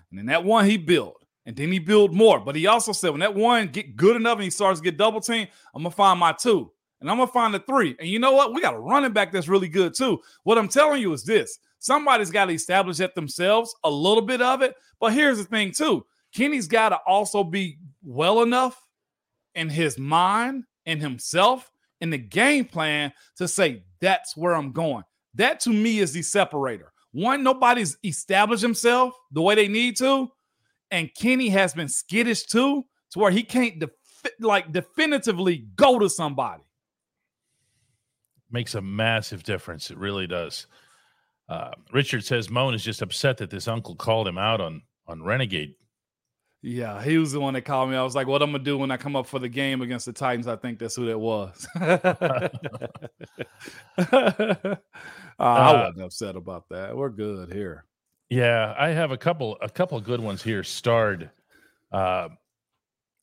And 0.10 0.20
then 0.20 0.26
that 0.26 0.44
one 0.44 0.66
he 0.66 0.76
built. 0.76 1.16
And 1.46 1.56
then 1.56 1.72
he 1.72 1.80
built 1.80 2.12
more. 2.12 2.42
But 2.42 2.58
he 2.58 2.68
also 2.68 2.92
said, 2.92 3.12
when 3.12 3.22
that 3.22 3.34
one 3.34 3.70
get 3.70 3.96
good 3.96 4.18
enough 4.18 4.36
and 4.36 4.44
he 4.44 4.50
starts 4.50 4.82
to 4.82 4.84
get 4.84 4.98
double 4.98 5.22
team, 5.22 5.48
I'm 5.74 5.84
gonna 5.84 5.96
find 5.96 6.20
my 6.20 6.34
two. 6.34 6.70
And 7.00 7.10
I'm 7.10 7.16
gonna 7.16 7.32
find 7.32 7.54
the 7.54 7.60
three. 7.60 7.96
And 7.98 8.10
you 8.10 8.20
know 8.20 8.34
what? 8.34 8.54
We 8.54 8.62
got 8.62 8.74
a 8.74 8.80
running 8.80 9.14
back 9.14 9.32
that's 9.32 9.48
really 9.48 9.70
good 9.70 9.94
too. 9.94 10.20
What 10.44 10.58
I'm 10.58 10.68
telling 10.68 11.02
you 11.02 11.14
is 11.14 11.24
this 11.24 11.60
somebody's 11.80 12.32
got 12.32 12.46
to 12.46 12.54
establish 12.54 13.00
it 13.00 13.16
themselves, 13.16 13.74
a 13.84 13.90
little 13.90 14.22
bit 14.22 14.42
of 14.42 14.62
it. 14.62 14.76
But 15.00 15.14
here's 15.14 15.38
the 15.38 15.44
thing, 15.46 15.72
too. 15.72 16.06
Kenny's 16.34 16.68
got 16.68 16.90
to 16.90 17.00
also 17.08 17.44
be 17.44 17.80
well 18.04 18.44
enough 18.44 18.80
in 19.56 19.70
his 19.70 19.98
mind 19.98 20.66
and 20.86 21.02
himself 21.02 21.72
in 22.02 22.10
the 22.10 22.18
game 22.18 22.66
plan 22.66 23.12
to 23.38 23.48
say, 23.48 23.84
that's 24.00 24.38
where 24.38 24.54
I'm 24.54 24.72
going. 24.72 25.04
That 25.36 25.60
to 25.62 25.70
me 25.72 26.00
is 26.00 26.14
the 26.14 26.22
separator. 26.22 26.92
One, 27.12 27.44
nobody's 27.44 27.98
established 28.04 28.62
himself 28.62 29.14
the 29.32 29.42
way 29.42 29.56
they 29.56 29.68
need 29.68 29.98
to. 29.98 30.30
And 30.92 31.10
Kenny 31.16 31.50
has 31.50 31.74
been 31.74 31.90
skittish 31.90 32.44
too, 32.44 32.86
to 33.12 33.20
where 33.20 33.32
he 33.32 33.44
can't 33.44 33.80
def- 33.80 33.92
like 34.40 34.72
definitively 34.72 35.68
go 35.76 36.00
to 36.00 36.10
somebody. 36.10 36.64
Makes 38.52 38.76
a 38.76 38.82
massive 38.82 39.44
difference. 39.44 39.92
It 39.92 39.98
really 39.98 40.28
does. 40.28 40.68
Uh, 41.50 41.72
Richard 41.92 42.24
says 42.24 42.50
Moan 42.50 42.76
is 42.76 42.84
just 42.84 43.02
upset 43.02 43.38
that 43.38 43.50
this 43.50 43.68
uncle 43.68 43.96
called 43.96 44.28
him 44.28 44.38
out 44.38 44.62
on 44.62 44.84
on 45.08 45.24
Renegade. 45.24 45.74
Yeah, 46.62 47.02
he 47.02 47.18
was 47.18 47.32
the 47.32 47.40
one 47.40 47.54
that 47.54 47.62
called 47.62 47.90
me. 47.90 47.96
I 47.96 48.04
was 48.04 48.16
like, 48.16 48.28
"What 48.28 48.42
I'm 48.42 48.52
gonna 48.52 48.64
do 48.64 48.78
when 48.78 48.92
I 48.92 48.98
come 48.98 49.16
up 49.16 49.26
for 49.26 49.40
the 49.40 49.48
game 49.50 49.82
against 49.82 50.06
the 50.06 50.14
Titans?" 50.14 50.46
I 50.46 50.58
think 50.58 50.78
that's 50.78 50.96
who 50.96 51.06
that 51.08 51.18
was. 51.18 51.68
uh, 51.80 52.50
I 55.40 55.74
wasn't 55.74 56.04
upset 56.04 56.36
about 56.36 56.66
that. 56.70 56.96
We're 56.96 57.10
good 57.10 57.52
here. 57.52 57.86
Yeah, 58.30 58.76
I 58.78 58.90
have 58.90 59.12
a 59.12 59.18
couple 59.18 59.58
a 59.62 59.70
couple 59.70 60.00
good 60.02 60.20
ones 60.20 60.44
here. 60.44 60.64
Starred. 60.64 61.32
Uh, 61.92 62.30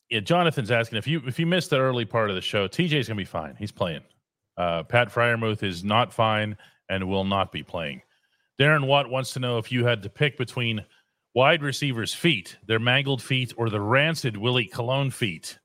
yeah, 0.08 0.20
Jonathan's 0.20 0.70
asking 0.70 0.98
if 0.98 1.06
you 1.06 1.22
if 1.26 1.38
you 1.38 1.46
missed 1.46 1.70
the 1.70 1.78
early 1.78 2.06
part 2.06 2.30
of 2.30 2.36
the 2.36 2.42
show, 2.42 2.66
TJ's 2.66 3.06
gonna 3.06 3.18
be 3.18 3.24
fine. 3.24 3.54
He's 3.56 3.72
playing. 3.72 4.02
Uh, 4.56 4.82
Pat 4.82 5.12
Freiermuth 5.12 5.62
is 5.62 5.84
not 5.84 6.12
fine 6.12 6.56
and 6.88 7.06
will 7.06 7.24
not 7.24 7.52
be 7.52 7.62
playing. 7.62 8.00
Darren 8.58 8.86
Watt 8.86 9.10
wants 9.10 9.32
to 9.32 9.40
know 9.40 9.58
if 9.58 9.70
you 9.70 9.84
had 9.84 10.02
to 10.02 10.08
pick 10.08 10.38
between 10.38 10.84
wide 11.34 11.62
receivers' 11.62 12.14
feet, 12.14 12.56
their 12.66 12.78
mangled 12.78 13.22
feet, 13.22 13.52
or 13.56 13.68
the 13.68 13.80
rancid 13.80 14.36
Willie 14.36 14.66
Colon 14.66 15.10
feet. 15.10 15.58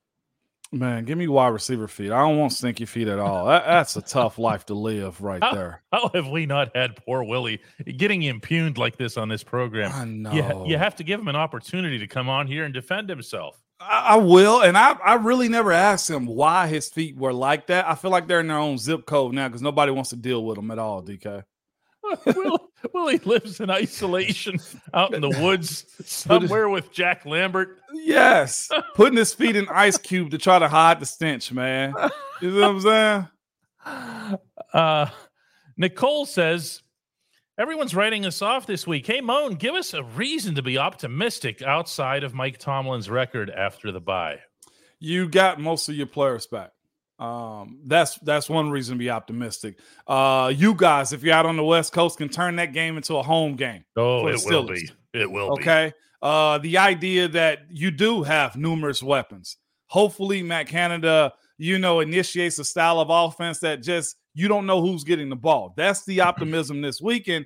Man, 0.74 1.04
give 1.04 1.18
me 1.18 1.28
wide 1.28 1.50
receiver 1.50 1.88
feet. 1.88 2.12
I 2.12 2.20
don't 2.20 2.38
want 2.38 2.54
stinky 2.54 2.86
feet 2.86 3.10
at 3.10 3.20
all. 3.20 3.46
That, 3.46 3.66
that's 3.66 3.98
a 3.98 4.02
tough 4.02 4.38
life 4.38 4.66
to 4.68 4.74
live 4.74 5.22
right 5.22 5.44
how, 5.44 5.54
there. 5.54 5.84
How 5.92 6.10
have 6.14 6.30
we 6.30 6.46
not 6.46 6.76
had 6.76 6.96
poor 6.96 7.24
Willie 7.24 7.60
getting 7.98 8.24
impugned 8.24 8.78
like 8.78 8.96
this 8.96 9.18
on 9.18 9.28
this 9.28 9.44
program? 9.44 9.92
I 9.94 10.06
know. 10.06 10.32
You, 10.32 10.72
you 10.72 10.78
have 10.78 10.96
to 10.96 11.04
give 11.04 11.20
him 11.20 11.28
an 11.28 11.36
opportunity 11.36 12.00
to 12.00 12.08
come 12.08 12.30
on 12.30 12.48
here 12.48 12.64
and 12.64 12.74
defend 12.74 13.10
himself. 13.10 13.62
I, 13.82 14.12
I 14.12 14.16
will, 14.16 14.62
and 14.62 14.78
I, 14.78 14.94
I 15.04 15.16
really 15.16 15.50
never 15.50 15.74
asked 15.74 16.10
him 16.10 16.26
why 16.26 16.68
his 16.68 16.88
feet 16.88 17.18
were 17.18 17.34
like 17.34 17.68
that. 17.68 17.86
I 17.86 17.96
feel 17.96 18.12
like 18.12 18.28
they're 18.28 18.40
in 18.40 18.48
their 18.48 18.58
own 18.58 18.78
zip 18.78 19.06
code 19.06 19.34
now 19.34 19.50
because 19.50 19.62
nobody 19.62 19.92
wants 19.92 20.12
to 20.12 20.16
deal 20.16 20.46
with 20.46 20.56
them 20.56 20.72
at 20.72 20.80
all, 20.80 21.04
DK. 21.04 21.44
Willie, 22.26 22.60
lives 23.26 23.60
in 23.60 23.70
isolation 23.70 24.60
out 24.94 25.14
in 25.14 25.22
the 25.22 25.30
woods 25.42 25.86
somewhere 26.06 26.70
with 26.70 26.92
Jack 26.92 27.26
Lambert. 27.26 27.80
Yes, 27.94 28.70
putting 28.96 29.18
his 29.18 29.34
feet 29.34 29.56
in 29.56 29.68
ice 29.70 29.98
cube 29.98 30.32
to 30.32 30.38
try 30.38 30.60
to 30.60 30.68
hide 30.68 31.00
the 31.00 31.06
stench, 31.06 31.52
man. 31.52 31.94
You 32.42 32.52
know 32.52 32.74
what 32.74 32.88
I'm 32.88 33.28
saying? 33.86 34.40
Uh, 34.74 35.10
Nicole 35.78 36.26
says 36.26 36.82
everyone's 37.58 37.96
writing 37.96 38.26
us 38.26 38.42
off 38.42 38.66
this 38.66 38.88
week. 38.88 39.08
Hey, 39.08 39.22
Moan, 39.22 39.56
give 39.56 39.76
us 39.76 39.94
a 39.94 40.04
reason 40.04 40.56
to 40.56 40.62
be 40.62 40.78
optimistic 40.78 41.62
outside 41.62 42.24
of 42.24 42.34
Mike 42.34 42.58
Tomlin's 42.58 43.10
record 43.10 43.50
after 43.50 43.92
the 43.92 44.02
bye. 44.02 44.40
You 45.00 45.28
got 45.28 45.60
most 45.60 45.90
of 45.90 45.96
your 45.96 46.08
players 46.08 46.48
back. 46.48 46.72
Um, 47.22 47.78
that's 47.86 48.18
that's 48.20 48.50
one 48.50 48.72
reason 48.72 48.96
to 48.96 49.00
be 49.00 49.12
optimistic. 49.12 49.78
Uh, 50.08 50.52
you 50.54 50.74
guys, 50.74 51.14
if 51.14 51.22
you're 51.22 51.36
out 51.36 51.46
on 51.46 51.56
the 51.56 51.64
West 51.64 51.94
Coast, 51.94 52.18
can 52.18 52.30
turn 52.30 52.56
that 52.56 52.74
game 52.74 52.98
into 52.98 53.16
a 53.16 53.22
home 53.22 53.56
game. 53.56 53.86
Oh, 53.96 54.26
it 54.28 54.42
will 54.44 54.64
be. 54.64 54.90
It 55.14 55.32
will 55.32 55.52
okay? 55.54 55.94
be. 55.94 56.28
Uh, 56.28 56.58
the 56.58 56.80
idea 56.80 57.28
that 57.28 57.60
you 57.70 57.92
do 57.92 58.24
have 58.24 58.56
numerous 58.56 59.04
weapons. 59.04 59.58
Hopefully, 59.86 60.42
Matt 60.42 60.68
Canada, 60.68 61.32
you 61.60 61.78
know, 61.78 62.00
initiates 62.00 62.58
a 62.58 62.66
style 62.66 63.00
of 63.00 63.10
offense 63.12 63.60
that 63.60 63.84
just 63.84 64.16
you 64.34 64.48
don't 64.48 64.66
know 64.66 64.82
who's 64.82 65.04
getting 65.04 65.30
the 65.30 65.36
ball. 65.36 65.76
That's 65.78 66.04
the 66.06 66.22
optimism 66.22 66.82
this 66.82 67.02
weekend. 67.02 67.46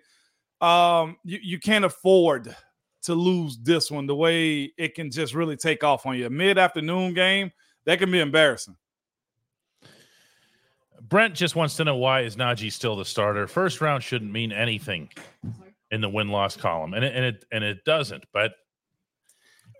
Um, 0.61 1.17
you, 1.25 1.39
you 1.43 1.59
can't 1.59 1.83
afford 1.83 2.55
to 3.03 3.13
lose 3.13 3.57
this 3.57 3.91
one 3.91 4.07
the 4.07 4.15
way 4.15 4.71
it 4.77 4.95
can 4.95 5.11
just 5.11 5.33
really 5.33 5.57
take 5.57 5.83
off 5.83 6.05
on 6.05 6.17
you. 6.17 6.29
Mid 6.29 6.57
afternoon 6.57 7.13
game, 7.13 7.51
that 7.85 7.99
can 7.99 8.09
be 8.09 8.21
embarrassing. 8.21 8.77
Brent 11.07 11.35
just 11.35 11.55
wants 11.55 11.75
to 11.77 11.83
know 11.83 11.95
why 11.95 12.21
is 12.21 12.35
Najee 12.35 12.71
still 12.71 12.95
the 12.95 13.05
starter? 13.05 13.47
First 13.47 13.81
round 13.81 14.03
shouldn't 14.03 14.31
mean 14.31 14.51
anything 14.51 15.09
in 15.91 16.01
the 16.01 16.09
win 16.09 16.29
loss 16.29 16.57
column, 16.57 16.93
and 16.93 17.05
it, 17.05 17.15
and 17.15 17.25
it 17.25 17.45
and 17.51 17.63
it 17.63 17.85
doesn't. 17.85 18.25
But 18.33 18.53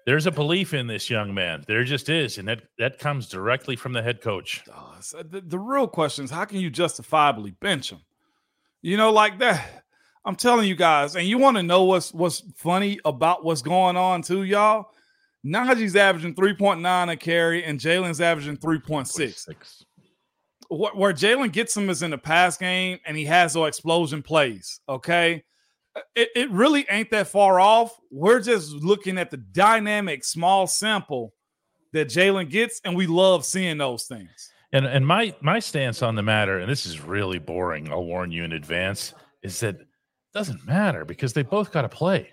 there's 0.06 0.28
a 0.28 0.32
belief 0.32 0.74
in 0.74 0.86
this 0.86 1.10
young 1.10 1.34
man. 1.34 1.64
There 1.68 1.84
just 1.84 2.10
is, 2.10 2.38
and 2.38 2.48
that 2.48 2.64
that 2.78 3.00
comes 3.00 3.28
directly 3.28 3.76
from 3.76 3.94
the 3.94 4.04
head 4.04 4.22
coach. 4.22 4.64
Oh, 4.72 4.96
so 5.00 5.20
uh, 5.20 5.24
the, 5.28 5.42
the 5.42 5.60
real 5.60 5.88
question 5.88 6.26
is, 6.26 6.32
how 6.32 6.46
can 6.46 6.60
you 6.60 6.70
justifiably 6.70 7.52
bench 7.52 7.92
him? 7.92 8.02
You 8.82 8.98
know, 8.98 9.12
like 9.12 9.40
that. 9.40 9.84
I'm 10.26 10.36
telling 10.36 10.68
you 10.68 10.76
guys, 10.76 11.16
and 11.16 11.28
you 11.28 11.38
want 11.38 11.58
to 11.58 11.64
know 11.64 11.84
what's 11.84 12.14
what's 12.14 12.44
funny 12.56 13.00
about 13.04 13.44
what's 13.44 13.62
going 13.62 13.98
on 13.98 14.22
too, 14.22 14.44
y'all. 14.44 14.92
Najee's 15.46 15.96
averaging 15.96 16.34
3.9 16.34 17.12
a 17.12 17.16
carry, 17.18 17.64
and 17.64 17.80
Jalen's 17.80 18.20
averaging 18.20 18.58
3.6 18.58 19.85
where 20.70 21.14
Jalen 21.14 21.52
gets 21.52 21.76
him 21.76 21.90
is 21.90 22.04
in 22.04 22.12
the 22.12 22.18
pass 22.18 22.58
game 22.58 23.00
and 23.06 23.16
he 23.18 23.26
has 23.26 23.54
those 23.54 23.68
explosion 23.68 24.22
plays. 24.22 24.80
Okay. 24.90 25.44
Uh, 25.96 26.02
it, 26.16 26.30
it 26.36 26.52
really 26.52 26.86
ain't 26.90 27.12
that 27.12 27.28
far 27.28 27.60
off. 27.60 27.98
We're 28.12 28.40
just 28.40 28.72
looking 28.72 29.18
at 29.18 29.32
the 29.32 29.38
dynamic 29.38 30.24
small 30.24 30.68
sample 30.68 31.34
that 31.94 32.10
Jalen 32.10 32.50
gets, 32.50 32.82
and 32.84 32.96
we 32.96 33.08
love 33.08 33.46
seeing 33.46 33.78
those 33.78 34.04
things. 34.04 34.50
And 34.74 34.86
and 34.86 35.08
my 35.08 35.34
my 35.42 35.60
stance 35.60 36.02
on 36.02 36.16
the 36.16 36.24
matter, 36.24 36.60
and 36.60 36.70
this 36.70 36.86
is 36.86 37.00
really 37.00 37.40
boring, 37.40 37.90
I'll 37.92 38.04
warn 38.04 38.32
you 38.32 38.44
in 38.44 38.52
advance, 38.52 39.14
is 39.42 39.60
that 39.62 39.76
it 39.76 39.88
doesn't 40.34 40.66
matter 40.66 41.06
because 41.06 41.32
they 41.32 41.44
both 41.44 41.72
got 41.72 41.84
to 41.84 41.90
play. 41.90 42.30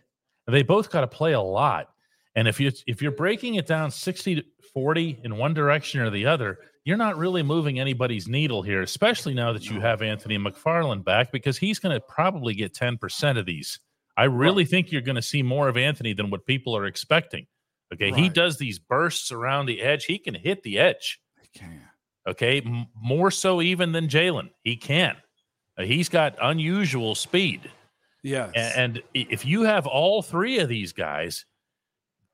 They 0.49 0.63
both 0.63 0.91
got 0.91 1.03
to 1.03 1.07
play 1.07 1.35
a 1.35 1.41
lot. 1.41 1.91
And 2.35 2.49
if 2.49 2.59
you 2.59 2.73
if 2.87 3.01
you're 3.01 3.13
breaking 3.13 3.55
it 3.57 3.67
down 3.67 3.91
60 3.91 4.37
to 4.37 4.45
40 4.75 5.21
in 5.23 5.37
one 5.37 5.55
direction 5.55 6.01
or 6.01 6.11
the 6.11 6.27
other, 6.27 6.59
you're 6.85 6.97
not 6.97 7.17
really 7.17 7.43
moving 7.43 7.79
anybody's 7.79 8.27
needle 8.27 8.63
here, 8.63 8.83
especially 8.83 9.35
now 9.35 9.53
that 9.53 9.71
you 9.71 9.81
have 9.81 10.03
Anthony 10.03 10.37
McFarland 10.37 11.05
back, 11.05 11.31
because 11.31 11.57
he's 11.57 11.79
going 11.79 11.95
to 11.95 12.01
probably 12.01 12.55
get 12.55 12.75
10% 12.75 13.39
of 13.39 13.47
these. 13.47 13.79
I 14.17 14.25
really 14.25 14.65
right. 14.65 14.71
think 14.71 14.93
you're 14.93 15.01
going 15.01 15.17
to 15.17 15.23
see 15.23 15.43
more 15.43 15.69
of 15.69 15.77
Anthony 15.77 16.13
than 16.13 16.31
what 16.31 16.45
people 16.45 16.77
are 16.77 16.87
expecting. 16.87 17.47
Okay. 17.95 18.11
Right. 18.11 18.21
He 18.21 18.29
does 18.29 18.59
these 18.59 18.79
bursts 18.79 19.31
around 19.31 19.67
the 19.67 19.81
edge. 19.81 20.05
He 20.05 20.19
can 20.19 20.35
hit 20.35 20.63
the 20.63 20.79
edge. 20.79 21.21
He 21.41 21.59
can. 21.59 21.83
Okay. 22.27 22.61
M- 22.61 22.87
more 22.95 23.31
so 23.31 23.63
even 23.63 23.93
than 23.93 24.09
Jalen. 24.09 24.51
He 24.63 24.77
can. 24.77 25.17
Uh, 25.79 25.85
he's 25.85 26.09
got 26.09 26.37
unusual 26.43 27.15
speed. 27.15 27.71
Yes. 28.23 28.53
And, 28.55 28.97
and 28.97 29.03
if 29.15 29.45
you 29.45 29.63
have 29.63 29.87
all 29.87 30.23
three 30.23 30.59
of 30.59 30.69
these 30.69 30.93
guys 30.93 31.45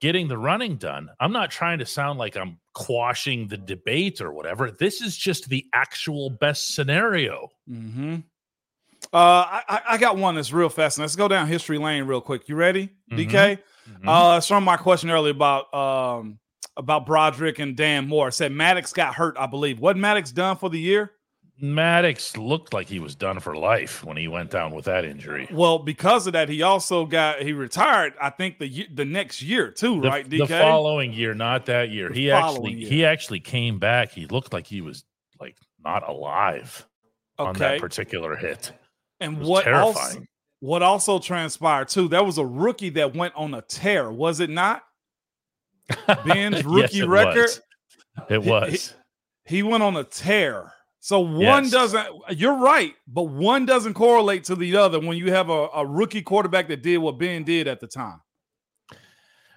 getting 0.00 0.28
the 0.28 0.38
running 0.38 0.76
done, 0.76 1.10
I'm 1.18 1.32
not 1.32 1.50
trying 1.50 1.78
to 1.78 1.86
sound 1.86 2.18
like 2.18 2.36
I'm 2.36 2.58
quashing 2.78 3.48
the 3.48 3.56
debate 3.56 4.20
or 4.20 4.32
whatever. 4.32 4.70
This 4.70 5.00
is 5.00 5.16
just 5.16 5.48
the 5.48 5.66
actual 5.74 6.30
best 6.30 6.76
scenario. 6.76 7.48
Mm-hmm. 7.68 8.16
Uh, 9.12 9.60
I, 9.68 9.80
I 9.90 9.98
got 9.98 10.16
one 10.16 10.36
that's 10.36 10.52
real 10.52 10.68
fast. 10.68 10.98
Let's 10.98 11.16
go 11.16 11.26
down 11.26 11.48
history 11.48 11.78
lane 11.78 12.04
real 12.04 12.20
quick. 12.20 12.48
You 12.48 12.54
ready, 12.54 12.90
DK? 13.10 13.28
Mm-hmm. 13.28 14.08
Uh, 14.08 14.36
it's 14.36 14.46
from 14.46 14.62
my 14.62 14.76
question 14.76 15.10
earlier 15.10 15.32
about 15.32 15.72
um 15.74 16.38
about 16.76 17.04
Broderick 17.04 17.58
and 17.58 17.76
Dan 17.76 18.06
Moore. 18.06 18.28
It 18.28 18.32
said 18.32 18.52
Maddox 18.52 18.92
got 18.92 19.14
hurt, 19.14 19.36
I 19.36 19.46
believe. 19.46 19.80
What 19.80 19.96
Maddox 19.96 20.30
done 20.30 20.56
for 20.56 20.70
the 20.70 20.78
year? 20.78 21.10
Maddox 21.60 22.36
looked 22.36 22.72
like 22.72 22.88
he 22.88 23.00
was 23.00 23.14
done 23.14 23.40
for 23.40 23.56
life 23.56 24.04
when 24.04 24.16
he 24.16 24.28
went 24.28 24.50
down 24.50 24.72
with 24.72 24.84
that 24.84 25.04
injury. 25.04 25.48
Well, 25.50 25.78
because 25.80 26.26
of 26.26 26.34
that, 26.34 26.48
he 26.48 26.62
also 26.62 27.04
got 27.04 27.42
he 27.42 27.52
retired. 27.52 28.14
I 28.20 28.30
think 28.30 28.58
the 28.58 28.86
the 28.92 29.04
next 29.04 29.42
year 29.42 29.70
too, 29.70 30.00
The, 30.00 30.08
right? 30.08 30.28
the 30.28 30.46
following 30.46 31.12
year, 31.12 31.34
not 31.34 31.66
that 31.66 31.90
year. 31.90 32.08
The 32.10 32.14
he 32.14 32.30
actually 32.30 32.72
year. 32.74 32.88
he 32.88 33.04
actually 33.04 33.40
came 33.40 33.78
back. 33.78 34.12
He 34.12 34.26
looked 34.26 34.52
like 34.52 34.66
he 34.66 34.80
was 34.80 35.04
like 35.40 35.56
not 35.84 36.08
alive 36.08 36.86
on 37.38 37.54
that 37.56 37.80
particular 37.80 38.36
hit. 38.36 38.72
And 39.20 39.40
what 39.40 39.66
also 39.72 40.22
what 40.60 40.82
also 40.82 41.18
transpired 41.18 41.88
too? 41.88 42.08
There 42.08 42.22
was 42.24 42.38
a 42.38 42.46
rookie 42.46 42.90
that 42.90 43.14
went 43.16 43.34
on 43.36 43.54
a 43.54 43.62
tear, 43.62 44.10
was 44.12 44.38
it 44.40 44.50
not? 44.50 44.82
Ben's 46.24 46.56
Yes, 46.56 46.64
rookie 46.64 47.00
it 47.00 47.08
record. 47.08 47.36
was. 47.42 47.60
It 48.28 48.42
was. 48.44 48.94
He, 49.44 49.56
he 49.56 49.62
went 49.62 49.82
on 49.82 49.96
a 49.96 50.04
tear. 50.04 50.72
So 51.00 51.20
one 51.20 51.64
Yes. 51.64 51.70
doesn't. 51.70 52.06
You're 52.30 52.58
right, 52.58 52.94
but 53.06 53.24
one 53.24 53.66
doesn't 53.66 53.94
correlate 53.94 54.44
to 54.44 54.56
the 54.56 54.76
other 54.76 54.98
when 54.98 55.16
you 55.16 55.30
have 55.32 55.48
a, 55.48 55.68
a 55.74 55.86
rookie 55.86 56.22
quarterback 56.22 56.68
that 56.68 56.82
did 56.82 56.98
what 56.98 57.18
Ben 57.18 57.44
did 57.44 57.68
at 57.68 57.80
the 57.80 57.86
time. 57.86 58.20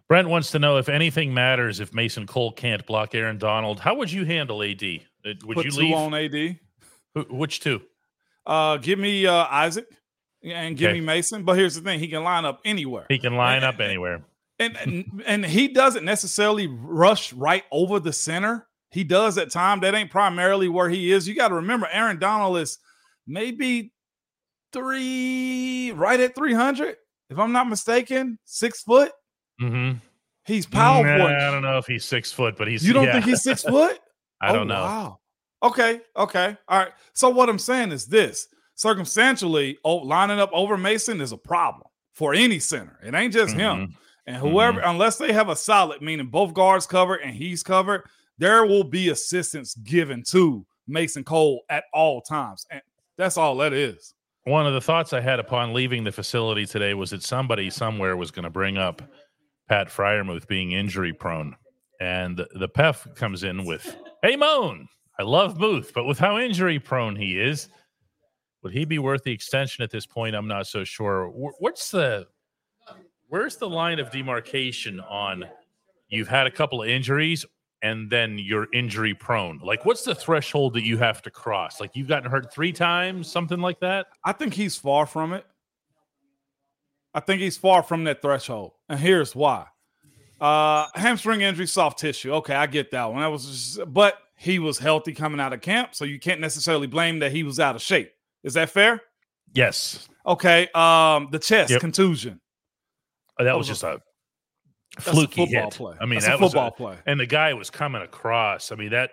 Brent 0.07 0.27
wants 0.27 0.51
to 0.51 0.59
know 0.59 0.77
if 0.77 0.89
anything 0.89 1.33
matters 1.33 1.79
if 1.79 1.93
Mason 1.93 2.27
Cole 2.27 2.51
can't 2.51 2.85
block 2.85 3.15
Aaron 3.15 3.37
Donald. 3.37 3.79
How 3.79 3.95
would 3.95 4.11
you 4.11 4.25
handle 4.25 4.61
AD? 4.61 4.83
Uh, 4.83 5.29
Would 5.45 5.55
Put 5.55 5.65
you 5.65 5.71
leave? 5.71 5.95
on 5.95 6.13
AD. 6.13 6.59
Which 7.29 7.59
two? 7.61 7.81
Uh, 8.45 8.77
give 8.77 8.99
me 8.99 9.25
uh, 9.25 9.45
Isaac 9.49 9.85
and 10.43 10.75
give 10.77 10.89
Okay. 10.89 10.99
me 10.99 11.05
Mason. 11.05 11.43
But 11.43 11.57
here's 11.57 11.75
the 11.75 11.81
thing: 11.81 11.99
he 11.99 12.07
can 12.07 12.23
line 12.23 12.43
up 12.45 12.59
anywhere. 12.65 13.05
He 13.09 13.19
can 13.19 13.35
line 13.35 13.63
up 13.63 13.79
anywhere. 13.79 14.23
and, 14.59 14.75
and 14.77 15.23
and 15.25 15.45
he 15.45 15.69
doesn't 15.69 16.03
necessarily 16.03 16.67
rush 16.67 17.31
right 17.33 17.63
over 17.71 17.99
the 17.99 18.13
center. 18.13 18.67
He 18.91 19.03
does 19.03 19.37
at 19.37 19.51
time. 19.51 19.79
That 19.79 19.95
ain't 19.95 20.11
primarily 20.11 20.67
where 20.69 20.89
he 20.89 21.11
is. 21.11 21.27
You 21.27 21.33
got 21.35 21.47
to 21.49 21.55
remember, 21.55 21.87
Aaron 21.91 22.19
Donald 22.19 22.57
is 22.57 22.77
maybe 23.25 23.93
three, 24.73 25.91
right 25.93 26.19
at 26.19 26.35
three 26.35 26.53
hundred, 26.53 26.97
if 27.29 27.39
I'm 27.39 27.51
not 27.51 27.69
mistaken, 27.69 28.37
six 28.45 28.81
foot. 28.83 29.11
Mm-hmm. 29.61 29.97
He's 30.45 30.65
powerful. 30.65 31.27
I 31.27 31.51
don't 31.51 31.61
know 31.61 31.77
if 31.77 31.85
he's 31.85 32.03
six 32.03 32.31
foot, 32.31 32.55
but 32.57 32.67
he's. 32.67 32.85
you 32.85 32.93
don't 32.93 33.05
yeah. 33.05 33.13
think 33.13 33.25
he's 33.25 33.43
six 33.43 33.63
foot? 33.63 33.99
I 34.41 34.49
Oh, 34.49 34.53
don't 34.53 34.67
know. 34.67 34.81
Wow. 34.81 35.19
Okay. 35.63 36.01
Okay. 36.17 36.57
All 36.67 36.79
right. 36.79 36.91
So 37.13 37.29
what 37.29 37.47
I'm 37.47 37.59
saying 37.59 37.91
is 37.91 38.07
this: 38.07 38.47
circumstantially, 38.75 39.77
oh, 39.85 39.97
lining 39.97 40.39
up 40.39 40.49
over 40.51 40.77
Mason 40.77 41.21
is 41.21 41.31
a 41.31 41.37
problem 41.37 41.87
for 42.13 42.33
any 42.33 42.59
center. 42.59 42.97
It 43.03 43.13
ain't 43.13 43.33
just 43.33 43.53
him. 43.55 43.87
Mhm. 43.87 43.93
And 44.27 44.35
whoever, 44.37 44.79
unless 44.81 45.17
they 45.17 45.33
have 45.33 45.49
a 45.49 45.55
solid, 45.55 46.01
meaning 46.01 46.27
both 46.27 46.53
guards 46.53 46.85
covered 46.85 47.21
and 47.21 47.33
he's 47.35 47.63
covered, 47.63 48.07
there 48.37 48.65
will 48.65 48.83
be 48.83 49.09
assistance 49.09 49.75
given 49.75 50.23
to 50.29 50.65
Mason 50.87 51.23
Cole 51.23 51.61
at 51.69 51.85
all 51.93 52.21
times. 52.21 52.65
And 52.69 52.81
that's 53.17 53.37
all 53.37 53.55
that 53.57 53.73
is. 53.73 54.13
One 54.45 54.65
of 54.65 54.73
the 54.73 54.81
thoughts 54.81 55.13
I 55.13 55.21
had 55.21 55.39
upon 55.39 55.73
leaving 55.73 56.03
the 56.03 56.11
facility 56.11 56.65
today 56.65 56.95
was 56.95 57.11
that 57.11 57.21
somebody 57.21 57.69
somewhere 57.69 58.17
was 58.17 58.31
going 58.31 58.43
to 58.43 58.49
bring 58.49 58.77
up 58.77 59.01
Pat 59.69 59.87
Freiermuth 59.87 60.47
being 60.47 60.71
injury 60.71 61.13
prone. 61.13 61.55
And 61.99 62.43
the, 62.55 62.67
PEF 62.67 63.15
comes 63.15 63.43
in 63.43 63.63
with, 63.63 63.95
Hey, 64.23 64.35
Moan, 64.35 64.87
I 65.19 65.23
love 65.23 65.59
Muth, 65.59 65.91
but 65.93 66.05
with 66.05 66.17
how 66.17 66.39
injury 66.39 66.79
prone 66.79 67.15
he 67.15 67.39
is, 67.39 67.69
would 68.63 68.73
he 68.73 68.85
be 68.85 68.97
worth 68.97 69.23
the 69.23 69.31
extension 69.31 69.83
at 69.83 69.91
this 69.91 70.07
point? 70.07 70.35
I'm 70.35 70.47
not 70.47 70.65
so 70.65 70.83
sure. 70.83 71.27
What's 71.27 71.91
the, 71.91 72.25
where's 73.27 73.57
the 73.57 73.69
line 73.69 73.99
of 73.99 74.09
demarcation 74.09 74.99
on 74.99 75.45
you've 76.09 76.27
had 76.27 76.47
a 76.47 76.51
couple 76.51 76.81
of 76.81 76.89
injuries 76.89 77.45
and 77.81 78.09
then 78.09 78.37
you're 78.37 78.67
injury 78.73 79.13
prone? 79.13 79.59
Like, 79.63 79.85
what's 79.85 80.03
the 80.03 80.15
threshold 80.15 80.73
that 80.75 80.83
you 80.83 80.97
have 80.97 81.21
to 81.23 81.31
cross? 81.31 81.79
Like, 81.79 81.95
you've 81.95 82.07
gotten 82.07 82.29
hurt 82.29 82.53
three 82.53 82.71
times, 82.71 83.31
something 83.31 83.59
like 83.59 83.79
that? 83.79 84.07
I 84.23 84.31
think 84.33 84.53
he's 84.53 84.75
far 84.77 85.05
from 85.05 85.33
it. 85.33 85.45
I 87.13 87.19
think 87.19 87.41
he's 87.41 87.57
far 87.57 87.83
from 87.83 88.03
that 88.05 88.21
threshold. 88.21 88.71
And 88.89 88.99
here's 88.99 89.35
why. 89.35 89.65
Uh 90.39 90.87
hamstring 90.95 91.41
injury, 91.41 91.67
soft 91.67 91.99
tissue. 91.99 92.33
Okay, 92.35 92.55
I 92.55 92.65
get 92.65 92.89
that 92.91 93.11
one. 93.11 93.21
That 93.21 93.27
was 93.31 93.45
just, 93.45 93.93
but 93.93 94.17
he 94.37 94.57
was 94.57 94.79
healthy 94.79 95.13
coming 95.13 95.39
out 95.39 95.53
of 95.53 95.61
camp, 95.61 95.93
so 95.93 96.03
you 96.03 96.19
can't 96.19 96.41
necessarily 96.41 96.87
blame 96.87 97.19
that 97.19 97.31
he 97.31 97.43
was 97.43 97.59
out 97.59 97.75
of 97.75 97.81
shape. 97.81 98.11
Is 98.43 98.55
that 98.55 98.71
fair? 98.71 99.01
Yes. 99.53 100.07
Okay. 100.25 100.67
Um, 100.73 101.27
the 101.31 101.37
chest 101.37 101.69
Yep. 101.71 101.81
contusion. 101.81 102.41
Oh, 103.37 103.43
that 103.43 103.51
That 103.51 103.57
was 103.57 103.69
was 103.69 103.79
just 103.79 103.83
a 103.83 103.95
a 103.97 103.99
fluky 105.01 105.45
football 105.45 105.63
hit. 105.63 105.73
play. 105.73 105.95
I 105.99 106.05
mean, 106.05 106.19
That's 106.19 106.25
a 106.25 106.29
that 106.29 106.39
was 106.39 106.53
a 106.53 106.57
football 106.57 106.71
play. 106.71 106.97
And 107.05 107.19
the 107.19 107.25
guy 107.25 107.53
was 107.53 107.69
coming 107.69 108.01
across. 108.01 108.71
I 108.71 108.75
mean, 108.75 108.91
that 108.91 109.11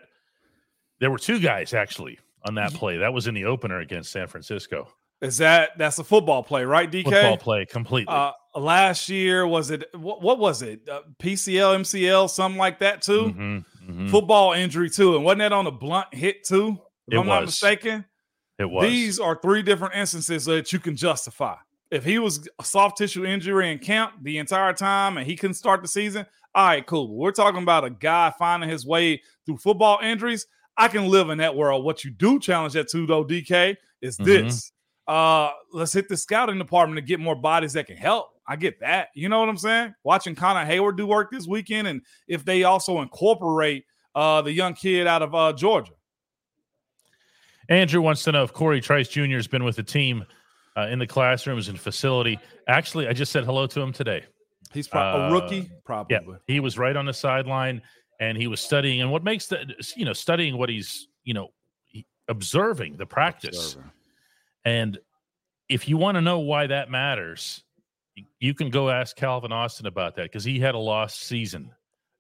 there 1.01 1.11
were 1.11 1.19
two 1.19 1.41
guys 1.41 1.75
actually 1.75 2.19
on 2.45 2.55
that 2.57 2.73
play. 2.75 2.99
That 2.99 3.13
was 3.13 3.27
in 3.27 3.35
the 3.35 3.45
opener 3.45 3.81
against 3.81 4.13
San 4.13 4.27
Francisco. 4.27 4.89
Is 5.21 5.39
that 5.39 5.71
that's 5.77 5.99
a 5.99 6.05
football 6.05 6.43
play, 6.45 6.65
right? 6.65 6.91
DK. 6.91 7.05
Football 7.05 7.37
play 7.39 7.67
completely. 7.67 8.15
Uh, 8.15 8.33
last 8.55 9.09
year 9.09 9.47
was 9.47 9.71
it? 9.71 9.85
What, 9.95 10.23
what 10.23 10.39
was 10.39 10.63
it? 10.63 10.89
Uh, 10.89 11.01
PCL, 11.19 11.81
MCL, 11.81 12.31
something 12.31 12.59
like 12.59 12.79
that 12.79 13.03
too. 13.03 13.35
Mhm, 13.37 13.65
mhm. 13.89 14.11
Football 14.11 14.53
injury 14.53 14.89
too, 14.89 15.17
and 15.17 15.25
wasn't 15.25 15.41
that 15.41 15.53
on 15.53 15.67
a 15.67 15.73
blunt 15.73 16.15
hit 16.15 16.45
too? 16.45 16.79
If 17.09 17.15
It 17.15 17.19
I'm 17.19 17.27
not 17.27 17.45
mistaken. 17.45 18.05
It 18.59 18.71
was. 18.71 18.89
These 18.89 19.19
are 19.19 19.39
three 19.41 19.63
different 19.63 19.95
instances 19.95 20.45
that 20.45 20.73
you 20.73 20.79
can 20.79 20.95
justify. 20.97 21.57
If 21.91 22.05
he 22.05 22.19
was 22.19 22.47
a 22.59 22.65
soft 22.65 22.99
tissue 22.99 23.25
injury 23.25 23.73
in 23.73 23.79
camp 23.79 24.13
the 24.23 24.39
entire 24.39 24.73
time 24.75 25.17
and 25.17 25.27
he 25.27 25.37
couldn't 25.37 25.55
start 25.55 25.81
the 25.81 25.89
season, 25.89 26.27
all 26.55 26.67
right, 26.67 26.87
cool. 26.87 27.17
We're 27.17 27.33
talking 27.33 27.63
about 27.63 27.85
a 27.85 27.91
guy 27.91 28.33
finding 28.39 28.69
his 28.69 28.87
way 28.87 29.23
through 29.47 29.59
football 29.59 29.99
injuries. 30.03 30.47
I 30.77 30.89
can 30.89 31.09
live 31.09 31.31
in 31.31 31.39
that 31.39 31.57
world. 31.57 31.85
What 31.85 32.05
you 32.05 32.11
do 32.11 32.39
challenge 32.39 32.75
that 32.75 32.89
to 32.91 33.07
though, 33.07 33.25
DK, 33.25 33.77
is 34.03 34.19
Mhm. 34.19 34.25
this. 34.25 34.73
Uh, 35.07 35.51
let's 35.73 35.93
hit 35.95 36.09
the 36.09 36.17
scouting 36.17 36.59
department 36.59 36.99
to 36.99 37.03
get 37.03 37.19
more 37.21 37.35
bodies 37.35 37.73
that 37.73 37.87
can 37.87 37.97
help. 37.97 38.29
I 38.47 38.57
get 38.57 38.81
that. 38.81 39.09
You 39.15 39.29
know 39.31 39.41
what 39.41 39.49
I'm 39.49 39.57
saying? 39.57 39.95
Watching 40.05 40.35
Connor 40.35 40.67
Heyward 40.71 40.97
do 40.99 41.07
work 41.07 41.31
this 41.31 41.47
weekend, 41.47 41.89
and 41.89 42.03
if 42.27 42.45
they 42.45 42.65
also 42.65 43.01
incorporate 43.01 43.85
uh 44.15 44.43
the 44.43 44.53
young 44.53 44.75
kid 44.75 45.07
out 45.07 45.23
of 45.23 45.35
uh 45.35 45.53
Georgia. 45.55 45.93
Andrew 47.69 48.01
wants 48.01 48.23
to 48.25 48.33
know 48.33 48.43
if 48.43 48.53
Corey 48.53 48.81
Trice 48.81 49.09
Jr. 49.09 49.37
has 49.37 49.47
been 49.47 49.65
with 49.65 49.77
the 49.77 49.83
team 49.83 50.25
uh, 50.79 50.87
in 50.89 50.99
the 50.99 51.07
classrooms 51.07 51.69
and 51.69 51.79
facility. 51.79 52.39
Actually, 52.69 53.09
I 53.09 53.13
just 53.13 53.33
said 53.33 53.45
hello 53.45 53.67
to 53.67 53.81
him 53.81 53.93
today. 53.93 54.25
He's 54.73 54.87
pro- 54.87 55.01
a 55.01 55.29
Uh, 55.29 55.33
rookie, 55.33 55.71
probably. 55.85 56.17
Yeah, 56.29 56.37
he 56.47 56.61
was 56.61 56.79
right 56.79 56.95
on 56.97 57.07
the 57.07 57.13
sideline 57.13 57.83
and 58.21 58.37
he 58.37 58.47
was 58.47 58.61
studying. 58.61 59.01
And 59.01 59.11
what 59.11 59.25
makes 59.25 59.47
the 59.47 59.75
you 59.97 60.05
know 60.05 60.13
studying 60.13 60.57
what 60.57 60.69
he's 60.69 61.09
you 61.25 61.35
know 61.35 61.49
observing 62.29 62.97
the 62.97 63.07
practice. 63.07 63.77
And 64.65 64.99
if 65.69 65.89
you 65.89 65.97
want 65.97 66.17
to 66.17 66.21
know 66.21 66.41
why 66.41 66.67
that 66.67 66.91
matters, 66.91 67.65
you 68.39 68.53
can 68.53 68.69
go 68.71 68.91
ask 68.91 69.17
Calvin 69.17 69.53
Austin 69.53 69.87
about 69.87 70.15
that 70.17 70.25
because 70.25 70.45
he 70.45 70.59
had 70.59 70.75
a 70.75 70.79
lost 70.79 71.23
season 71.23 71.73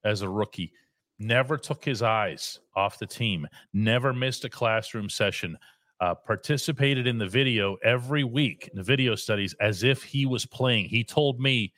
as 0.05 0.23
a 0.23 0.29
rookie. 0.29 0.73
Never 1.19 1.59
took 1.59 1.85
his 1.85 2.01
eyes 2.01 2.61
off 2.75 2.99
the 2.99 3.07
team. 3.07 3.47
Never 3.75 4.13
missed 4.15 4.45
a 4.45 4.49
classroom 4.49 5.11
session. 5.11 5.59
Uh, 6.01 6.15
participated 6.15 7.09
in 7.09 7.19
the 7.19 7.27
video 7.27 7.77
every 7.83 8.23
week 8.23 8.69
in 8.71 8.77
the 8.77 8.85
video 8.85 9.17
studies 9.17 9.53
as 9.61 9.83
if 9.83 10.01
he 10.03 10.27
was 10.27 10.47
playing. 10.47 10.85
He 10.85 11.03
told 11.03 11.41
me 11.41 11.73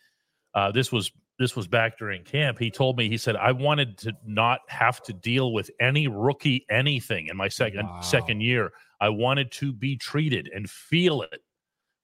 uh, 0.55 0.71
this 0.73 0.93
was 0.93 1.11
this 1.39 1.57
was 1.57 1.66
back 1.66 1.97
during 1.97 2.23
camp. 2.23 2.59
He 2.59 2.71
told 2.71 2.99
me 2.99 3.09
he 3.09 3.16
said 3.16 3.35
I 3.35 3.53
wanted 3.53 3.97
to 3.99 4.12
not 4.27 4.61
have 4.68 5.03
to 5.05 5.14
deal 5.14 5.55
with 5.55 5.71
any 5.81 6.07
rookie 6.07 6.66
anything 6.71 7.29
in 7.29 7.37
my 7.37 7.49
second 7.49 7.89
second 8.03 8.43
year. 8.43 8.73
I 9.01 9.09
wanted 9.09 9.51
to 9.53 9.73
be 9.73 9.97
treated 9.97 10.51
and 10.55 10.68
feel 10.68 11.23
it, 11.23 11.41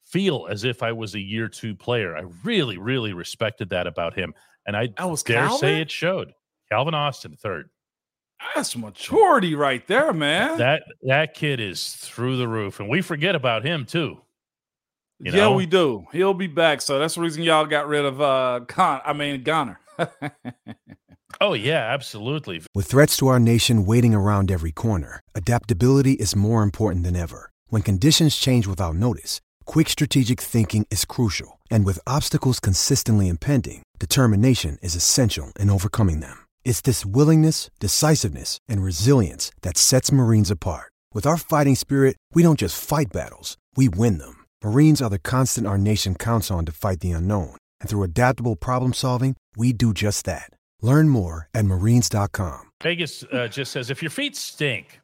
feel 0.02 0.48
as 0.50 0.64
if 0.64 0.82
I 0.82 0.92
was 0.92 1.14
a 1.14 1.20
year 1.20 1.48
two 1.48 1.74
player. 1.74 2.16
I 2.16 2.22
really, 2.42 2.78
really 2.78 3.12
respected 3.12 3.68
that 3.68 3.86
about 3.86 4.14
him, 4.14 4.32
and 4.66 4.74
I 4.74 4.88
was 5.04 5.22
dare 5.22 5.48
Calvin? 5.48 5.58
say 5.58 5.80
it 5.82 5.90
showed. 5.90 6.32
Calvin 6.70 6.94
Austin 6.94 7.36
third. 7.36 7.68
That's 8.54 8.76
maturity 8.76 9.54
right 9.54 9.86
there, 9.86 10.12
man. 10.12 10.58
That 10.58 10.82
that 11.02 11.34
kid 11.34 11.60
is 11.60 11.94
through 11.94 12.36
the 12.36 12.48
roof, 12.48 12.80
and 12.80 12.88
we 12.88 13.02
forget 13.02 13.34
about 13.34 13.64
him 13.64 13.84
too. 13.84 14.18
You 15.18 15.32
yeah, 15.32 15.44
know? 15.44 15.54
we 15.54 15.66
do. 15.66 16.06
He'll 16.12 16.34
be 16.34 16.46
back. 16.46 16.82
So 16.82 16.98
that's 16.98 17.14
the 17.14 17.22
reason 17.22 17.42
y'all 17.42 17.66
got 17.66 17.88
rid 17.88 18.04
of 18.04 18.20
uh 18.20 18.60
Con 18.68 19.00
I 19.04 19.12
mean 19.12 19.42
Gunner. 19.42 19.80
Oh 21.40 21.54
yeah, 21.54 21.92
absolutely. 21.92 22.62
With 22.74 22.86
threats 22.86 23.16
to 23.18 23.26
our 23.28 23.38
nation 23.38 23.84
waiting 23.84 24.14
around 24.14 24.50
every 24.50 24.72
corner, 24.72 25.20
adaptability 25.34 26.12
is 26.12 26.36
more 26.36 26.62
important 26.62 27.04
than 27.04 27.16
ever. 27.16 27.50
When 27.68 27.82
conditions 27.82 28.36
change 28.36 28.66
without 28.66 28.94
notice, 28.94 29.40
quick 29.64 29.88
strategic 29.88 30.40
thinking 30.40 30.86
is 30.90 31.04
crucial, 31.04 31.60
and 31.70 31.84
with 31.84 31.98
obstacles 32.06 32.60
consistently 32.60 33.28
impending, 33.28 33.82
determination 33.98 34.78
is 34.82 34.94
essential 34.94 35.52
in 35.58 35.68
overcoming 35.68 36.20
them. 36.20 36.45
It's 36.66 36.80
this 36.80 37.06
willingness, 37.06 37.70
decisiveness, 37.78 38.58
and 38.68 38.82
resilience 38.82 39.52
that 39.62 39.78
sets 39.78 40.10
Marines 40.10 40.50
apart. 40.50 40.90
With 41.14 41.24
our 41.24 41.36
fighting 41.36 41.76
spirit, 41.76 42.16
we 42.34 42.42
don't 42.42 42.58
just 42.58 42.84
fight 42.84 43.06
battles, 43.12 43.56
we 43.76 43.88
win 43.88 44.18
them. 44.18 44.44
Marines 44.64 45.00
are 45.00 45.08
the 45.08 45.20
constant 45.20 45.68
our 45.68 45.78
nation 45.78 46.16
counts 46.16 46.50
on 46.50 46.66
to 46.66 46.72
fight 46.72 46.98
the 46.98 47.12
unknown, 47.12 47.54
and 47.80 47.88
through 47.88 48.02
adaptable 48.02 48.56
problem 48.56 48.92
solving, 48.92 49.36
we 49.56 49.72
do 49.72 49.94
just 49.94 50.24
that. 50.24 50.50
Learn 50.82 51.08
more 51.08 51.48
at 51.54 51.64
marines.com. 51.64 52.72
Vegas 52.82 53.22
uh, 53.32 53.46
just 53.46 53.70
says 53.70 53.88
if 53.88 54.02
your 54.02 54.10
feet 54.10 54.34
stink, 54.34 55.00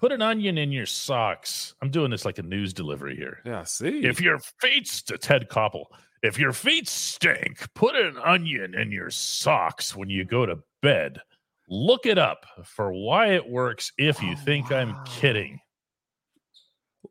put 0.00 0.12
an 0.12 0.22
onion 0.22 0.56
in 0.56 0.72
your 0.72 0.86
socks. 0.86 1.74
I'm 1.82 1.90
doing 1.90 2.10
this 2.10 2.24
like 2.24 2.38
a 2.38 2.42
news 2.42 2.72
delivery 2.72 3.16
here. 3.16 3.40
Yeah, 3.44 3.64
see. 3.64 4.00
If 4.02 4.18
your 4.18 4.38
feet, 4.62 4.88
st- 4.88 5.20
Ted 5.20 5.50
Koppel, 5.50 5.84
if 6.22 6.38
your 6.38 6.52
feet 6.52 6.88
stink, 6.88 7.72
put 7.74 7.94
an 7.94 8.16
onion 8.18 8.74
in 8.74 8.90
your 8.90 9.10
socks 9.10 9.94
when 9.94 10.08
you 10.08 10.24
go 10.24 10.46
to 10.46 10.58
bed. 10.82 11.20
Look 11.68 12.06
it 12.06 12.18
up 12.18 12.46
for 12.64 12.92
why 12.92 13.32
it 13.34 13.48
works 13.48 13.92
if 13.98 14.22
you 14.22 14.32
oh, 14.32 14.44
think 14.44 14.72
I'm 14.72 14.96
kidding. 15.04 15.60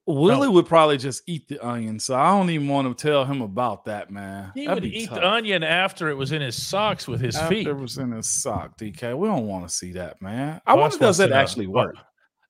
Willie 0.05 0.47
would 0.47 0.65
probably 0.65 0.97
just 0.97 1.21
eat 1.27 1.47
the 1.49 1.59
onion, 1.65 1.99
so 1.99 2.15
I 2.15 2.29
don't 2.29 2.49
even 2.49 2.67
want 2.67 2.97
to 2.97 3.07
tell 3.07 3.25
him 3.25 3.41
about 3.41 3.85
that, 3.85 4.09
man. 4.09 4.51
He 4.55 4.65
That'd 4.65 4.83
would 4.83 4.93
eat 4.93 5.09
tough. 5.09 5.19
the 5.19 5.27
onion 5.27 5.63
after 5.63 6.09
it 6.09 6.15
was 6.15 6.31
in 6.31 6.41
his 6.41 6.61
socks 6.61 7.07
with 7.07 7.19
his 7.19 7.35
After 7.35 7.55
feet. 7.55 7.67
it 7.67 7.73
was 7.73 7.97
in 7.97 8.11
his 8.11 8.27
sock, 8.27 8.77
DK. 8.77 9.17
We 9.17 9.27
don't 9.27 9.47
want 9.47 9.67
to 9.67 9.73
see 9.73 9.91
that, 9.93 10.21
man. 10.21 10.61
I 10.65 10.75
Boss 10.75 10.81
wonder 10.81 10.97
does 10.97 11.01
wants 11.01 11.17
to 11.17 11.27
that 11.27 11.31
actually 11.33 11.67
work? 11.67 11.95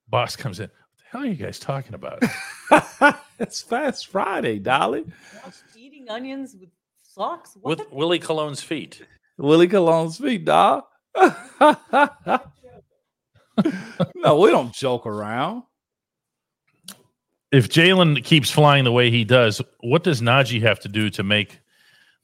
Boss 0.08 0.36
comes 0.36 0.60
in. 0.60 0.66
What 0.68 0.72
the 0.98 1.04
hell 1.10 1.22
are 1.22 1.26
you 1.26 1.36
guys 1.36 1.58
talking 1.58 1.96
about? 1.96 2.24
it's 3.40 3.62
Fast 3.62 4.08
Friday, 4.08 4.60
Dolly. 4.60 5.06
Eating 6.08 6.16
onions 6.16 6.56
with 6.60 6.70
socks? 7.04 7.58
What? 7.62 7.80
with 7.80 7.92
Willie 7.92 8.20
Cologne's 8.20 8.62
feet. 8.62 9.02
Willie 9.38 9.68
Cologne's 9.68 10.18
feet, 10.18 10.46
dog. 10.46 10.84
no, 14.16 14.40
we 14.40 14.50
don't 14.50 14.74
joke 14.74 15.06
around. 15.06 15.64
If 17.52 17.70
Jalen 17.70 18.24
keeps 18.24 18.50
flying 18.50 18.84
the 18.84 18.92
way 18.92 19.12
he 19.12 19.24
does, 19.26 19.62
what 19.82 20.04
does 20.04 20.22
Najee 20.22 20.62
have 20.62 20.80
to 20.82 20.88
do 20.88 21.10
to 21.12 21.24
make 21.24 21.60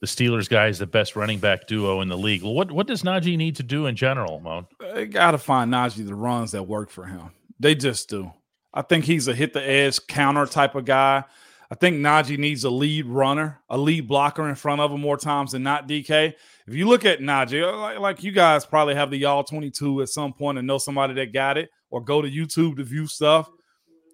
the 0.01 0.07
Steelers 0.07 0.49
guys 0.49 0.79
the 0.79 0.87
best 0.87 1.15
running 1.15 1.39
back 1.39 1.67
duo 1.67 2.01
in 2.01 2.09
the 2.09 2.17
league? 2.17 2.43
What 2.43 2.71
what 2.71 2.87
does 2.87 3.03
Najee 3.03 3.37
need 3.37 3.55
to 3.57 3.63
do 3.63 3.85
in 3.87 3.95
general, 3.95 4.39
Moan? 4.39 4.67
They 4.79 5.07
got 5.07 5.31
to 5.31 5.37
find 5.37 5.71
Najee 5.71 6.05
the 6.05 6.15
runs 6.15 6.51
that 6.51 6.63
work 6.63 6.89
for 6.89 7.05
him. 7.05 7.31
They 7.59 7.75
just 7.75 8.09
do. 8.09 8.31
I 8.73 8.81
think 8.81 9.05
he's 9.05 9.27
a 9.27 9.35
hit 9.35 9.53
the 9.53 9.67
edge 9.67 9.99
counter 10.07 10.45
type 10.45 10.75
of 10.75 10.85
guy. 10.85 11.25
I 11.73 11.75
think 11.75 11.97
Najee 11.97 12.37
needs 12.37 12.65
a 12.65 12.69
lead 12.69 13.07
runner, 13.07 13.59
a 13.67 13.75
lead 13.75 14.07
blocker 14.07 14.47
in 14.47 14.53
front 14.53 14.79
of 14.79 14.91
him 14.91 15.01
more 15.01 15.17
times 15.17 15.53
than 15.53 15.63
not. 15.63 15.87
DK. 15.87 16.31
If 16.67 16.75
you 16.75 16.87
look 16.87 17.03
at 17.03 17.19
Najee, 17.19 17.63
uh, 17.67 17.75
like, 17.75 17.97
like 17.97 18.23
you 18.23 18.31
guys 18.31 18.63
probably 18.63 18.93
have 18.93 19.09
the 19.09 19.17
y'all 19.17 19.43
22 19.43 20.03
at 20.03 20.09
some 20.09 20.33
point 20.33 20.59
and 20.59 20.67
know 20.67 20.77
somebody 20.77 21.15
that 21.15 21.33
got 21.33 21.57
it, 21.57 21.71
or 21.89 21.99
go 21.99 22.21
to 22.21 22.29
YouTube 22.29 22.77
to 22.77 22.83
view 22.83 23.07
stuff. 23.07 23.49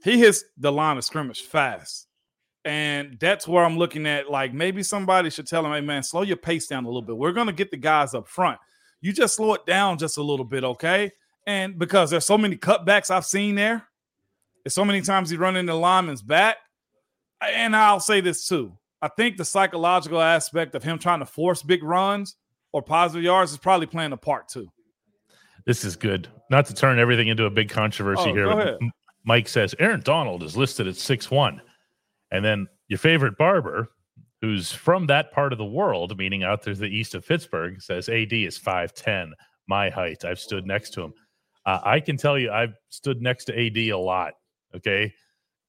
He 0.05 0.17
hits 0.17 0.45
the 0.57 0.71
line 0.71 0.95
of 0.95 1.03
scrimmage 1.03 1.41
fast. 1.41 2.07
And 2.63 3.17
that's 3.19 3.45
where 3.45 3.65
I'm 3.65 3.77
looking 3.77 4.07
at. 4.07 4.31
Like 4.31 4.53
maybe 4.53 4.81
somebody 4.81 5.29
should 5.29 5.47
tell 5.47 5.65
him, 5.65 5.73
hey 5.73 5.81
man, 5.81 6.01
slow 6.01 6.21
your 6.21 6.37
pace 6.37 6.65
down 6.65 6.85
a 6.85 6.87
little 6.87 7.01
bit. 7.01 7.17
We're 7.17 7.33
gonna 7.33 7.51
get 7.51 7.71
the 7.71 7.77
guys 7.77 8.13
up 8.13 8.29
front. 8.29 8.57
You 9.01 9.11
just 9.11 9.35
slow 9.35 9.53
it 9.55 9.65
down 9.65 9.97
just 9.97 10.17
a 10.17 10.23
little 10.23 10.45
bit, 10.45 10.63
okay? 10.63 11.11
And 11.45 11.77
because 11.77 12.09
there's 12.09 12.25
so 12.25 12.37
many 12.37 12.55
cutbacks 12.55 13.11
I've 13.11 13.25
seen 13.25 13.55
there, 13.55 13.85
there's 14.63 14.75
so 14.75 14.85
many 14.85 15.01
times 15.01 15.29
he 15.29 15.35
run 15.35 15.57
into 15.57 15.73
the 15.73 15.77
lineman's 15.77 16.21
back. 16.21 16.55
And 17.41 17.75
I'll 17.75 17.99
say 17.99 18.21
this 18.21 18.47
too. 18.47 18.77
I 19.01 19.07
think 19.07 19.37
the 19.37 19.45
psychological 19.45 20.21
aspect 20.21 20.75
of 20.75 20.83
him 20.83 20.99
trying 20.99 21.19
to 21.19 21.25
force 21.25 21.63
big 21.63 21.83
runs 21.83 22.35
or 22.73 22.81
positive 22.81 23.23
yards 23.23 23.51
is 23.51 23.57
probably 23.57 23.87
playing 23.87 24.11
a 24.11 24.17
part 24.17 24.49
too. 24.49 24.69
This 25.65 25.85
is 25.85 25.95
good. 25.95 26.27
Not 26.49 26.65
to 26.65 26.73
turn 26.73 26.99
everything 26.99 27.27
into 27.27 27.45
a 27.45 27.49
big 27.49 27.69
controversy 27.69 28.29
Oh, 28.31 28.33
here. 28.33 28.79
Mike 29.25 29.47
says 29.47 29.75
Aaron 29.79 30.01
Donald 30.01 30.43
is 30.43 30.57
listed 30.57 30.87
at 30.87 30.95
six 30.95 31.29
one, 31.29 31.61
and 32.31 32.43
then 32.43 32.67
your 32.87 32.97
favorite 32.97 33.37
barber, 33.37 33.89
who's 34.41 34.71
from 34.71 35.05
that 35.07 35.31
part 35.31 35.51
of 35.51 35.59
the 35.59 35.65
world, 35.65 36.17
meaning 36.17 36.43
out 36.43 36.63
to 36.63 36.73
the 36.73 36.87
east 36.87 37.13
of 37.13 37.27
Pittsburgh, 37.27 37.81
says 37.81 38.09
AD 38.09 38.33
is 38.33 38.57
five 38.57 38.93
ten, 38.93 39.33
my 39.67 39.89
height. 39.89 40.25
I've 40.25 40.39
stood 40.39 40.65
next 40.65 40.91
to 40.91 41.03
him. 41.03 41.13
Uh, 41.65 41.79
I 41.83 41.99
can 41.99 42.17
tell 42.17 42.39
you, 42.39 42.51
I've 42.51 42.73
stood 42.89 43.21
next 43.21 43.45
to 43.45 43.65
AD 43.65 43.77
a 43.77 43.97
lot. 43.97 44.33
Okay, 44.75 45.13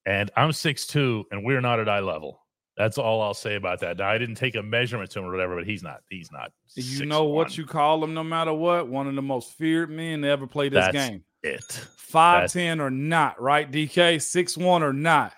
and 0.06 0.30
I'm 0.36 0.52
six 0.52 0.86
two, 0.86 1.24
and 1.30 1.44
we're 1.44 1.60
not 1.60 1.80
at 1.80 1.88
eye 1.88 2.00
level. 2.00 2.40
That's 2.76 2.96
all 2.96 3.20
I'll 3.20 3.34
say 3.34 3.56
about 3.56 3.80
that. 3.80 3.98
Now, 3.98 4.08
I 4.08 4.16
didn't 4.16 4.36
take 4.36 4.54
a 4.54 4.62
measurement 4.62 5.10
to 5.10 5.18
him 5.18 5.26
or 5.26 5.30
whatever, 5.30 5.56
but 5.56 5.66
he's 5.66 5.82
not. 5.82 6.00
He's 6.08 6.32
not. 6.32 6.50
You 6.76 7.04
know 7.04 7.24
what 7.24 7.58
you 7.58 7.66
call 7.66 8.02
him 8.02 8.14
no 8.14 8.24
matter 8.24 8.54
what? 8.54 8.88
One 8.88 9.06
of 9.06 9.14
the 9.14 9.22
most 9.22 9.52
feared 9.52 9.90
men 9.90 10.22
to 10.22 10.28
ever 10.28 10.46
play 10.46 10.70
this 10.70 10.86
That's 10.86 11.08
game. 11.10 11.24
it. 11.42 11.86
5'10 12.12 12.80
or 12.80 12.90
not, 12.90 13.40
right? 13.40 13.70
DK, 13.70 14.22
six 14.22 14.56
one 14.56 14.82
or 14.82 14.92
not. 14.94 15.34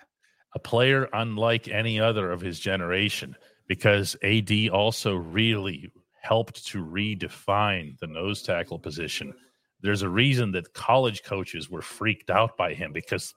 a 0.55 0.59
player 0.59 1.09
unlike 1.13 1.67
any 1.67 1.99
other 1.99 2.31
of 2.31 2.39
his 2.39 2.59
generation 2.59 3.35
because 3.67 4.15
AD 4.23 4.69
also 4.71 5.15
really 5.15 5.91
helped 6.21 6.65
to 6.67 6.85
redefine 6.85 7.97
the 7.99 8.07
nose 8.07 8.41
tackle 8.41 8.79
position. 8.79 9.33
There's 9.81 10.01
a 10.03 10.09
reason 10.09 10.51
that 10.53 10.73
college 10.73 11.23
coaches 11.23 11.69
were 11.69 11.81
freaked 11.81 12.29
out 12.29 12.55
by 12.55 12.73
him 12.73 12.93
because 12.93 13.33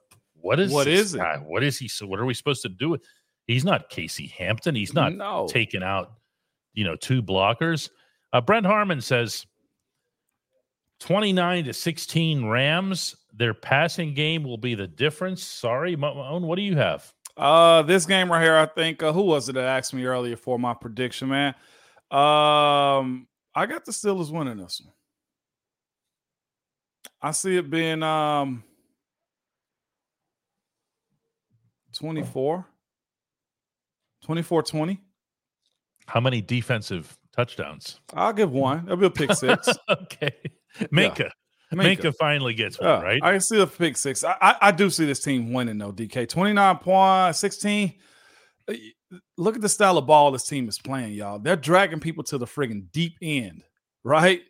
what 0.46 0.60
is 0.60 0.72
What 0.72 0.86
is 0.86 1.14
it? 1.14 1.20
What 1.44 1.62
is 1.62 1.78
he? 1.78 1.88
So 1.88 2.06
what 2.06 2.18
are 2.20 2.24
we 2.24 2.34
supposed 2.34 2.62
to 2.62 2.68
do 2.68 2.90
with? 2.90 3.02
He's 3.46 3.64
not 3.64 3.90
Casey 3.90 4.26
Hampton. 4.28 4.74
He's 4.74 4.94
not 4.94 5.12
No. 5.14 5.46
taking 5.48 5.82
out, 5.82 6.12
you 6.72 6.84
know, 6.84 6.96
two 6.96 7.22
blockers. 7.22 7.90
Uh, 8.32 8.40
Brent 8.40 8.66
Harmon 8.66 9.00
says 9.00 9.46
29 11.00 11.64
to 11.64 11.72
16 11.72 12.46
Rams. 12.46 13.14
Their 13.34 13.54
passing 13.54 14.14
game 14.14 14.42
will 14.42 14.56
be 14.58 14.74
the 14.74 14.86
difference. 14.86 15.42
Sorry, 15.44 15.94
Moan, 15.96 16.42
what 16.46 16.56
do 16.56 16.62
you 16.62 16.76
have? 16.76 17.12
Uh, 17.36 17.82
this 17.82 18.06
game 18.06 18.32
right 18.32 18.42
here, 18.42 18.56
I 18.56 18.66
think. 18.66 19.02
Uh, 19.02 19.12
who 19.12 19.22
was 19.22 19.48
it 19.48 19.52
that 19.54 19.64
asked 19.64 19.92
me 19.92 20.04
earlier 20.06 20.36
for 20.36 20.58
my 20.58 20.72
prediction, 20.74 21.28
man? 21.28 21.54
Um, 22.10 23.28
I 23.54 23.66
got 23.66 23.84
the 23.84 23.92
Steelers 23.92 24.30
winning 24.32 24.56
this 24.56 24.80
one. 24.82 24.92
I 27.20 27.30
see 27.32 27.56
it 27.56 27.68
being 27.70 28.02
um 28.02 28.62
24 31.96 32.66
24 34.24 34.62
20. 34.62 35.00
How 36.06 36.20
many 36.20 36.40
defensive 36.40 37.16
touchdowns? 37.34 38.00
I'll 38.14 38.32
give 38.32 38.52
one. 38.52 38.84
That'll 38.84 38.96
be 38.96 39.06
a 39.06 39.10
pick 39.10 39.32
six. 39.32 39.68
okay. 39.88 40.32
Minkah. 40.92 41.30
Minkah. 41.72 42.14
finally 42.18 42.54
gets 42.54 42.78
one, 42.78 42.88
Yeah, 42.88 43.00
right? 43.02 43.22
I 43.22 43.38
see 43.38 43.60
a 43.60 43.66
pick 43.66 43.96
six. 43.96 44.22
I, 44.24 44.36
I, 44.40 44.56
I 44.62 44.70
do 44.70 44.88
see 44.88 45.04
this 45.04 45.20
team 45.20 45.52
winning 45.52 45.78
though, 45.78 45.92
DK. 45.92 46.28
29 46.28 46.78
points, 46.78 47.40
16. 47.40 47.94
Uh, 48.68 48.74
Look 49.38 49.54
at 49.54 49.62
the 49.62 49.68
style 49.68 49.98
of 49.98 50.06
ball 50.06 50.32
this 50.32 50.46
team 50.48 50.68
is 50.68 50.78
playing, 50.78 51.12
y'all. 51.12 51.38
They're 51.38 51.54
dragging 51.54 52.00
people 52.00 52.24
to 52.24 52.38
the 52.38 52.46
friggin' 52.46 52.90
deep 52.90 53.14
end, 53.22 53.62
right? 54.02 54.40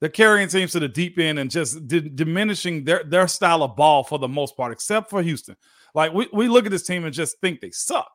They're 0.00 0.08
carrying 0.08 0.48
teams 0.48 0.72
to 0.72 0.80
the 0.80 0.88
deep 0.88 1.18
end 1.18 1.38
and 1.38 1.50
just 1.50 1.86
di- 1.86 2.08
diminishing 2.08 2.84
their, 2.84 3.04
their 3.04 3.28
style 3.28 3.62
of 3.62 3.76
ball 3.76 4.04
for 4.04 4.18
the 4.18 4.28
most 4.28 4.56
part, 4.56 4.72
except 4.72 5.10
for 5.10 5.22
Houston. 5.22 5.56
Like 5.96 6.12
we, 6.12 6.28
we 6.32 6.46
look 6.46 6.66
at 6.66 6.70
this 6.70 6.84
team 6.86 7.04
and 7.04 7.12
just 7.12 7.40
think 7.40 7.60
they 7.60 7.70
suck. 7.70 8.08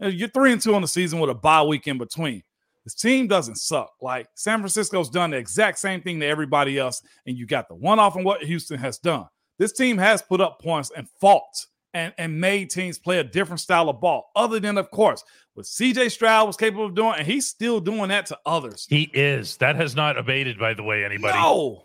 You're 0.00 0.28
three 0.28 0.52
and 0.52 0.60
two 0.60 0.74
on 0.74 0.82
the 0.82 0.88
season 0.88 1.20
with 1.20 1.30
a 1.30 1.34
bye 1.34 1.62
week 1.62 1.86
in 1.86 1.96
between. 1.96 2.42
This 2.84 2.94
team 2.94 3.28
doesn't 3.28 3.56
suck. 3.56 3.92
Like 4.02 4.26
San 4.34 4.58
Francisco's 4.58 5.08
done 5.08 5.30
the 5.30 5.36
exact 5.36 5.78
same 5.78 6.02
thing 6.02 6.18
to 6.20 6.26
everybody 6.26 6.78
else, 6.78 7.02
and 7.26 7.38
you 7.38 7.46
got 7.46 7.68
the 7.68 7.74
one 7.76 7.98
off 7.98 8.16
on 8.16 8.24
what 8.24 8.42
Houston 8.42 8.78
has 8.78 8.98
done. 8.98 9.26
This 9.58 9.72
team 9.72 9.96
has 9.98 10.22
put 10.22 10.40
up 10.40 10.60
points 10.60 10.90
and 10.96 11.06
fought 11.20 11.66
and, 11.94 12.12
and 12.18 12.40
made 12.40 12.70
teams 12.70 12.98
play 12.98 13.18
a 13.18 13.24
different 13.24 13.60
style 13.60 13.88
of 13.88 14.00
ball, 14.00 14.30
other 14.34 14.58
than, 14.58 14.78
of 14.78 14.90
course, 14.90 15.22
what 15.54 15.66
CJ 15.66 16.10
Stroud 16.10 16.46
was 16.46 16.56
capable 16.56 16.86
of 16.86 16.94
doing, 16.94 17.14
and 17.18 17.26
he's 17.26 17.46
still 17.46 17.78
doing 17.80 18.08
that 18.08 18.26
to 18.26 18.38
others. 18.46 18.86
He 18.88 19.10
is. 19.12 19.56
That 19.58 19.76
has 19.76 19.94
not 19.94 20.16
abated, 20.16 20.58
by 20.58 20.74
the 20.74 20.82
way, 20.82 21.04
anybody. 21.04 21.38
No. 21.38 21.84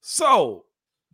So 0.00 0.64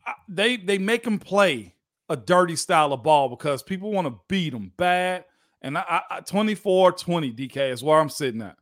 I- 0.06 0.14
they 0.28 0.56
they 0.56 0.78
make 0.78 1.04
him 1.06 1.18
play 1.18 1.74
a 2.10 2.16
dirty 2.16 2.56
style 2.56 2.92
of 2.92 3.02
ball 3.02 3.28
because 3.30 3.62
people 3.62 3.90
want 3.92 4.06
to 4.06 4.18
beat 4.28 4.50
them 4.52 4.72
bad. 4.76 5.24
And 5.62 5.78
I, 5.78 6.02
I 6.10 6.20
24 6.20 6.92
20 6.92 7.32
DK 7.32 7.70
is 7.72 7.82
where 7.82 7.98
I'm 7.98 8.10
sitting 8.10 8.42
at. 8.42 8.56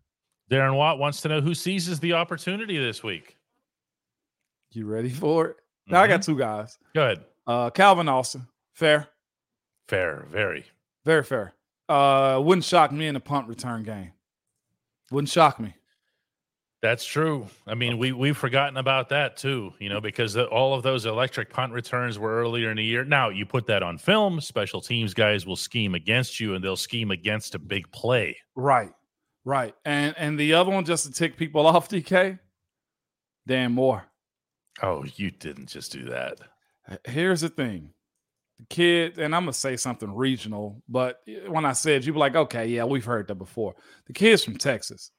Darren 0.51 0.77
Watt 0.77 0.99
wants 0.99 1.21
to 1.23 1.29
know 1.29 1.41
who 1.41 1.55
seizes 1.55 1.99
the 2.01 2.13
opportunity 2.13 2.79
this 2.79 3.03
week. 3.03 3.37
You 4.73 4.87
ready 4.87 5.11
for 5.11 5.47
it? 5.49 5.57
Now 5.87 6.03
I 6.03 6.07
got 6.07 6.23
two 6.23 6.39
guys. 6.39 6.79
Go 6.95 7.03
ahead. 7.03 7.25
Uh, 7.47 7.71
Calvin 7.71 8.09
Austin, 8.09 8.47
fair, 8.75 9.09
Fair, 9.89 10.27
very. 10.31 10.67
very 11.07 11.23
fair. 11.25 11.55
Uh, 11.89 12.39
wouldn't 12.45 12.65
shock 12.65 12.93
me 12.93 13.07
in 13.07 13.17
a 13.17 13.21
punt 13.21 13.49
return 13.49 13.83
game. 13.85 14.13
Wouldn't 15.11 15.31
shock 15.31 15.59
me. 15.59 15.75
That's 16.81 17.05
true. 17.05 17.49
I 17.67 17.75
mean, 17.75 17.99
we 17.99 18.13
we've 18.13 18.37
forgotten 18.37 18.77
about 18.77 19.09
that 19.09 19.37
too, 19.37 19.73
you 19.81 19.89
know, 19.89 20.01
because 20.01 20.35
the, 20.35 20.47
all 20.47 20.75
of 20.75 20.85
those 20.85 21.07
electric 21.07 21.51
punt 21.51 21.73
returns 21.73 22.21
were 22.21 22.41
earlier 22.41 22.71
in 22.71 22.77
the 22.77 22.85
year. 22.85 23.05
Now 23.05 23.31
you 23.31 23.45
put 23.45 23.67
that 23.67 23.83
on 23.83 23.99
film, 23.99 24.41
special 24.41 24.81
teams 24.81 25.13
guys 25.13 25.45
will 25.45 25.57
scheme 25.57 25.97
against 25.97 26.39
you, 26.39 26.55
and 26.55 26.63
they'll 26.63 26.77
scheme 26.77 27.11
against 27.11 27.57
a 27.57 27.59
big 27.59 27.91
play. 27.91 28.37
Right, 28.55 28.93
right, 29.45 29.75
and 29.85 30.15
and 30.17 30.39
the 30.39 30.55
other 30.55 30.71
one 30.71 30.85
just 30.85 31.07
to 31.07 31.13
tick 31.13 31.37
people 31.37 31.67
off, 31.67 31.89
DK. 31.89 32.39
Dan 33.49 33.73
Moore. 33.73 34.05
Oh, 34.83 35.05
you 35.17 35.33
didn't 35.33 35.69
just 35.69 35.91
do 35.91 36.05
that. 36.05 36.39
Here's 37.05 37.41
the 37.41 37.49
thing. 37.49 37.91
The 38.61 38.67
kid, 38.67 39.19
and 39.19 39.35
I'm 39.35 39.43
gonna 39.43 39.53
say 39.53 39.77
something 39.77 40.15
regional, 40.15 40.81
but 40.89 41.23
eh, 41.27 41.49
when 41.49 41.65
I 41.65 41.73
said 41.73 42.05
you 42.05 42.13
were 42.13 42.21
like, 42.21 42.37
okay, 42.37 42.67
yeah, 42.67 42.85
we've 42.85 43.05
heard 43.05 43.27
that 43.29 43.35
before. 43.35 43.75
The 44.07 44.13
kid's 44.13 44.45
from 44.45 44.59
Texas. 44.59 45.11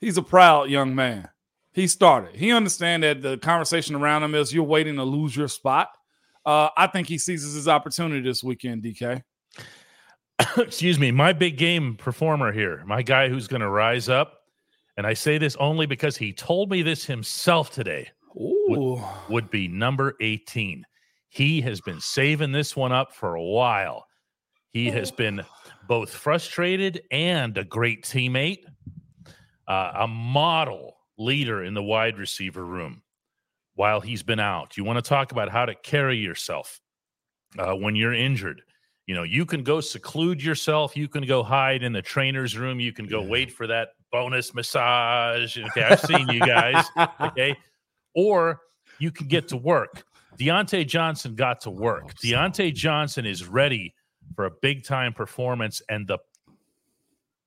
He's 0.00 0.16
a 0.16 0.22
proud 0.22 0.70
young 0.70 0.94
man. 0.94 1.28
He 1.72 1.86
started. 1.86 2.36
He 2.36 2.52
understands 2.52 3.04
that 3.04 3.22
the 3.22 3.38
conversation 3.38 3.94
around 3.94 4.22
him 4.22 4.34
is 4.34 4.52
you're 4.52 4.64
waiting 4.64 4.96
to 4.96 5.04
lose 5.04 5.36
your 5.36 5.48
spot. 5.48 5.88
Uh, 6.44 6.70
I 6.76 6.86
think 6.86 7.08
he 7.08 7.18
seizes 7.18 7.54
his 7.54 7.68
opportunity 7.68 8.20
this 8.20 8.42
weekend, 8.42 8.82
DK. 8.82 9.22
Excuse 10.56 10.98
me, 10.98 11.10
my 11.10 11.32
big 11.32 11.56
game 11.56 11.96
performer 11.96 12.52
here, 12.52 12.82
my 12.86 13.02
guy 13.02 13.28
who's 13.28 13.48
going 13.48 13.60
to 13.60 13.68
rise 13.68 14.08
up, 14.08 14.40
and 14.96 15.06
I 15.06 15.14
say 15.14 15.38
this 15.38 15.56
only 15.56 15.86
because 15.86 16.16
he 16.16 16.32
told 16.32 16.70
me 16.70 16.82
this 16.82 17.04
himself 17.04 17.70
today. 17.70 18.08
Would, 18.34 19.02
would 19.30 19.50
be 19.50 19.68
number 19.68 20.14
18. 20.20 20.84
He 21.28 21.60
has 21.62 21.80
been 21.80 22.00
saving 22.00 22.52
this 22.52 22.76
one 22.76 22.92
up 22.92 23.12
for 23.12 23.34
a 23.34 23.42
while. 23.42 24.06
He 24.72 24.90
has 24.90 25.10
been 25.10 25.44
both 25.88 26.10
frustrated 26.10 27.02
and 27.10 27.56
a 27.56 27.64
great 27.64 28.04
teammate 28.04 28.64
uh, 29.68 29.92
a 30.00 30.08
model 30.08 30.96
leader 31.18 31.62
in 31.62 31.74
the 31.74 31.82
wide 31.82 32.18
receiver 32.18 32.64
room 32.64 33.02
while 33.74 34.00
he's 34.00 34.22
been 34.22 34.40
out. 34.40 34.76
You 34.76 34.84
want 34.84 34.96
to 34.96 35.08
talk 35.08 35.30
about 35.30 35.50
how 35.50 35.66
to 35.66 35.74
carry 35.74 36.16
yourself 36.16 36.80
uh, 37.58 37.74
when 37.74 37.94
you're 37.94 38.14
injured. 38.14 38.62
You 39.06 39.14
know, 39.14 39.22
you 39.22 39.46
can 39.46 39.62
go 39.62 39.80
seclude 39.80 40.42
yourself. 40.42 40.96
You 40.96 41.08
can 41.08 41.24
go 41.24 41.42
hide 41.42 41.82
in 41.82 41.92
the 41.92 42.02
trainer's 42.02 42.58
room. 42.58 42.80
You 42.80 42.92
can 42.92 43.06
go 43.06 43.22
yeah. 43.22 43.28
wait 43.28 43.52
for 43.52 43.66
that 43.66 43.90
bonus 44.10 44.52
massage. 44.52 45.56
Okay, 45.56 45.82
I've 45.82 46.00
seen 46.00 46.28
you 46.28 46.40
guys. 46.40 46.84
Okay, 47.20 47.56
or 48.14 48.60
you 48.98 49.10
can 49.10 49.28
get 49.28 49.48
to 49.48 49.56
work. 49.56 50.04
Diontae 50.38 50.86
Johnson 50.86 51.34
got 51.34 51.60
to 51.62 51.70
work. 51.70 52.14
Diontae 52.22 52.74
Johnson 52.74 53.26
is 53.26 53.46
ready 53.46 53.94
for 54.34 54.44
a 54.46 54.50
big 54.62 54.84
time 54.84 55.12
performance, 55.12 55.80
and 55.88 56.06
the 56.06 56.18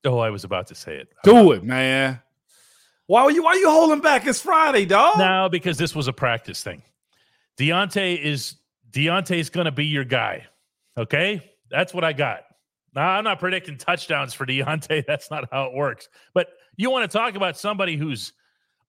Oh, 0.05 0.19
I 0.19 0.29
was 0.29 0.43
about 0.43 0.67
to 0.67 0.75
say 0.75 0.95
it. 0.95 1.09
Do 1.23 1.51
it, 1.51 1.63
man. 1.63 2.21
Why 3.07 3.21
are 3.23 3.31
you 3.31 3.43
why 3.43 3.51
are 3.51 3.57
you 3.57 3.69
holding 3.69 3.99
back? 3.99 4.25
It's 4.25 4.41
Friday, 4.41 4.85
dog. 4.85 5.17
No, 5.17 5.49
because 5.49 5.77
this 5.77 5.93
was 5.93 6.07
a 6.07 6.13
practice 6.13 6.63
thing. 6.63 6.81
Diontae 7.57 8.17
is 8.17 8.55
Diontae's 8.91 9.49
gonna 9.49 9.71
be 9.71 9.85
your 9.85 10.05
guy. 10.05 10.45
Okay? 10.97 11.51
That's 11.69 11.93
what 11.93 12.03
I 12.03 12.13
got. 12.13 12.43
Now 12.95 13.09
I'm 13.09 13.23
not 13.23 13.39
predicting 13.39 13.77
touchdowns 13.77 14.33
for 14.33 14.45
Diontae. 14.45 15.05
That's 15.07 15.29
not 15.29 15.49
how 15.51 15.65
it 15.65 15.73
works. 15.73 16.09
But 16.33 16.49
you 16.77 16.89
want 16.89 17.09
to 17.09 17.17
talk 17.17 17.35
about 17.35 17.57
somebody 17.57 17.97
who's 17.97 18.33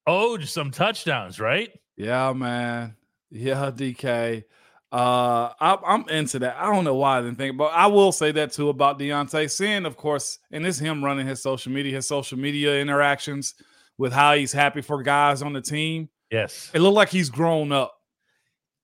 owed 0.06 0.44
some 0.48 0.70
touchdowns, 0.70 1.38
right? 1.38 1.70
Yeah, 1.96 2.32
man. 2.32 2.96
Yeah, 3.30 3.70
DK. 3.74 4.44
Uh, 4.92 5.50
I, 5.58 5.94
am 5.94 6.06
into 6.10 6.38
that. 6.40 6.56
I 6.58 6.70
don't 6.70 6.84
know 6.84 6.96
why 6.96 7.18
I 7.18 7.22
didn't 7.22 7.38
think, 7.38 7.56
but 7.56 7.72
I 7.72 7.86
will 7.86 8.12
say 8.12 8.30
that 8.32 8.52
too 8.52 8.68
about 8.68 8.98
Diontae. 8.98 9.50
Seeing, 9.50 9.86
of 9.86 9.96
course, 9.96 10.38
and 10.50 10.66
it's 10.66 10.78
him 10.78 11.02
running 11.02 11.26
his 11.26 11.42
social 11.42 11.72
media, 11.72 11.94
his 11.96 12.06
social 12.06 12.38
media 12.38 12.78
interactions 12.78 13.54
with 13.96 14.12
how 14.12 14.34
he's 14.34 14.52
happy 14.52 14.82
for 14.82 15.02
guys 15.02 15.40
on 15.40 15.54
the 15.54 15.62
team. 15.62 16.10
Yes, 16.30 16.70
it 16.74 16.80
looked 16.80 16.96
like 16.96 17.08
he's 17.08 17.30
grown 17.30 17.72
up. 17.72 17.94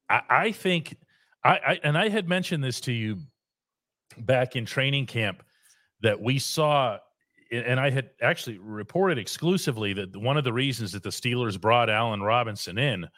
I, 0.08 0.22
I 0.30 0.52
think, 0.52 0.96
I, 1.44 1.50
I 1.50 1.80
and 1.84 1.98
I 1.98 2.08
had 2.08 2.26
mentioned 2.26 2.64
this 2.64 2.80
to 2.82 2.92
you 2.92 3.18
back 4.16 4.56
in 4.56 4.64
training 4.64 5.06
camp 5.06 5.42
that 6.00 6.18
we 6.18 6.38
saw 6.38 6.98
and 7.50 7.80
I 7.80 7.90
had 7.90 8.10
actually 8.20 8.58
reported 8.58 9.18
exclusively 9.18 9.92
that 9.94 10.16
one 10.16 10.36
of 10.36 10.44
the 10.44 10.52
reasons 10.52 10.92
that 10.92 11.02
the 11.02 11.10
Steelers 11.10 11.60
brought 11.60 11.88
Allen 11.88 12.22
Robinson 12.22 12.78
in 12.78 13.08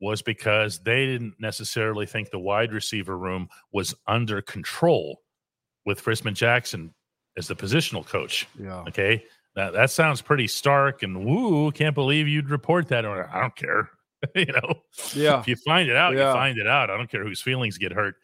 was 0.00 0.22
because 0.22 0.80
they 0.80 1.06
didn't 1.06 1.34
necessarily 1.38 2.06
think 2.06 2.30
the 2.30 2.38
wide 2.38 2.72
receiver 2.72 3.18
room 3.18 3.48
was 3.72 3.94
under 4.06 4.40
control 4.40 5.20
with 5.84 6.02
Frisman 6.02 6.34
Jackson 6.34 6.94
as 7.36 7.48
the 7.48 7.56
positional 7.56 8.06
coach. 8.06 8.48
Yeah. 8.58 8.80
Okay. 8.88 9.24
That 9.56 9.72
that 9.72 9.90
sounds 9.90 10.22
pretty 10.22 10.46
stark 10.46 11.02
and 11.02 11.24
woo, 11.24 11.70
can't 11.72 11.94
believe 11.94 12.28
you'd 12.28 12.50
report 12.50 12.88
that. 12.88 13.04
Or 13.04 13.28
I 13.32 13.40
don't 13.40 13.56
care. 13.56 13.90
you 14.34 14.46
know, 14.46 14.74
yeah. 15.14 15.40
If 15.40 15.48
you 15.48 15.56
find 15.56 15.88
it 15.88 15.96
out, 15.96 16.14
yeah. 16.14 16.28
you 16.28 16.34
find 16.34 16.58
it 16.58 16.66
out. 16.66 16.90
I 16.90 16.96
don't 16.96 17.10
care 17.10 17.24
whose 17.24 17.42
feelings 17.42 17.78
get 17.78 17.92
hurt. 17.92 18.16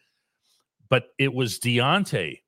But 0.89 1.09
it 1.17 1.33
was 1.33 1.59
Diontae 1.59 2.39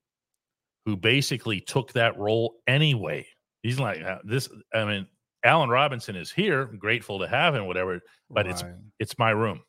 who 0.85 0.95
basically 0.95 1.59
took 1.59 1.93
that 1.93 2.17
role 2.17 2.55
anyway. 2.67 3.27
He's 3.63 3.79
like 3.79 4.01
this. 4.23 4.49
I 4.73 4.85
mean, 4.85 5.07
Allen 5.43 5.69
Robinson 5.69 6.15
is 6.15 6.31
here. 6.31 6.65
Grateful 6.65 7.19
to 7.19 7.27
have 7.27 7.55
him, 7.55 7.65
whatever. 7.67 8.01
But 8.29 8.45
right. 8.45 8.53
it's 8.53 8.63
it's 8.99 9.19
my 9.19 9.31
room. 9.31 9.61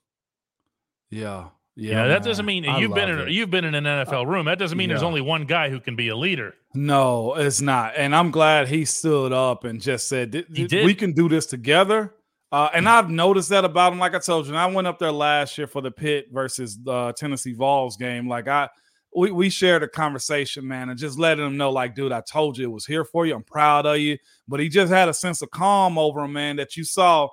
Yeah, 1.11 1.49
yeah. 1.77 1.89
You 1.89 1.95
know, 1.95 2.09
that 2.09 2.25
doesn't 2.25 2.47
mean 2.47 2.65
you've 2.65 2.95
been 2.95 3.09
in 3.09 3.19
it. 3.21 3.31
you've 3.31 3.51
been 3.51 3.65
in 3.65 3.75
an 3.75 3.87
uh, 3.87 4.05
NFL 4.05 4.27
room. 4.27 4.47
That 4.47 4.59
doesn't 4.59 4.77
mean 4.77 4.89
yeah. 4.89 4.97
there's 4.97 5.03
only 5.03 5.21
one 5.21 5.45
guy 5.45 5.71
who 5.71 5.81
can 5.81 5.97
be 5.97 6.09
a 6.09 6.17
leader. 6.17 6.55
No, 6.75 7.35
it's 7.35 7.61
not. 7.61 7.95
And 7.97 8.15
I'm 8.15 8.31
glad 8.31 8.69
he 8.69 8.85
stood 8.85 9.33
up 9.33 9.65
and 9.65 9.81
just 9.81 10.09
said, 10.09 10.47
he 10.53 10.67
did. 10.67 10.85
"We 10.85 10.95
can 10.95 11.13
do 11.13 11.29
this 11.29 11.47
together." 11.47 12.15
Uh, 12.53 12.69
and 12.75 12.87
mm. 12.87 12.91
I've 12.91 13.09
noticed 13.09 13.49
that 13.51 13.65
about 13.65 13.93
him. 13.93 13.99
Like 13.99 14.15
I 14.15 14.19
told 14.19 14.47
you, 14.47 14.53
and 14.53 14.59
I 14.59 14.67
went 14.67 14.87
up 14.87 14.99
there 14.99 15.13
last 15.13 15.57
year 15.57 15.67
for 15.67 15.81
the 15.81 15.91
Pitt 15.91 16.29
versus 16.33 16.79
the 16.83 17.13
Tennessee 17.17 17.55
Vols 17.55 17.97
game. 17.97 18.29
Like 18.29 18.49
I, 18.49 18.69
we, 19.15 19.31
we 19.31 19.51
shared 19.51 19.83
a 19.83 19.89
conversation, 19.89 20.67
man, 20.67 20.89
and 20.89 20.99
just 20.99 21.19
letting 21.19 21.45
him 21.45 21.57
know, 21.57 21.71
like, 21.71 21.95
dude, 21.95 22.13
I 22.13 22.21
told 22.21 22.57
you 22.57 22.69
it 22.69 22.73
was 22.73 22.87
here 22.87 23.05
for 23.05 23.27
you. 23.27 23.35
I'm 23.35 23.43
proud 23.43 23.87
of 23.87 23.99
you. 23.99 24.19
But 24.47 24.61
he 24.61 24.69
just 24.69 24.93
had 24.93 25.09
a 25.09 25.15
sense 25.15 25.43
of 25.43 25.51
calm 25.51 25.99
over 25.99 26.21
him, 26.21 26.33
man, 26.33 26.57
that 26.57 26.77
you 26.77 26.85
saw. 26.85 27.29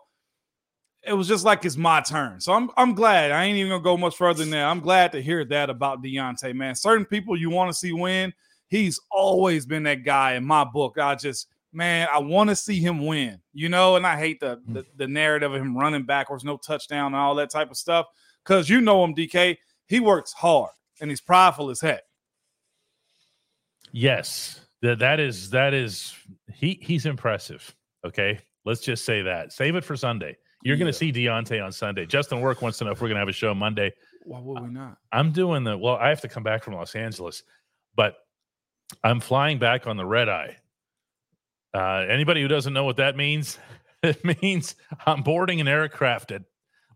It 1.03 1.13
was 1.13 1.27
just 1.27 1.45
like 1.45 1.63
it's 1.63 1.77
my 1.77 2.01
turn. 2.01 2.41
So 2.41 2.51
I'm 2.51 2.69
I'm 2.75 2.93
glad. 2.93 3.31
I 3.31 3.45
ain't 3.45 3.57
even 3.57 3.71
gonna 3.71 3.83
go 3.83 3.95
much 3.95 4.17
further 4.17 4.39
than 4.39 4.49
that. 4.49 4.65
I'm 4.65 4.81
glad 4.81 5.11
to 5.13 5.21
hear 5.21 5.45
that 5.45 5.69
about 5.69 6.03
Diontae, 6.03 6.53
man. 6.53 6.75
Certain 6.75 7.05
people 7.05 7.39
you 7.39 7.49
want 7.49 7.71
to 7.71 7.77
see 7.77 7.93
win. 7.93 8.33
He's 8.67 8.99
always 9.09 9.65
been 9.65 9.83
that 9.83 10.03
guy 10.03 10.33
in 10.33 10.43
my 10.43 10.65
book. 10.65 10.97
I 10.99 11.15
just 11.15 11.47
man, 11.71 12.07
I 12.11 12.17
want 12.19 12.49
to 12.49 12.55
see 12.55 12.79
him 12.79 13.05
win, 13.05 13.39
you 13.53 13.69
know, 13.69 13.95
and 13.95 14.05
I 14.05 14.17
hate 14.17 14.39
the, 14.39 14.57
mm. 14.57 14.73
the, 14.73 14.85
the 14.95 15.07
narrative 15.07 15.53
of 15.53 15.61
him 15.61 15.77
running 15.77 16.03
backwards, 16.03 16.43
no 16.43 16.57
touchdown, 16.57 17.07
and 17.07 17.15
all 17.15 17.35
that 17.35 17.51
type 17.51 17.69
of 17.69 17.77
stuff. 17.77 18.07
Cause 18.43 18.67
you 18.67 18.81
know 18.81 19.03
him, 19.03 19.15
DK. 19.15 19.57
He 19.85 19.99
works 20.01 20.33
hard 20.33 20.71
and 21.01 21.09
he's 21.09 21.21
prideful 21.21 21.69
as 21.69 21.81
heck. 21.81 22.01
Yes, 23.91 24.61
that 24.81 24.99
that 24.99 25.19
is 25.19 25.49
that 25.51 25.73
is 25.73 26.15
he 26.53 26.79
he's 26.81 27.05
impressive. 27.05 27.73
Okay, 28.05 28.39
let's 28.65 28.81
just 28.81 29.05
say 29.05 29.21
that. 29.21 29.53
Save 29.53 29.75
it 29.75 29.83
for 29.83 29.95
Sunday. 29.95 30.37
You're 30.63 30.75
yeah. 30.75 30.79
going 30.81 30.91
to 30.91 30.97
see 30.97 31.11
Diontae 31.13 31.63
on 31.63 31.71
Sunday. 31.71 32.05
Justin 32.05 32.41
Work 32.41 32.61
wants 32.61 32.77
to 32.79 32.85
know 32.85 32.91
if 32.91 33.01
we're 33.01 33.07
going 33.07 33.15
to 33.15 33.21
have 33.21 33.29
a 33.29 33.33
show 33.33 33.53
Monday. 33.53 33.93
Why 34.23 34.39
would 34.39 34.61
we 34.61 34.69
not? 34.69 34.97
I'm 35.11 35.31
doing 35.31 35.63
the 35.63 35.77
well. 35.77 35.95
I 35.95 36.09
have 36.09 36.21
to 36.21 36.27
come 36.27 36.43
back 36.43 36.63
from 36.63 36.73
Los 36.73 36.95
Angeles, 36.95 37.43
but 37.95 38.15
I'm 39.03 39.19
flying 39.19 39.59
back 39.59 39.87
on 39.87 39.97
the 39.97 40.05
red 40.05 40.29
eye. 40.29 40.57
Uh, 41.73 42.05
anybody 42.09 42.41
who 42.41 42.47
doesn't 42.47 42.73
know 42.73 42.83
what 42.83 42.97
that 42.97 43.15
means, 43.15 43.59
it 44.03 44.23
means 44.41 44.75
I'm 45.05 45.23
boarding 45.23 45.61
an 45.61 45.67
aircraft 45.67 46.31
at 46.31 46.43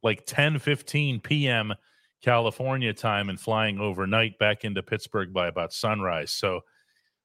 like 0.03 0.25
10 0.25 0.59
15 0.59 1.19
p.m. 1.19 1.73
California 2.21 2.93
time 2.93 3.29
and 3.29 3.39
flying 3.39 3.79
overnight 3.79 4.37
back 4.37 4.63
into 4.63 4.83
Pittsburgh 4.83 5.33
by 5.33 5.47
about 5.47 5.73
sunrise. 5.73 6.31
So 6.31 6.61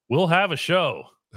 we'll 0.09 0.27
have 0.29 0.53
a 0.53 0.57
show. 0.57 1.05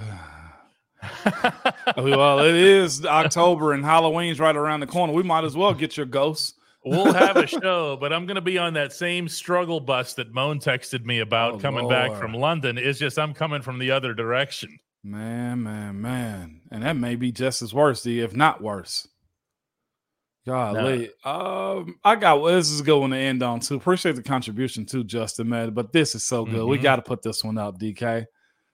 well, 1.96 2.40
it 2.40 2.54
is 2.54 3.04
October 3.04 3.72
and 3.72 3.84
Halloween's 3.84 4.40
right 4.40 4.56
around 4.56 4.80
the 4.80 4.86
corner. 4.86 5.12
We 5.12 5.22
might 5.22 5.44
as 5.44 5.56
well 5.56 5.74
get 5.74 5.96
your 5.96 6.06
ghosts. 6.06 6.54
we'll 6.84 7.12
have 7.12 7.36
a 7.36 7.46
show, 7.62 7.96
but 8.00 8.12
I'm 8.12 8.26
going 8.26 8.36
to 8.36 8.40
be 8.40 8.58
on 8.58 8.74
that 8.74 8.92
same 8.92 9.28
struggle 9.28 9.80
bus 9.80 10.14
that 10.14 10.32
Moan 10.32 10.58
texted 10.58 11.04
me 11.04 11.20
about 11.20 11.54
oh, 11.54 11.58
coming 11.58 11.84
Lord. 11.84 11.92
back 11.92 12.18
from 12.18 12.32
London. 12.32 12.78
It's 12.78 12.98
just 12.98 13.18
I'm 13.18 13.34
coming 13.34 13.62
from 13.62 13.78
the 13.78 13.90
other 13.90 14.14
direction. 14.14 14.78
Man, 15.02 15.62
man, 15.62 16.00
man. 16.00 16.60
And 16.70 16.82
that 16.82 16.96
may 16.96 17.16
be 17.16 17.32
just 17.32 17.62
as 17.62 17.72
worse, 17.72 18.06
if 18.06 18.34
not 18.34 18.62
worse. 18.62 19.08
Golly. 20.46 21.10
No. 21.24 21.30
Um, 21.30 21.96
I 22.02 22.16
got 22.16 22.44
this 22.44 22.70
is 22.70 22.80
a 22.80 22.84
good 22.84 22.98
one 22.98 23.10
to 23.10 23.16
end 23.16 23.42
on 23.42 23.60
too. 23.60 23.76
Appreciate 23.76 24.16
the 24.16 24.22
contribution 24.22 24.86
too, 24.86 25.04
Justin, 25.04 25.48
man. 25.48 25.70
But 25.70 25.92
this 25.92 26.14
is 26.14 26.24
so 26.24 26.44
good. 26.44 26.54
Mm-hmm. 26.54 26.70
We 26.70 26.78
got 26.78 26.96
to 26.96 27.02
put 27.02 27.22
this 27.22 27.44
one 27.44 27.58
up, 27.58 27.78
DK. 27.78 28.26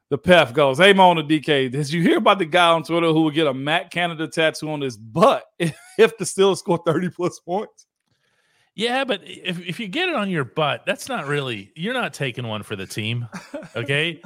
The 0.09 0.19
PEF 0.19 0.53
goes, 0.53 0.79
Hey 0.79 0.93
Mona 0.93 1.25
DK, 1.25 1.71
did 1.73 1.93
you 1.93 2.01
hear 2.01 2.19
about 2.19 2.39
the 2.39 2.45
guy 2.45 2.69
on 2.69 2.85
Twitter 2.85 3.09
who 3.09 3.23
would 3.23 3.35
get 3.35 3.49
a 3.49 3.55
Matt 3.55 3.91
Canada 3.91 4.29
tattoo 4.29 4.71
on 4.71 4.81
his 4.81 4.97
butt 4.97 5.45
if 5.59 6.17
the 6.19 6.25
Steelers 6.25 6.59
score 6.59 6.81
30 6.87 7.11
plus 7.11 7.41
points? 7.41 7.87
Yeah, 8.77 9.05
but 9.05 9.23
if, 9.25 9.59
if 9.67 9.81
you 9.81 9.89
get 9.89 10.09
it 10.09 10.15
on 10.15 10.31
your 10.31 10.45
butt, 10.45 10.85
that's 10.87 11.09
not 11.09 11.27
really 11.27 11.73
you're 11.75 11.95
not 11.95 12.15
taking 12.15 12.47
one 12.47 12.63
for 12.63 12.77
the 12.77 12.87
team. 12.87 13.27
Okay. 13.75 14.23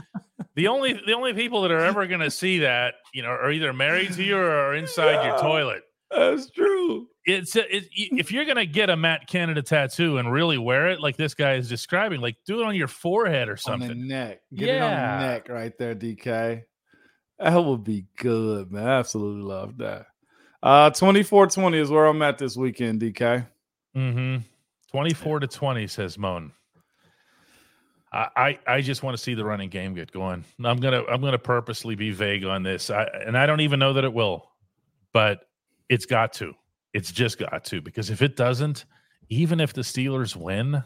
the 0.55 0.69
only 0.69 0.93
the 0.93 1.15
only 1.15 1.33
people 1.33 1.63
that 1.63 1.71
are 1.71 1.85
ever 1.85 2.07
gonna 2.07 2.31
see 2.31 2.59
that, 2.59 2.95
you 3.15 3.23
know, 3.23 3.31
are 3.31 3.51
either 3.51 3.73
married 3.73 4.13
to 4.13 4.23
you 4.23 4.37
or 4.37 4.51
are 4.51 4.75
inside 4.75 5.13
yeah. 5.15 5.27
your 5.29 5.39
toilet. 5.39 5.83
That's 6.11 6.51
true. 6.51 7.07
It's, 7.25 7.55
it's 7.55 7.89
if 7.93 8.33
you're 8.33 8.45
gonna 8.45 8.67
get 8.67 8.91
a 8.91 8.97
Matt 8.97 9.29
Canada 9.29 9.63
tattoo 9.63 10.19
and 10.19 10.33
really 10.33 10.59
wear 10.59 10.89
it 10.89 11.01
like 11.01 11.17
this 11.17 11.35
guy 11.35 11.55
is 11.55 11.69
describing, 11.69 12.21
like 12.21 12.37
do 12.47 12.61
it 12.61 12.67
on 12.67 12.75
your 12.75 12.89
forehead 12.89 13.49
or 13.49 13.57
something. 13.57 13.91
On 13.91 13.99
the 13.99 14.07
neck. 14.07 14.41
Get 14.55 14.69
yeah. 14.69 14.75
it 14.75 14.81
on 14.83 15.21
the 15.21 15.27
neck 15.27 15.49
right 15.49 15.79
there, 15.79 15.95
DK. 15.95 16.63
That 17.39 17.65
would 17.65 17.85
be 17.85 18.07
good, 18.17 18.73
man. 18.73 18.87
I 18.87 18.99
absolutely 18.99 19.43
love 19.43 19.79
that. 19.79 20.07
Uh 20.63 20.91
24-20 20.91 21.77
is 21.77 21.91
where 21.91 22.07
I'm 22.07 22.21
at 22.23 22.39
this 22.39 22.57
weekend, 22.57 23.01
DK. 23.01 23.47
Mm-hmm. 23.97 24.43
24 24.91 25.41
to 25.41 25.47
20, 25.47 25.87
says 25.87 26.19
Moan. 26.19 26.53
I, 28.13 28.29
I, 28.37 28.59
I 28.67 28.81
just 28.81 29.03
want 29.03 29.17
to 29.17 29.23
see 29.23 29.35
the 29.35 29.45
running 29.45 29.71
game 29.71 29.95
get 29.95 30.11
going. 30.11 30.45
I'm 30.65 30.81
gonna 30.81 31.05
I'm 31.05 31.21
gonna 31.21 31.39
purposely 31.39 31.95
be 31.95 32.11
vague 32.11 32.45
on 32.45 32.63
this. 32.63 32.91
I, 32.91 33.05
and 33.05 33.39
I 33.39 33.47
don't 33.47 33.61
even 33.61 33.79
know 33.79 33.93
that 33.93 34.05
it 34.05 34.13
will, 34.13 34.51
but 35.13 35.45
it's 35.91 36.07
got 36.07 36.33
to. 36.35 36.55
It's 36.95 37.13
just 37.13 37.39
got 37.39 37.65
to 37.65 37.83
because 37.83 38.09
if 38.09 38.23
it 38.23 38.37
doesn't, 38.37 38.87
even 39.29 39.61
if 39.61 39.75
the 39.75 39.83
Steelers 39.83 40.35
win, 40.35 40.83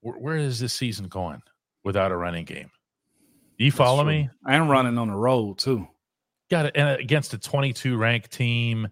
where, 0.00 0.18
where 0.18 0.36
is 0.36 0.58
this 0.58 0.72
season 0.72 1.06
going 1.06 1.42
without 1.84 2.10
a 2.10 2.16
running 2.16 2.44
game? 2.44 2.70
Do 3.58 3.64
you 3.64 3.72
follow 3.72 4.02
me? 4.02 4.28
And 4.46 4.68
running 4.68 4.98
on 4.98 5.08
the 5.08 5.14
road 5.14 5.58
too. 5.58 5.86
Got 6.50 6.66
it. 6.66 6.76
And 6.76 7.00
against 7.00 7.34
a 7.34 7.38
22 7.38 7.96
ranked 7.96 8.32
team, 8.32 8.88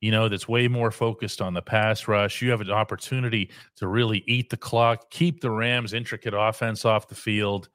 you 0.00 0.10
know, 0.10 0.28
that's 0.28 0.46
way 0.46 0.68
more 0.68 0.90
focused 0.90 1.40
on 1.40 1.54
the 1.54 1.62
pass 1.62 2.06
rush. 2.06 2.42
You 2.42 2.50
have 2.50 2.60
an 2.60 2.70
opportunity 2.70 3.50
to 3.76 3.88
really 3.88 4.22
eat 4.26 4.50
the 4.50 4.56
clock, 4.56 5.10
keep 5.10 5.40
the 5.40 5.50
Rams' 5.50 5.94
intricate 5.94 6.34
offense 6.36 6.84
off 6.84 7.08
the 7.08 7.14
field. 7.14 7.68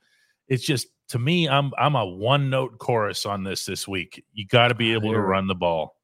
It's 0.47 0.63
just 0.63 0.87
to 1.09 1.19
me, 1.19 1.49
I'm 1.49 1.71
I'm 1.77 1.95
a 1.95 2.05
one 2.05 2.49
note 2.49 2.77
chorus 2.79 3.25
on 3.25 3.43
this 3.43 3.65
this 3.65 3.87
week. 3.87 4.23
You 4.33 4.45
got 4.45 4.67
to 4.69 4.75
be 4.75 4.93
able 4.93 5.11
to 5.13 5.19
run 5.19 5.47
the 5.47 5.55
ball. 5.55 5.96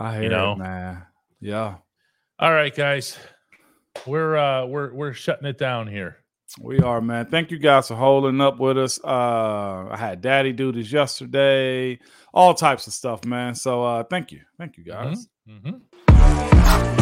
I 0.00 0.14
hear 0.14 0.22
you 0.24 0.28
know? 0.30 0.52
it, 0.52 0.58
man. 0.58 1.02
Yeah. 1.40 1.76
All 2.38 2.52
right, 2.52 2.74
guys, 2.74 3.18
we're 4.06 4.34
uh 4.36 4.64
we're 4.64 4.92
we're 4.94 5.12
shutting 5.12 5.46
it 5.46 5.58
down 5.58 5.86
here. 5.86 6.16
We 6.58 6.80
are, 6.80 7.00
man. 7.00 7.26
Thank 7.26 7.50
you 7.50 7.58
guys 7.58 7.88
for 7.88 7.94
holding 7.96 8.40
up 8.40 8.58
with 8.58 8.78
us. 8.78 8.98
Uh 9.04 9.88
I 9.90 9.96
had 9.98 10.22
daddy 10.22 10.52
do 10.52 10.72
this 10.72 10.90
yesterday, 10.90 11.98
all 12.32 12.54
types 12.54 12.86
of 12.86 12.94
stuff, 12.94 13.26
man. 13.26 13.54
So 13.54 13.84
uh 13.84 14.04
thank 14.04 14.32
you. 14.32 14.40
Thank 14.58 14.78
you 14.78 14.84
guys. 14.84 15.28
Mm-hmm. 15.46 16.96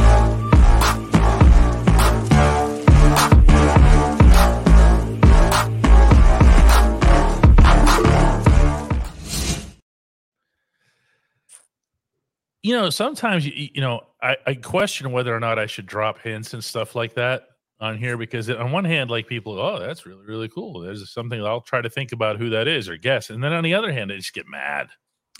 You 12.68 12.74
know, 12.74 12.90
sometimes 12.90 13.46
you 13.46 13.70
you 13.72 13.80
know 13.80 14.02
I, 14.20 14.36
I 14.46 14.54
question 14.54 15.10
whether 15.10 15.34
or 15.34 15.40
not 15.40 15.58
I 15.58 15.64
should 15.64 15.86
drop 15.86 16.18
hints 16.18 16.52
and 16.52 16.62
stuff 16.62 16.94
like 16.94 17.14
that 17.14 17.48
on 17.80 17.96
here 17.96 18.18
because 18.18 18.50
on 18.50 18.72
one 18.72 18.84
hand, 18.84 19.08
like 19.08 19.26
people, 19.26 19.58
oh, 19.58 19.78
that's 19.78 20.04
really 20.04 20.26
really 20.26 20.48
cool. 20.50 20.80
There's 20.80 21.10
something 21.10 21.42
I'll 21.42 21.62
try 21.62 21.80
to 21.80 21.88
think 21.88 22.12
about 22.12 22.36
who 22.36 22.50
that 22.50 22.68
is 22.68 22.86
or 22.86 22.98
guess, 22.98 23.30
and 23.30 23.42
then 23.42 23.54
on 23.54 23.64
the 23.64 23.72
other 23.72 23.90
hand, 23.90 24.10
they 24.10 24.18
just 24.18 24.34
get 24.34 24.46
mad. 24.46 24.88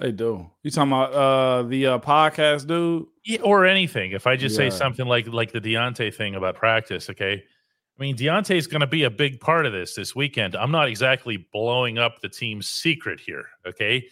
They 0.00 0.10
do. 0.10 0.50
You 0.62 0.70
talking 0.70 0.90
about 0.90 1.12
uh 1.12 1.62
the 1.64 1.86
uh, 1.86 1.98
podcast 1.98 2.66
dude? 2.66 3.04
Yeah, 3.26 3.42
or 3.42 3.66
anything. 3.66 4.12
If 4.12 4.26
I 4.26 4.34
just 4.36 4.58
Yeah. 4.58 4.70
say 4.70 4.78
something 4.78 5.04
like 5.06 5.26
like 5.26 5.52
the 5.52 5.60
Diontae 5.60 6.14
thing 6.14 6.34
about 6.34 6.54
practice, 6.54 7.10
okay. 7.10 7.44
I 7.44 8.00
mean, 8.02 8.16
Diontae's 8.16 8.66
going 8.66 8.80
to 8.80 8.86
be 8.86 9.02
a 9.02 9.10
big 9.10 9.38
part 9.38 9.66
of 9.66 9.74
this 9.74 9.94
this 9.94 10.16
weekend. 10.16 10.56
I'm 10.56 10.70
not 10.70 10.88
exactly 10.88 11.46
blowing 11.52 11.98
up 11.98 12.22
the 12.22 12.30
team's 12.30 12.70
secret 12.70 13.20
here, 13.20 13.44
okay? 13.66 14.08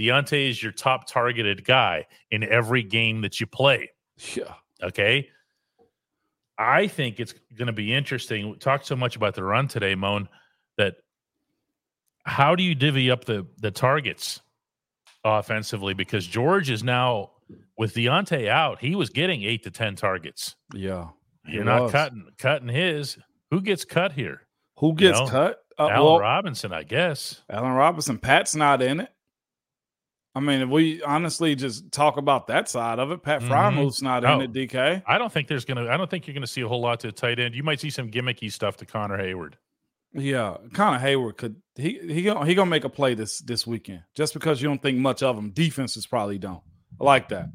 Diontae 0.00 0.48
is 0.48 0.62
your 0.62 0.72
top 0.72 1.06
targeted 1.06 1.64
guy 1.64 2.06
in 2.30 2.42
every 2.42 2.82
game 2.82 3.20
that 3.20 3.38
you 3.38 3.46
play. 3.46 3.90
Yeah. 4.34 4.54
Okay. 4.82 5.28
I 6.58 6.86
think 6.86 7.20
it's 7.20 7.34
going 7.56 7.66
to 7.66 7.72
be 7.72 7.92
interesting. 7.92 8.50
We 8.50 8.56
talked 8.56 8.86
so 8.86 8.96
much 8.96 9.16
about 9.16 9.34
the 9.34 9.44
run 9.44 9.68
today, 9.68 9.94
Moan, 9.94 10.28
that 10.78 10.96
how 12.24 12.54
do 12.54 12.62
you 12.62 12.74
divvy 12.74 13.10
up 13.10 13.24
the 13.24 13.46
the 13.58 13.70
targets 13.70 14.40
offensively? 15.24 15.94
Because 15.94 16.26
George 16.26 16.70
is 16.70 16.82
now 16.82 17.32
with 17.76 17.94
Diontae 17.94 18.48
out, 18.48 18.78
he 18.80 18.94
was 18.94 19.10
getting 19.10 19.42
eight 19.42 19.64
to 19.64 19.70
ten 19.70 19.96
targets. 19.96 20.56
Yeah. 20.74 21.08
You're 21.46 21.64
not 21.64 21.84
was. 21.84 21.92
cutting 21.92 22.26
cutting 22.38 22.68
his. 22.68 23.18
Who 23.50 23.60
gets 23.60 23.84
cut 23.84 24.12
here? 24.12 24.42
Who 24.78 24.88
You 24.88 24.94
gets 24.94 25.20
know? 25.20 25.26
cut? 25.26 25.62
Uh, 25.78 25.88
Allen 25.88 26.04
well, 26.04 26.18
Robinson, 26.20 26.72
I 26.72 26.82
guess. 26.84 27.40
Allen 27.48 27.72
Robinson. 27.72 28.18
Pat's 28.18 28.54
not 28.54 28.82
in 28.82 29.00
it. 29.00 29.10
I 30.34 30.40
mean, 30.40 30.60
if 30.60 30.68
we 30.68 31.02
honestly 31.02 31.56
just 31.56 31.90
talk 31.90 32.16
about 32.16 32.46
that 32.46 32.68
side 32.68 32.98
of 33.00 33.10
it, 33.10 33.22
Pat 33.22 33.42
Mhm. 33.42 33.48
Freiermuth's 33.48 34.00
not 34.02 34.24
Oh. 34.24 34.34
in 34.34 34.42
it, 34.42 34.52
DK. 34.52 35.02
I 35.06 35.18
don't 35.18 35.32
think 35.32 35.48
there's 35.48 35.64
gonna. 35.64 35.88
I 35.88 35.96
don't 35.96 36.08
think 36.08 36.26
you're 36.26 36.34
gonna 36.34 36.46
see 36.46 36.60
a 36.60 36.68
whole 36.68 36.80
lot 36.80 37.00
to 37.00 37.08
a 37.08 37.12
tight 37.12 37.38
end. 37.40 37.54
You 37.54 37.62
might 37.64 37.80
see 37.80 37.90
some 37.90 38.10
gimmicky 38.10 38.50
stuff 38.52 38.76
to 38.78 38.86
Connor 38.86 39.18
Heyward. 39.18 39.54
Yeah, 40.12 40.56
Connor 40.72 40.98
Heyward 40.98 41.36
could 41.36 41.56
he 41.76 41.98
he 41.98 42.22
gonna 42.22 42.44
he 42.46 42.54
gonna 42.54 42.70
make 42.70 42.84
a 42.84 42.88
play 42.88 43.14
this 43.14 43.38
this 43.40 43.66
weekend 43.66 44.02
just 44.14 44.34
because 44.34 44.60
you 44.62 44.68
don't 44.68 44.80
think 44.82 44.98
much 44.98 45.22
of 45.22 45.36
him. 45.36 45.50
Defenses 45.50 46.06
probably 46.06 46.38
don't. 46.38 46.62
I 47.00 47.04
like 47.04 47.28
that. 47.30 47.46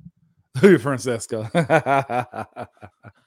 Francesco. 0.81 1.49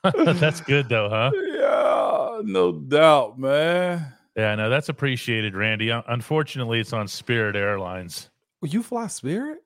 That's 0.02 0.60
good 0.62 0.88
though, 0.88 1.08
huh? 1.10 1.30
Yeah, 1.34 2.40
no 2.44 2.72
doubt, 2.72 3.38
man. 3.38 4.12
Yeah, 4.36 4.54
no, 4.54 4.70
that's 4.70 4.88
appreciated, 4.88 5.56
Randy. 5.56 5.90
Unfortunately, 5.90 6.78
it's 6.78 6.92
on 6.92 7.08
Spirit 7.08 7.56
Airlines. 7.56 8.30
You 8.62 8.82
fly 8.82 9.06
Spirit? 9.06 9.58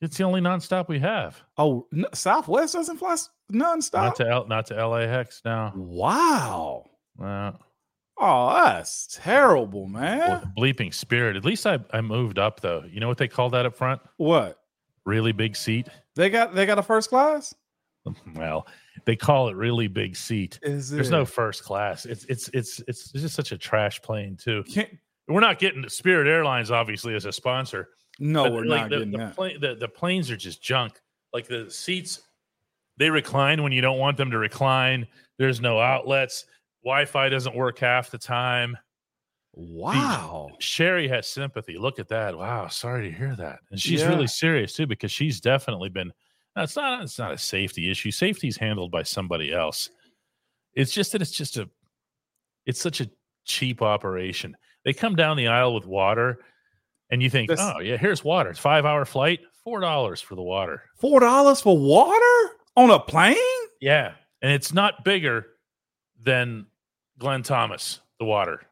It's 0.00 0.16
the 0.18 0.24
only 0.24 0.40
nonstop 0.40 0.88
we 0.88 0.98
have. 0.98 1.40
Oh, 1.56 1.86
n- 1.94 2.04
Southwest 2.12 2.74
doesn't 2.74 2.98
fly 2.98 3.16
nonstop. 3.52 3.92
Not 3.94 4.16
to 4.16 4.28
L, 4.28 4.46
not 4.46 4.66
to 4.66 4.86
LAX 4.86 5.40
now. 5.44 5.72
Wow. 5.74 6.84
Wow. 7.16 7.58
Oh, 8.18 8.54
that's 8.54 9.18
terrible, 9.20 9.86
man. 9.86 10.52
bleeping 10.56 10.92
Spirit. 10.92 11.36
At 11.36 11.44
least 11.44 11.66
I, 11.66 11.78
I 11.92 12.00
moved 12.00 12.38
up 12.38 12.60
though. 12.60 12.84
You 12.88 13.00
know 13.00 13.08
what 13.08 13.18
they 13.18 13.28
call 13.28 13.50
that 13.50 13.66
up 13.66 13.74
front? 13.76 14.00
What? 14.18 14.58
Really 15.04 15.32
big 15.32 15.56
seat. 15.56 15.88
They 16.16 16.30
got 16.30 16.54
they 16.54 16.66
got 16.66 16.78
a 16.78 16.82
first 16.82 17.08
class. 17.10 17.54
Well, 18.34 18.66
they 19.06 19.16
call 19.16 19.48
it 19.48 19.56
really 19.56 19.88
big 19.88 20.14
seat. 20.14 20.58
Is 20.62 20.90
There's 20.90 21.10
no 21.10 21.24
first 21.24 21.64
class. 21.64 22.04
It's 22.04 22.26
it's 22.26 22.50
it's 22.52 22.82
it's 22.86 23.10
just 23.12 23.34
such 23.34 23.52
a 23.52 23.56
trash 23.56 24.02
plane 24.02 24.36
too. 24.36 24.62
Can't, 24.64 24.90
We're 25.26 25.40
not 25.40 25.58
getting 25.58 25.88
Spirit 25.88 26.28
Airlines 26.28 26.70
obviously 26.70 27.14
as 27.14 27.24
a 27.24 27.32
sponsor. 27.32 27.88
No, 28.18 28.44
But, 28.44 28.52
we're 28.52 28.64
like, 28.64 28.80
not 28.82 28.90
the, 28.90 28.96
getting 28.98 29.10
the, 29.12 29.18
that. 29.18 29.60
the, 29.60 29.74
the 29.80 29.88
planes 29.88 30.30
are 30.30 30.36
just 30.36 30.62
junk. 30.62 31.00
Like 31.32 31.48
the 31.48 31.68
seats, 31.70 32.20
they 32.96 33.10
recline 33.10 33.62
when 33.62 33.72
you 33.72 33.80
don't 33.80 33.98
want 33.98 34.16
them 34.16 34.30
to 34.30 34.38
recline. 34.38 35.06
There's 35.38 35.60
no 35.60 35.80
outlets. 35.80 36.46
Wi-Fi 36.84 37.28
doesn't 37.28 37.56
work 37.56 37.78
half 37.80 38.10
the 38.10 38.18
time. 38.18 38.76
Wow. 39.52 40.50
Sherry 40.58 41.08
has 41.08 41.26
sympathy. 41.28 41.76
Look 41.78 41.98
at 41.98 42.08
that. 42.08 42.36
Wow. 42.36 42.68
Sorry 42.68 43.08
to 43.10 43.16
hear 43.16 43.34
that. 43.36 43.60
And 43.70 43.80
she's 43.80 44.00
Yeah. 44.00 44.08
really 44.08 44.26
serious 44.26 44.74
too 44.74 44.86
because 44.86 45.12
she's 45.12 45.40
definitely 45.40 45.88
been. 45.88 46.12
now, 46.56 46.62
It's 46.64 46.76
not. 46.76 47.02
It's 47.02 47.18
not 47.18 47.32
a 47.32 47.38
safety 47.38 47.90
issue. 47.90 48.10
Safety's 48.10 48.56
handled 48.56 48.90
by 48.90 49.02
somebody 49.02 49.52
else. 49.52 49.90
It's 50.74 50.92
just 50.92 51.12
that 51.12 51.22
it's 51.22 51.30
just 51.32 51.56
a. 51.56 51.68
It's 52.66 52.80
such 52.80 53.00
a 53.00 53.10
cheap 53.44 53.82
operation. 53.82 54.56
They 54.84 54.92
come 54.92 55.14
down 55.16 55.36
the 55.36 55.48
aisle 55.48 55.74
with 55.74 55.86
water, 55.86 56.38
and 57.14 57.22
you 57.22 57.30
think, 57.30 57.48
This- 57.48 57.60
oh 57.60 57.78
yeah, 57.78 57.96
here's 57.96 58.24
water. 58.24 58.50
It's 58.50 58.58
five 58.58 58.84
hour 58.84 59.04
flight, 59.04 59.38
four 59.62 59.78
dollars 59.80 60.20
for 60.20 60.34
the 60.34 60.42
water. 60.42 60.82
Four 60.96 61.20
dollars 61.20 61.60
for 61.60 61.78
water 61.78 62.56
on 62.76 62.90
a 62.90 62.98
plane? 62.98 63.36
Yeah, 63.80 64.14
and 64.42 64.52
it's 64.52 64.72
not 64.74 65.04
bigger 65.04 65.46
than 66.20 66.66
Glenn 67.18 67.42
Thomas. 67.44 68.00
The 68.18 68.24
water. 68.24 68.62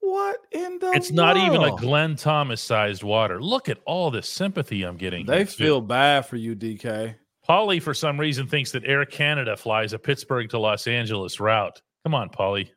What 0.00 0.38
in 0.50 0.78
the? 0.78 0.92
It's 0.92 1.10
not 1.10 1.36
even 1.36 1.62
a? 1.62 1.76
Glenn 1.76 2.16
Thomas 2.16 2.62
sized 2.62 3.02
water. 3.02 3.40
Look 3.42 3.68
at 3.68 3.78
all 3.84 4.10
this 4.10 4.28
sympathy 4.28 4.82
I'm 4.82 4.96
getting. 4.96 5.26
They 5.26 5.36
here, 5.38 5.44
too. 5.44 5.64
feel 5.64 5.80
bad 5.82 6.24
for 6.26 6.36
you, 6.36 6.56
DK. 6.56 7.16
Polly, 7.46 7.80
for 7.80 7.92
some 7.94 8.18
reason, 8.18 8.46
thinks 8.46 8.72
that 8.72 8.84
Air 8.86 9.04
Canada 9.04 9.56
flies 9.56 9.92
a 9.92 9.98
Pittsburgh 9.98 10.48
to 10.50 10.58
Los 10.58 10.86
Angeles 10.86 11.38
route. 11.38 11.82
Come 12.04 12.14
on, 12.14 12.30
Polly. 12.30 12.72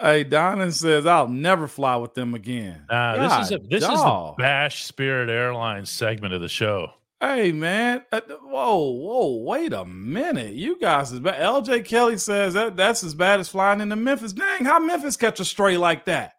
Hey, 0.00 0.24
Donan 0.24 0.72
says 0.72 1.06
I'll 1.06 1.28
never 1.28 1.66
fly 1.66 1.96
with 1.96 2.14
them 2.14 2.34
again. 2.34 2.84
Uh, 2.88 3.16
this 3.38 3.46
is 3.46 3.52
a, 3.52 3.58
this 3.58 3.82
is 3.82 3.88
the. 3.88 4.34
Bash 4.38 4.84
Spirit 4.84 5.28
Airlines 5.28 5.90
segment 5.90 6.34
of 6.34 6.40
the 6.40 6.48
show. 6.48 6.92
Hey 7.20 7.50
man, 7.50 8.04
uh, 8.12 8.20
whoa, 8.44 8.90
whoa, 8.90 9.42
wait 9.42 9.72
a 9.72 9.84
minute. 9.84 10.52
You 10.52 10.78
guys 10.78 11.10
is 11.10 11.18
bad. 11.18 11.40
LJ 11.40 11.84
Kelly 11.84 12.16
says 12.16 12.54
that 12.54 12.76
that's 12.76 13.02
as 13.02 13.12
bad 13.12 13.40
as 13.40 13.48
flying 13.48 13.80
into 13.80 13.96
Memphis. 13.96 14.32
Dang, 14.32 14.64
how 14.64 14.78
Memphis 14.78 15.16
catch 15.16 15.40
a 15.40 15.44
stray 15.44 15.76
like 15.76 16.04
that? 16.04 16.34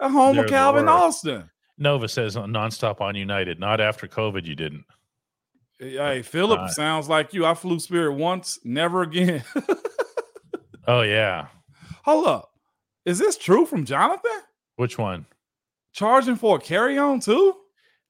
At 0.00 0.10
home 0.10 0.34
They're 0.34 0.44
the 0.44 0.50
Calvin. 0.50 0.88
Austin. 0.88 1.48
Nova 1.78 2.08
says 2.08 2.34
nonstop 2.34 3.00
on 3.00 3.14
United. 3.14 3.60
Not 3.60 3.80
after 3.80 4.08
COVID, 4.08 4.44
you 4.44 4.56
didn't. 4.56 4.84
Hey, 5.78 6.22
Philip 6.22 6.58
Uh, 6.58 6.68
sounds 6.68 7.08
like 7.08 7.32
you. 7.32 7.46
I 7.46 7.54
flew 7.54 7.78
Spirit 7.78 8.14
once, 8.14 8.58
never 8.64 9.02
again. 9.02 9.44
Oh 10.88 11.02
yeah, 11.02 11.48
Hold 12.04 12.26
up. 12.26 12.47
Is 13.08 13.18
this 13.18 13.38
true 13.38 13.64
from 13.64 13.86
Jonathan? 13.86 14.42
which 14.76 14.98
one? 14.98 15.24
Charging 15.94 16.36
for 16.36 16.58
a 16.58 16.60
carry-on 16.60 17.20
too? 17.20 17.56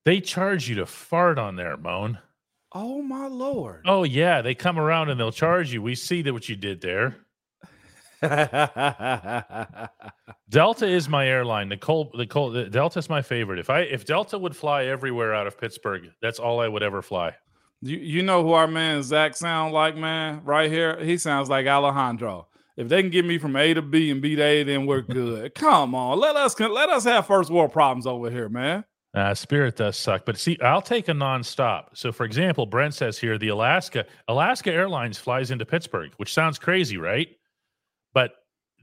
They 0.05 0.21
charge 0.21 0.69
you 0.69 0.75
to 0.75 0.87
fart 0.87 1.39
on 1.39 1.55
there, 1.55 1.77
Moan. 1.77 2.19
Oh 2.73 3.01
my 3.01 3.29
lord! 3.29 3.85
Oh 3.87 4.03
yeah, 4.03 4.43
they 4.43 4.57
come 4.57 4.77
around 4.77 5.09
and 5.09 5.21
they'll 5.21 5.31
charge 5.31 5.73
you. 5.73 5.81
We 5.83 5.95
see 5.95 6.23
that 6.23 6.33
what 6.33 6.49
you 6.49 6.57
did 6.57 6.81
there. 6.81 7.17
Delta 10.49 10.89
is 10.89 11.09
my 11.09 11.29
airline. 11.29 11.69
Nicole, 11.69 12.11
Nicole, 12.15 12.65
Delta 12.65 12.99
is 12.99 13.09
my 13.09 13.23
favorite. 13.23 13.61
If 13.61 13.71
I 13.71 13.83
if 13.83 14.05
Delta 14.05 14.37
would 14.37 14.57
fly 14.57 14.87
everywhere 14.87 15.33
out 15.33 15.47
of 15.47 15.57
Pittsburgh, 15.57 16.11
that's 16.21 16.41
all 16.41 16.59
I 16.59 16.67
would 16.67 16.83
ever 16.83 17.03
fly. 17.03 17.37
You 17.83 17.99
you 17.99 18.23
know 18.25 18.43
who 18.43 18.51
our 18.51 18.67
man 18.67 19.05
Zach 19.05 19.37
sound 19.37 19.73
like, 19.73 19.95
man? 19.97 20.41
Right 20.45 20.69
here, 20.69 20.99
he 20.99 21.19
sounds 21.19 21.49
like 21.49 21.69
Alejandro. 21.69 22.48
If 22.79 22.89
they 22.89 23.03
can 23.03 23.11
get 23.11 23.25
me 23.25 23.39
from 23.39 23.57
A 23.57 23.75
to 23.75 23.83
B 23.83 24.11
and 24.13 24.23
B 24.23 24.37
to 24.37 24.43
A, 24.43 24.63
then 24.63 24.87
we're 24.87 25.01
good. 25.03 25.55
Come 25.57 25.95
on, 25.97 26.19
let 26.19 26.37
us 26.37 26.59
let 26.59 26.89
us 26.89 27.05
have 27.05 27.27
first 27.27 27.51
world 27.51 27.73
problems 27.73 28.07
over 28.07 28.31
here, 28.31 28.49
man. 28.49 28.85
Uh, 29.15 29.35
Spirit 29.35 29.75
does 29.75 29.97
suck, 29.97 30.25
but 30.25 30.39
see, 30.39 30.57
I'll 30.63 30.83
take 30.83 31.09
a 31.09 31.13
nonstop. 31.13 31.87
So, 31.95 32.13
for 32.13 32.25
example, 32.25 32.67
Brent 32.67 32.95
says 32.95 33.19
here 33.19 33.37
the 33.37 33.49
Alaska 33.49 34.07
Alaska 34.29 34.73
Airlines 34.73 35.19
flies 35.19 35.51
into 35.51 35.67
Pittsburgh, 35.67 36.13
which 36.19 36.33
sounds 36.33 36.59
crazy, 36.59 36.99
right? 36.99 37.29
But 38.15 38.33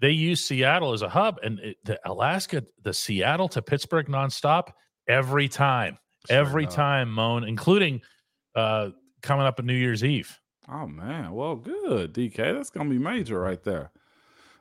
they 0.02 0.12
use 0.12 0.44
Seattle 0.44 0.92
as 0.92 1.02
a 1.02 1.10
hub, 1.10 1.40
and 1.42 1.60
it, 1.60 1.78
the 1.86 1.98
Alaska, 2.06 2.66
the 2.84 2.94
Seattle 2.94 3.48
to 3.50 3.62
Pittsburgh 3.62 4.08
nonstop 4.08 4.74
every 5.08 5.48
time, 5.48 5.98
sure 6.30 6.38
every 6.38 6.64
enough. 6.64 6.76
time, 6.76 7.12
Moan, 7.12 7.46
including 7.46 8.02
uh, 8.56 8.90
coming 9.22 9.46
up 9.46 9.60
on 9.60 9.66
New 9.66 9.74
Year's 9.74 10.04
Eve. 10.04 10.38
Oh 10.70 10.88
man, 10.88 11.32
well, 11.32 11.56
good, 11.56 12.14
DK. 12.14 12.36
That's 12.36 12.70
gonna 12.70 12.90
be 12.90 12.98
major 12.98 13.40
right 13.40 13.64
there. 13.64 13.92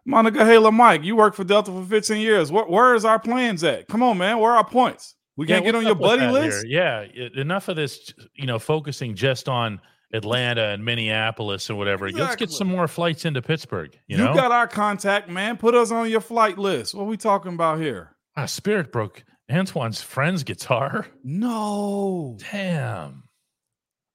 Monica 0.06 0.40
Hayla 0.40 0.72
Mike, 0.72 1.02
you 1.02 1.16
worked 1.16 1.36
for 1.36 1.44
Delta 1.44 1.70
for 1.70 1.84
15 1.84 2.20
years. 2.20 2.52
Where, 2.52 2.66
where 2.66 2.94
is 2.94 3.06
our 3.06 3.18
plans 3.18 3.64
at? 3.64 3.88
Come 3.88 4.02
on, 4.02 4.18
man. 4.18 4.38
Where 4.38 4.50
are 4.52 4.58
our 4.58 4.68
points? 4.68 5.14
We 5.36 5.46
can't 5.46 5.64
get 5.64 5.74
on 5.74 5.84
your 5.84 5.94
buddy 5.94 6.26
list. 6.26 6.66
Here? 6.66 7.06
Yeah, 7.10 7.28
enough 7.40 7.68
of 7.68 7.76
this. 7.76 8.12
You 8.34 8.46
know, 8.46 8.58
focusing 8.58 9.14
just 9.14 9.48
on 9.48 9.80
Atlanta 10.12 10.68
and 10.68 10.84
Minneapolis 10.84 11.68
and 11.68 11.78
whatever. 11.78 12.06
Exactly. 12.06 12.24
Let's 12.24 12.36
get 12.36 12.50
some 12.50 12.68
more 12.68 12.86
flights 12.86 13.24
into 13.24 13.42
Pittsburgh. 13.42 13.98
You, 14.06 14.18
you 14.18 14.24
know? 14.24 14.34
got 14.34 14.52
our 14.52 14.68
contact, 14.68 15.28
man. 15.28 15.56
Put 15.56 15.74
us 15.74 15.90
on 15.90 16.08
your 16.08 16.20
flight 16.20 16.58
list. 16.58 16.94
What 16.94 17.02
are 17.02 17.06
we 17.06 17.16
talking 17.16 17.54
about 17.54 17.80
here? 17.80 18.14
Ah, 18.36 18.46
Spirit 18.46 18.92
broke 18.92 19.24
Antoine's 19.48 20.02
friend's 20.02 20.44
guitar. 20.44 21.06
No. 21.24 22.36
Damn. 22.52 23.24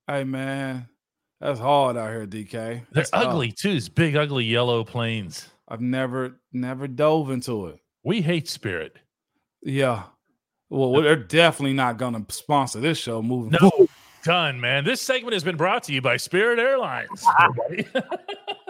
Hey, 0.07 0.23
man. 0.23 0.87
That's 1.41 1.59
hard 1.59 1.95
out 1.95 2.09
here, 2.09 2.27
DK. 2.27 2.85
That's 2.91 3.11
They're 3.11 3.21
ugly 3.21 3.51
too. 3.51 3.71
It's 3.71 3.89
big, 3.89 4.15
ugly 4.15 4.43
yellow 4.45 4.83
planes. 4.83 5.49
I've 5.67 5.81
never, 5.81 6.39
never 6.51 6.87
dove 6.87 7.31
into 7.31 7.67
it. 7.67 7.79
We 8.03 8.21
hate 8.21 8.49
Spirit. 8.49 8.97
Yeah. 9.61 10.03
Well, 10.69 11.01
they're 11.01 11.15
definitely 11.15 11.73
not 11.73 11.97
going 11.97 12.13
to 12.13 12.33
sponsor 12.33 12.79
this 12.79 12.97
show 12.97 13.21
moving 13.21 13.57
no. 13.61 13.69
forward. 13.69 13.89
Done, 14.23 14.59
man. 14.59 14.83
This 14.83 15.01
segment 15.01 15.33
has 15.33 15.43
been 15.43 15.57
brought 15.57 15.83
to 15.83 15.93
you 15.93 16.01
by 16.01 16.17
Spirit 16.17 16.59
Airlines. 16.59 17.25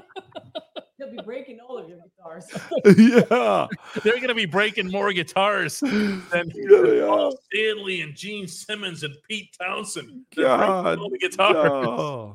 He'll 1.09 1.21
be 1.21 1.25
breaking 1.25 1.59
all 1.59 1.77
of 1.77 1.89
your 1.89 1.99
guitars. 1.99 2.45
yeah. 2.97 3.67
They're 4.03 4.15
going 4.15 4.27
to 4.27 4.35
be 4.35 4.45
breaking 4.45 4.91
more 4.91 5.11
guitars 5.13 5.79
than 5.79 6.23
yeah, 6.31 7.29
Stanley 7.51 8.01
and 8.01 8.15
Gene 8.15 8.47
Simmons 8.47 9.03
and 9.03 9.15
Pete 9.27 9.55
Townshend. 9.59 10.25
God, 10.35 10.99
all 10.99 11.09
the 11.09 11.17
guitars. 11.17 12.33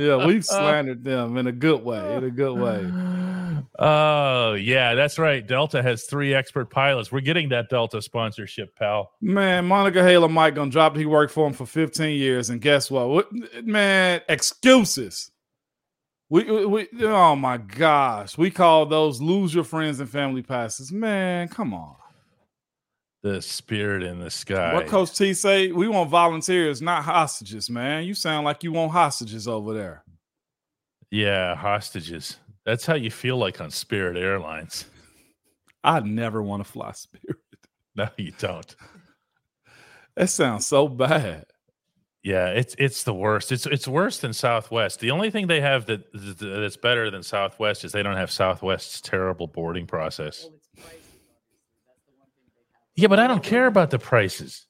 yeah, 0.00 0.26
we've 0.26 0.40
uh, 0.40 0.42
slandered 0.42 1.04
them 1.04 1.36
in 1.36 1.46
a 1.46 1.52
good 1.52 1.82
way. 1.82 2.16
In 2.16 2.24
a 2.24 2.30
good 2.30 2.58
way. 2.58 2.90
Oh, 3.78 4.52
yeah, 4.52 4.94
that's 4.94 5.18
right. 5.18 5.44
Delta 5.44 5.82
has 5.82 6.04
three 6.04 6.34
expert 6.34 6.66
pilots. 6.66 7.10
We're 7.10 7.20
getting 7.20 7.48
that 7.48 7.70
Delta 7.70 8.02
sponsorship, 8.02 8.76
pal. 8.76 9.12
Man, 9.22 9.64
Monica 9.64 10.00
Hayla 10.00 10.30
Mike 10.30 10.54
gonna 10.54 10.70
drop. 10.70 10.94
He 10.94 11.06
worked 11.06 11.32
for 11.32 11.46
him 11.46 11.54
for 11.54 11.64
15 11.64 12.16
years, 12.16 12.50
and 12.50 12.60
guess 12.60 12.90
what? 12.90 13.08
what 13.08 13.32
man, 13.64 14.20
excuses. 14.28 15.32
We, 16.32 16.44
we, 16.44 16.64
we, 16.64 16.88
oh 17.02 17.36
my 17.36 17.58
gosh, 17.58 18.38
we 18.38 18.50
call 18.50 18.86
those 18.86 19.20
lose 19.20 19.54
your 19.54 19.64
friends 19.64 20.00
and 20.00 20.08
family 20.08 20.40
passes. 20.40 20.90
Man, 20.90 21.46
come 21.48 21.74
on. 21.74 21.94
The 23.22 23.42
spirit 23.42 24.02
in 24.02 24.18
the 24.18 24.30
sky. 24.30 24.72
What 24.72 24.86
Coach 24.86 25.14
T 25.14 25.34
say? 25.34 25.72
We 25.72 25.88
want 25.88 26.08
volunteers, 26.08 26.80
not 26.80 27.04
hostages, 27.04 27.68
man. 27.68 28.04
You 28.04 28.14
sound 28.14 28.46
like 28.46 28.64
you 28.64 28.72
want 28.72 28.92
hostages 28.92 29.46
over 29.46 29.74
there. 29.74 30.04
Yeah, 31.10 31.54
hostages. 31.54 32.38
That's 32.64 32.86
how 32.86 32.94
you 32.94 33.10
feel 33.10 33.36
like 33.36 33.60
on 33.60 33.70
Spirit 33.70 34.16
Airlines. 34.16 34.86
I 35.84 36.00
never 36.00 36.42
want 36.42 36.64
to 36.64 36.72
fly 36.72 36.92
Spirit. 36.92 37.36
No, 37.94 38.08
you 38.16 38.32
don't. 38.38 38.74
That 40.16 40.30
sounds 40.30 40.64
so 40.64 40.88
bad. 40.88 41.44
Yeah, 42.22 42.50
it's 42.50 42.76
it's 42.78 43.02
the 43.02 43.14
worst. 43.14 43.50
It's 43.50 43.66
it's 43.66 43.88
worse 43.88 44.18
than 44.18 44.32
Southwest. 44.32 45.00
The 45.00 45.10
only 45.10 45.30
thing 45.30 45.48
they 45.48 45.60
have 45.60 45.86
that 45.86 46.04
that's 46.40 46.76
better 46.76 47.10
than 47.10 47.22
Southwest 47.24 47.84
is 47.84 47.90
they 47.90 48.02
don't 48.02 48.16
have 48.16 48.30
Southwest's 48.30 49.00
terrible 49.00 49.48
boarding 49.48 49.86
process. 49.88 50.48
Yeah, 52.94 53.08
but 53.08 53.18
I 53.18 53.26
don't 53.26 53.42
care 53.42 53.66
about 53.66 53.90
the 53.90 53.98
prices. 53.98 54.66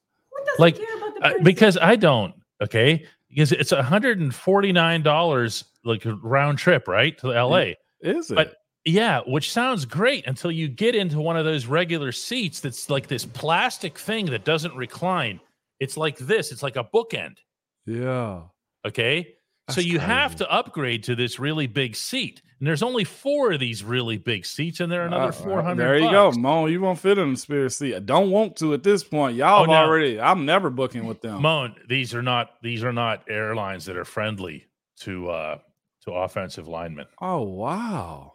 Like 0.58 0.78
uh, 1.20 1.34
because 1.42 1.76
I 1.76 1.96
don't. 1.96 2.34
Okay, 2.62 3.06
because 3.28 3.52
it's 3.52 3.70
hundred 3.70 4.20
and 4.20 4.34
forty 4.34 4.72
nine 4.72 5.02
dollars 5.02 5.64
like 5.84 6.04
round 6.22 6.58
trip, 6.58 6.88
right 6.88 7.18
to 7.18 7.34
L.A. 7.34 7.76
Is 8.00 8.30
it? 8.30 8.34
But 8.34 8.56
yeah, 8.84 9.20
which 9.26 9.52
sounds 9.52 9.84
great 9.84 10.26
until 10.26 10.50
you 10.50 10.68
get 10.68 10.94
into 10.94 11.20
one 11.20 11.36
of 11.36 11.44
those 11.44 11.66
regular 11.66 12.12
seats 12.12 12.60
that's 12.60 12.88
like 12.88 13.08
this 13.08 13.24
plastic 13.24 13.98
thing 13.98 14.26
that 14.26 14.44
doesn't 14.44 14.74
recline. 14.74 15.40
It's 15.82 15.96
like 15.96 16.16
this, 16.16 16.52
it's 16.52 16.62
like 16.62 16.76
a 16.76 16.84
bookend. 16.84 17.38
Yeah. 17.86 18.42
Okay. 18.86 19.34
That's 19.66 19.74
so 19.74 19.80
you 19.80 19.98
crazy. 19.98 20.12
have 20.12 20.36
to 20.36 20.48
upgrade 20.48 21.02
to 21.04 21.16
this 21.16 21.40
really 21.40 21.66
big 21.66 21.96
seat. 21.96 22.40
And 22.60 22.68
there's 22.68 22.84
only 22.84 23.02
four 23.02 23.50
of 23.50 23.58
these 23.58 23.82
really 23.82 24.16
big 24.16 24.46
seats, 24.46 24.78
and 24.78 24.90
they're 24.92 25.06
another 25.06 25.30
uh, 25.30 25.32
400 25.32 25.82
There 25.82 25.98
you 25.98 26.04
bucks. 26.04 26.36
go, 26.36 26.40
Moan. 26.40 26.70
You 26.70 26.80
won't 26.80 27.00
fit 27.00 27.18
in 27.18 27.32
the 27.32 27.36
spirit 27.36 27.70
seat. 27.70 27.96
I 27.96 27.98
don't 27.98 28.30
want 28.30 28.54
to 28.58 28.74
at 28.74 28.84
this 28.84 29.02
point. 29.02 29.36
Y'all 29.36 29.62
oh, 29.62 29.64
no. 29.64 29.72
already, 29.72 30.20
I'm 30.20 30.46
never 30.46 30.70
booking 30.70 31.04
with 31.04 31.20
them. 31.20 31.42
Moan, 31.42 31.74
these 31.88 32.14
are 32.14 32.22
not 32.22 32.62
these 32.62 32.84
are 32.84 32.92
not 32.92 33.24
airlines 33.28 33.84
that 33.86 33.96
are 33.96 34.04
friendly 34.04 34.68
to 35.00 35.30
uh 35.30 35.58
to 36.04 36.12
offensive 36.12 36.68
linemen. 36.68 37.06
Oh 37.20 37.42
wow. 37.42 38.34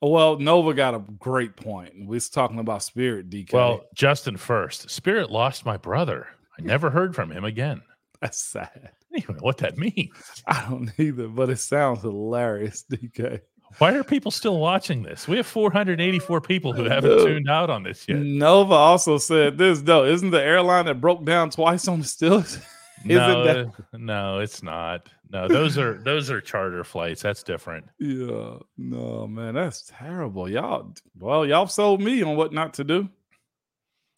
Well, 0.00 0.38
Nova 0.38 0.72
got 0.72 0.94
a 0.94 1.00
great 1.00 1.56
point. 1.56 1.94
We 1.98 2.14
was 2.14 2.28
talking 2.28 2.60
about 2.60 2.84
Spirit, 2.84 3.28
DK. 3.28 3.52
Well, 3.52 3.86
Justin 3.94 4.36
first. 4.36 4.88
Spirit 4.90 5.32
lost 5.32 5.66
my 5.66 5.76
brother. 5.76 6.28
I 6.58 6.62
never 6.62 6.90
heard 6.90 7.14
from 7.14 7.30
him 7.30 7.44
again. 7.44 7.82
That's 8.20 8.38
sad. 8.42 8.70
I 8.74 8.88
don't 9.10 9.22
even 9.22 9.36
know 9.36 9.42
what 9.42 9.58
that 9.58 9.76
means. 9.76 10.10
I 10.46 10.66
don't 10.68 10.90
either, 10.98 11.28
but 11.28 11.50
it 11.50 11.58
sounds 11.58 12.02
hilarious, 12.02 12.84
DK. 12.90 13.40
Why 13.78 13.94
are 13.94 14.04
people 14.04 14.30
still 14.30 14.58
watching 14.58 15.02
this? 15.02 15.28
We 15.28 15.36
have 15.36 15.46
484 15.46 16.40
people 16.40 16.72
who 16.72 16.84
haven't 16.84 17.18
tuned 17.18 17.50
out 17.50 17.68
on 17.68 17.82
this 17.82 18.08
yet. 18.08 18.18
Nova 18.18 18.72
also 18.72 19.18
said 19.18 19.58
this, 19.58 19.82
though. 19.82 20.04
Isn't 20.04 20.30
the 20.30 20.42
airline 20.42 20.86
that 20.86 21.00
broke 21.00 21.24
down 21.26 21.50
twice 21.50 21.86
on 21.88 21.98
the 22.00 22.06
Steelers? 22.06 22.62
no, 23.04 23.44
that- 23.44 23.72
no, 23.92 24.38
it's 24.38 24.62
not. 24.62 25.08
No, 25.30 25.48
those 25.48 25.76
are 25.76 25.94
those 25.94 26.30
are 26.30 26.40
charter 26.40 26.84
flights. 26.84 27.20
That's 27.20 27.42
different. 27.42 27.86
Yeah, 27.98 28.58
no, 28.78 29.26
man, 29.26 29.54
that's 29.54 29.90
terrible. 29.98 30.48
Y'all, 30.48 30.94
well, 31.18 31.44
y'all 31.44 31.66
sold 31.66 32.00
me 32.00 32.22
on 32.22 32.36
what 32.36 32.52
not 32.52 32.74
to 32.74 32.84
do. 32.84 33.08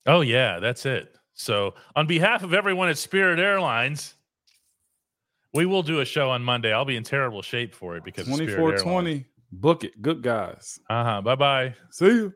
Oh 0.07 0.21
yeah, 0.21 0.59
that's 0.61 0.85
it. 0.85 1.15
So, 1.39 1.75
on 1.95 2.09
behalf 2.09 2.43
of 2.43 2.53
everyone 2.53 2.89
at 2.89 2.99
Spirit 2.99 3.39
Airlines, 3.39 4.17
we 5.55 5.67
will 5.67 5.85
do 5.85 6.01
a 6.01 6.05
show 6.05 6.31
on 6.31 6.43
Monday. 6.43 6.73
I'll 6.73 6.85
be 6.85 6.97
in 6.97 7.05
terrible 7.05 7.43
shape 7.43 7.75
for 7.75 7.97
it 7.97 8.05
because 8.05 8.27
twenty 8.27 8.49
four 8.49 8.77
twenty. 8.77 9.25
Book 9.53 9.85
it, 9.85 10.03
good 10.03 10.21
guys. 10.21 10.81
Uh 10.91 11.05
huh. 11.05 11.23
Bye 11.23 11.37
bye. 11.37 11.75
See 11.91 12.07
you. 12.07 12.35